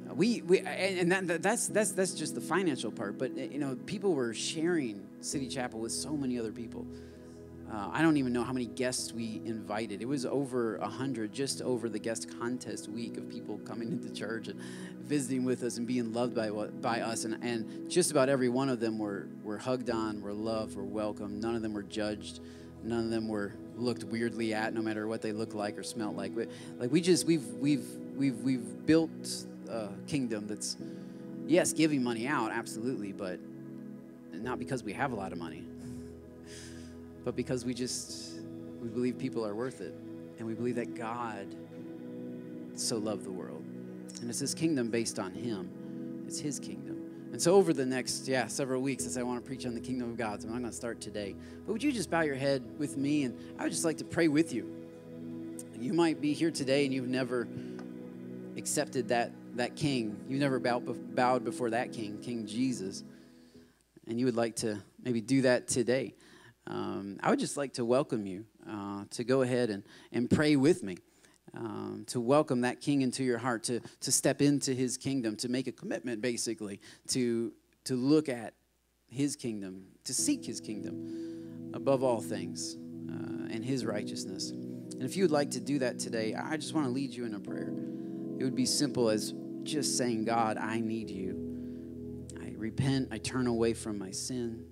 uh, 0.09 0.15
we, 0.15 0.43
we 0.43 0.61
and 0.61 1.11
that, 1.13 1.27
that, 1.27 1.43
that's 1.43 1.69
that's 1.69 1.93
that's 1.93 2.15
just 2.15 2.35
the 2.35 2.41
financial 2.41 2.91
part. 2.91 3.19
But 3.19 3.37
you 3.37 3.59
know, 3.59 3.77
people 3.87 4.15
were 4.15 4.35
sharing 4.35 5.07
City 5.21 5.49
Chapel 5.49 5.81
with 5.81 5.93
so 5.93 6.17
many 6.17 6.39
other 6.39 6.53
people. 6.53 6.87
Uh, 7.73 7.91
I 7.93 8.01
don't 8.01 8.17
even 8.17 8.33
know 8.33 8.45
how 8.45 8.53
many 8.53 8.65
guests 8.65 9.13
we 9.13 9.43
invited. 9.45 10.01
It 10.01 10.09
was 10.09 10.25
over 10.25 10.77
a 10.77 10.89
hundred 10.89 11.33
just 11.33 11.61
over 11.61 11.91
the 11.91 11.99
guest 11.99 12.29
contest 12.39 12.89
week 12.89 13.19
of 13.19 13.29
people 13.29 13.59
coming 13.59 13.89
into 13.93 14.11
church 14.11 14.49
and 14.49 14.59
visiting 15.03 15.45
with 15.45 15.63
us 15.63 15.77
and 15.77 15.87
being 15.87 16.13
loved 16.13 16.35
by 16.35 16.49
by 16.51 17.01
us. 17.01 17.25
And, 17.25 17.43
and 17.45 17.91
just 17.91 18.11
about 18.11 18.31
every 18.31 18.49
one 18.49 18.71
of 18.71 18.81
them 18.81 18.99
were 18.99 19.29
were 19.43 19.59
hugged 19.59 19.91
on, 19.91 20.23
were 20.23 20.33
loved, 20.33 20.77
were 20.77 20.85
welcomed. 20.85 21.43
None 21.43 21.55
of 21.55 21.63
them 21.63 21.75
were 21.75 21.83
judged. 21.83 22.41
None 22.83 23.05
of 23.05 23.11
them 23.11 23.29
were 23.29 23.55
looked 23.77 24.05
weirdly 24.05 24.55
at, 24.55 24.73
no 24.73 24.81
matter 24.81 25.07
what 25.07 25.21
they 25.21 25.33
looked 25.33 25.55
like 25.55 25.77
or 25.77 25.83
smelled 25.83 26.17
like. 26.17 26.33
Like 26.79 26.91
we 26.91 27.03
just 27.03 27.27
we've 27.27 27.47
we've 27.55 27.87
we've 28.17 28.41
we've 28.41 28.87
built 28.87 29.45
a 29.69 29.91
kingdom 30.07 30.47
that's 30.47 30.79
yes 31.47 31.75
giving 31.75 32.03
money 32.03 32.27
out 32.27 32.51
absolutely, 32.51 33.13
but 33.13 33.39
not 34.33 34.59
because 34.59 34.83
we 34.83 34.95
have 34.95 35.13
a 35.13 35.17
lot 35.17 35.33
of 35.33 35.39
money 35.39 35.68
but 37.29 37.37
because 37.37 37.67
we 37.67 37.75
just 37.75 38.41
we 38.81 38.89
believe 38.89 39.19
people 39.19 39.45
are 39.45 39.55
worth 39.55 39.83
it 39.83 39.95
and 40.39 40.47
we 40.47 40.55
believe 40.55 40.77
that 40.77 40.95
god 40.95 41.55
so 42.75 42.97
loved 42.97 43.23
the 43.23 43.31
world. 43.31 43.63
And 44.23 44.31
it's 44.31 44.39
his 44.39 44.55
kingdom 44.55 44.89
based 44.89 45.19
on 45.19 45.35
him. 45.35 46.25
It's 46.27 46.41
his 46.41 46.59
kingdom. 46.59 47.03
And 47.31 47.43
so 47.43 47.55
over 47.55 47.75
the 47.75 47.85
next 47.85 48.29
yeah 48.29 48.47
several 48.47 48.81
weeks 48.81 49.05
as 49.05 49.19
i 49.19 49.23
want 49.23 49.45
to 49.45 49.47
preach 49.47 49.67
on 49.67 49.75
the 49.75 49.81
kingdom 49.81 50.09
of 50.09 50.17
god 50.17 50.41
so 50.41 50.49
i'm 50.49 50.55
not 50.55 50.61
going 50.61 50.71
to 50.71 50.77
start 50.77 51.03
today 51.03 51.35
but 51.67 51.75
would 51.75 51.83
you 51.83 51.93
just 51.93 52.11
bow 52.11 52.23
your 52.23 52.35
head 52.35 52.63
with 52.79 52.97
me? 52.97 53.25
And 53.25 53.39
i 53.59 53.65
would 53.65 53.73
just 53.73 53.85
like 53.85 53.99
to 53.99 54.07
pray 54.07 54.29
with 54.29 54.55
you. 54.55 54.75
You 55.79 55.93
might 55.93 56.23
be 56.23 56.33
here 56.33 56.51
today 56.51 56.87
and 56.87 56.95
you've 56.95 57.09
never 57.09 57.47
accepted 58.57 59.09
that 59.09 59.33
that 59.57 59.77
king. 59.77 60.19
You've 60.31 60.41
never 60.41 60.59
bowed, 60.59 61.15
bowed 61.15 61.45
before 61.45 61.69
that 61.69 61.93
king 61.93 62.17
king 62.23 62.47
jesus. 62.47 63.05
And 64.07 64.19
you 64.19 64.25
would 64.25 64.37
like 64.37 64.57
to 64.57 64.83
maybe 65.05 65.21
do 65.21 65.43
that 65.43 65.69
today 65.69 66.15
um, 66.69 67.19
I 67.23 67.31
would 67.31 67.39
just 67.39 67.57
like 67.57 67.75
to 67.75 67.85
welcome 67.85 68.27
you 68.27 68.45
uh, 68.69 69.05
to 69.11 69.25
go 69.25 69.43
ahead 69.43 69.71
and, 69.71 69.83
and 70.13 70.31
pray 70.31 70.57
with 70.57 70.83
me. 70.83 70.99
Um, 71.55 72.05
to 72.09 72.21
welcome 72.21 72.61
that 72.61 72.83
king 72.83 73.01
into 73.01 73.25
your 73.25 73.39
heart, 73.39 73.65
to, 73.65 73.81
to 74.01 74.13
step 74.13 74.43
into 74.43 74.75
his 74.75 74.99
kingdom, 74.99 75.35
to 75.37 75.49
make 75.49 75.67
a 75.67 75.73
commitment, 75.73 76.21
basically, 76.21 76.79
to, 77.09 77.55
to 77.85 77.97
look 77.97 78.29
at 78.29 78.53
his 79.09 79.35
kingdom, 79.35 79.87
to 80.05 80.13
seek 80.13 80.45
his 80.45 80.61
kingdom 80.61 81.71
above 81.73 82.05
all 82.05 82.21
things 82.21 82.77
uh, 83.09 83.49
and 83.51 83.65
his 83.65 83.87
righteousness. 83.87 84.51
And 84.51 85.03
if 85.05 85.17
you 85.17 85.25
would 85.25 85.31
like 85.31 85.51
to 85.53 85.61
do 85.61 85.79
that 85.79 85.99
today, 85.99 86.35
I 86.35 86.59
just 86.59 86.75
want 86.75 86.87
to 86.87 86.93
lead 86.93 87.15
you 87.15 87.25
in 87.25 87.35
a 87.35 87.41
prayer. 87.41 87.73
It 88.39 88.45
would 88.45 88.55
be 88.55 88.67
simple 88.67 89.09
as 89.09 89.33
just 89.63 89.97
saying, 89.97 90.27
God, 90.27 90.59
I 90.59 90.81
need 90.81 91.09
you. 91.09 92.29
I 92.43 92.53
repent, 92.59 93.09
I 93.11 93.19
turn 93.19 93.47
away 93.47 93.73
from 93.73 93.99
my 93.99 94.11
sin. 94.11 94.67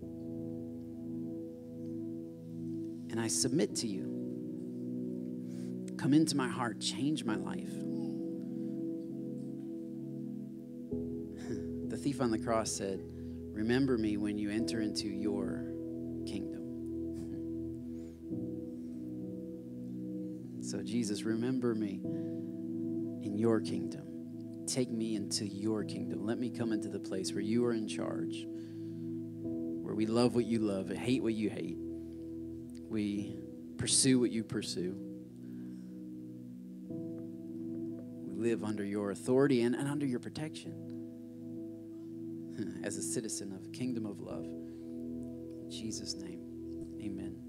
And 3.17 3.25
I 3.25 3.29
submit 3.29 3.75
to 3.77 3.87
you. 3.87 4.12
Come 5.97 6.12
into 6.12 6.37
my 6.37 6.49
heart, 6.49 6.81
change 6.81 7.25
my 7.25 7.37
life. 7.37 7.73
the 11.89 11.97
thief 11.97 12.21
on 12.21 12.31
the 12.31 12.39
cross 12.39 12.71
said, 12.71 13.01
Remember 13.53 13.97
me 13.97 14.19
when 14.19 14.37
you 14.37 14.51
enter 14.51 14.83
into 14.83 15.09
your 15.09 15.73
kingdom. 16.27 16.64
so, 20.62 20.83
Jesus, 20.83 21.23
remember 21.23 21.75
me 21.75 22.03
in 23.23 23.39
your 23.39 23.62
kingdom. 23.62 24.67
Take 24.67 24.91
me 24.91 25.14
into 25.14 25.47
your 25.47 25.85
kingdom. 25.85 26.27
Let 26.27 26.39
me 26.39 26.51
come 26.51 26.71
into 26.71 26.91
the 26.91 27.01
place 27.01 27.33
where 27.33 27.41
you 27.41 27.64
are 27.64 27.73
in 27.73 27.89
charge, 27.89 28.45
where 28.47 29.95
we 29.95 30.05
love 30.05 30.35
what 30.35 30.45
you 30.45 30.59
love 30.59 30.91
and 30.91 30.99
hate 30.99 31.23
what 31.23 31.33
you 31.33 31.49
hate 31.49 31.79
we 32.97 33.37
pursue 33.77 34.19
what 34.19 34.31
you 34.31 34.43
pursue. 34.43 34.97
We 36.89 38.33
live 38.49 38.65
under 38.65 38.83
your 38.83 39.11
authority 39.11 39.61
and, 39.61 39.75
and 39.75 39.87
under 39.87 40.07
your 40.07 40.19
protection 40.19 40.73
as 42.85 42.97
a 42.97 43.03
citizen 43.03 43.53
of 43.53 43.67
a 43.67 43.69
kingdom 43.69 44.07
of 44.07 44.21
love. 44.21 44.47
In 44.47 45.67
Jesus' 45.71 46.15
name, 46.15 46.41
amen. 47.03 47.46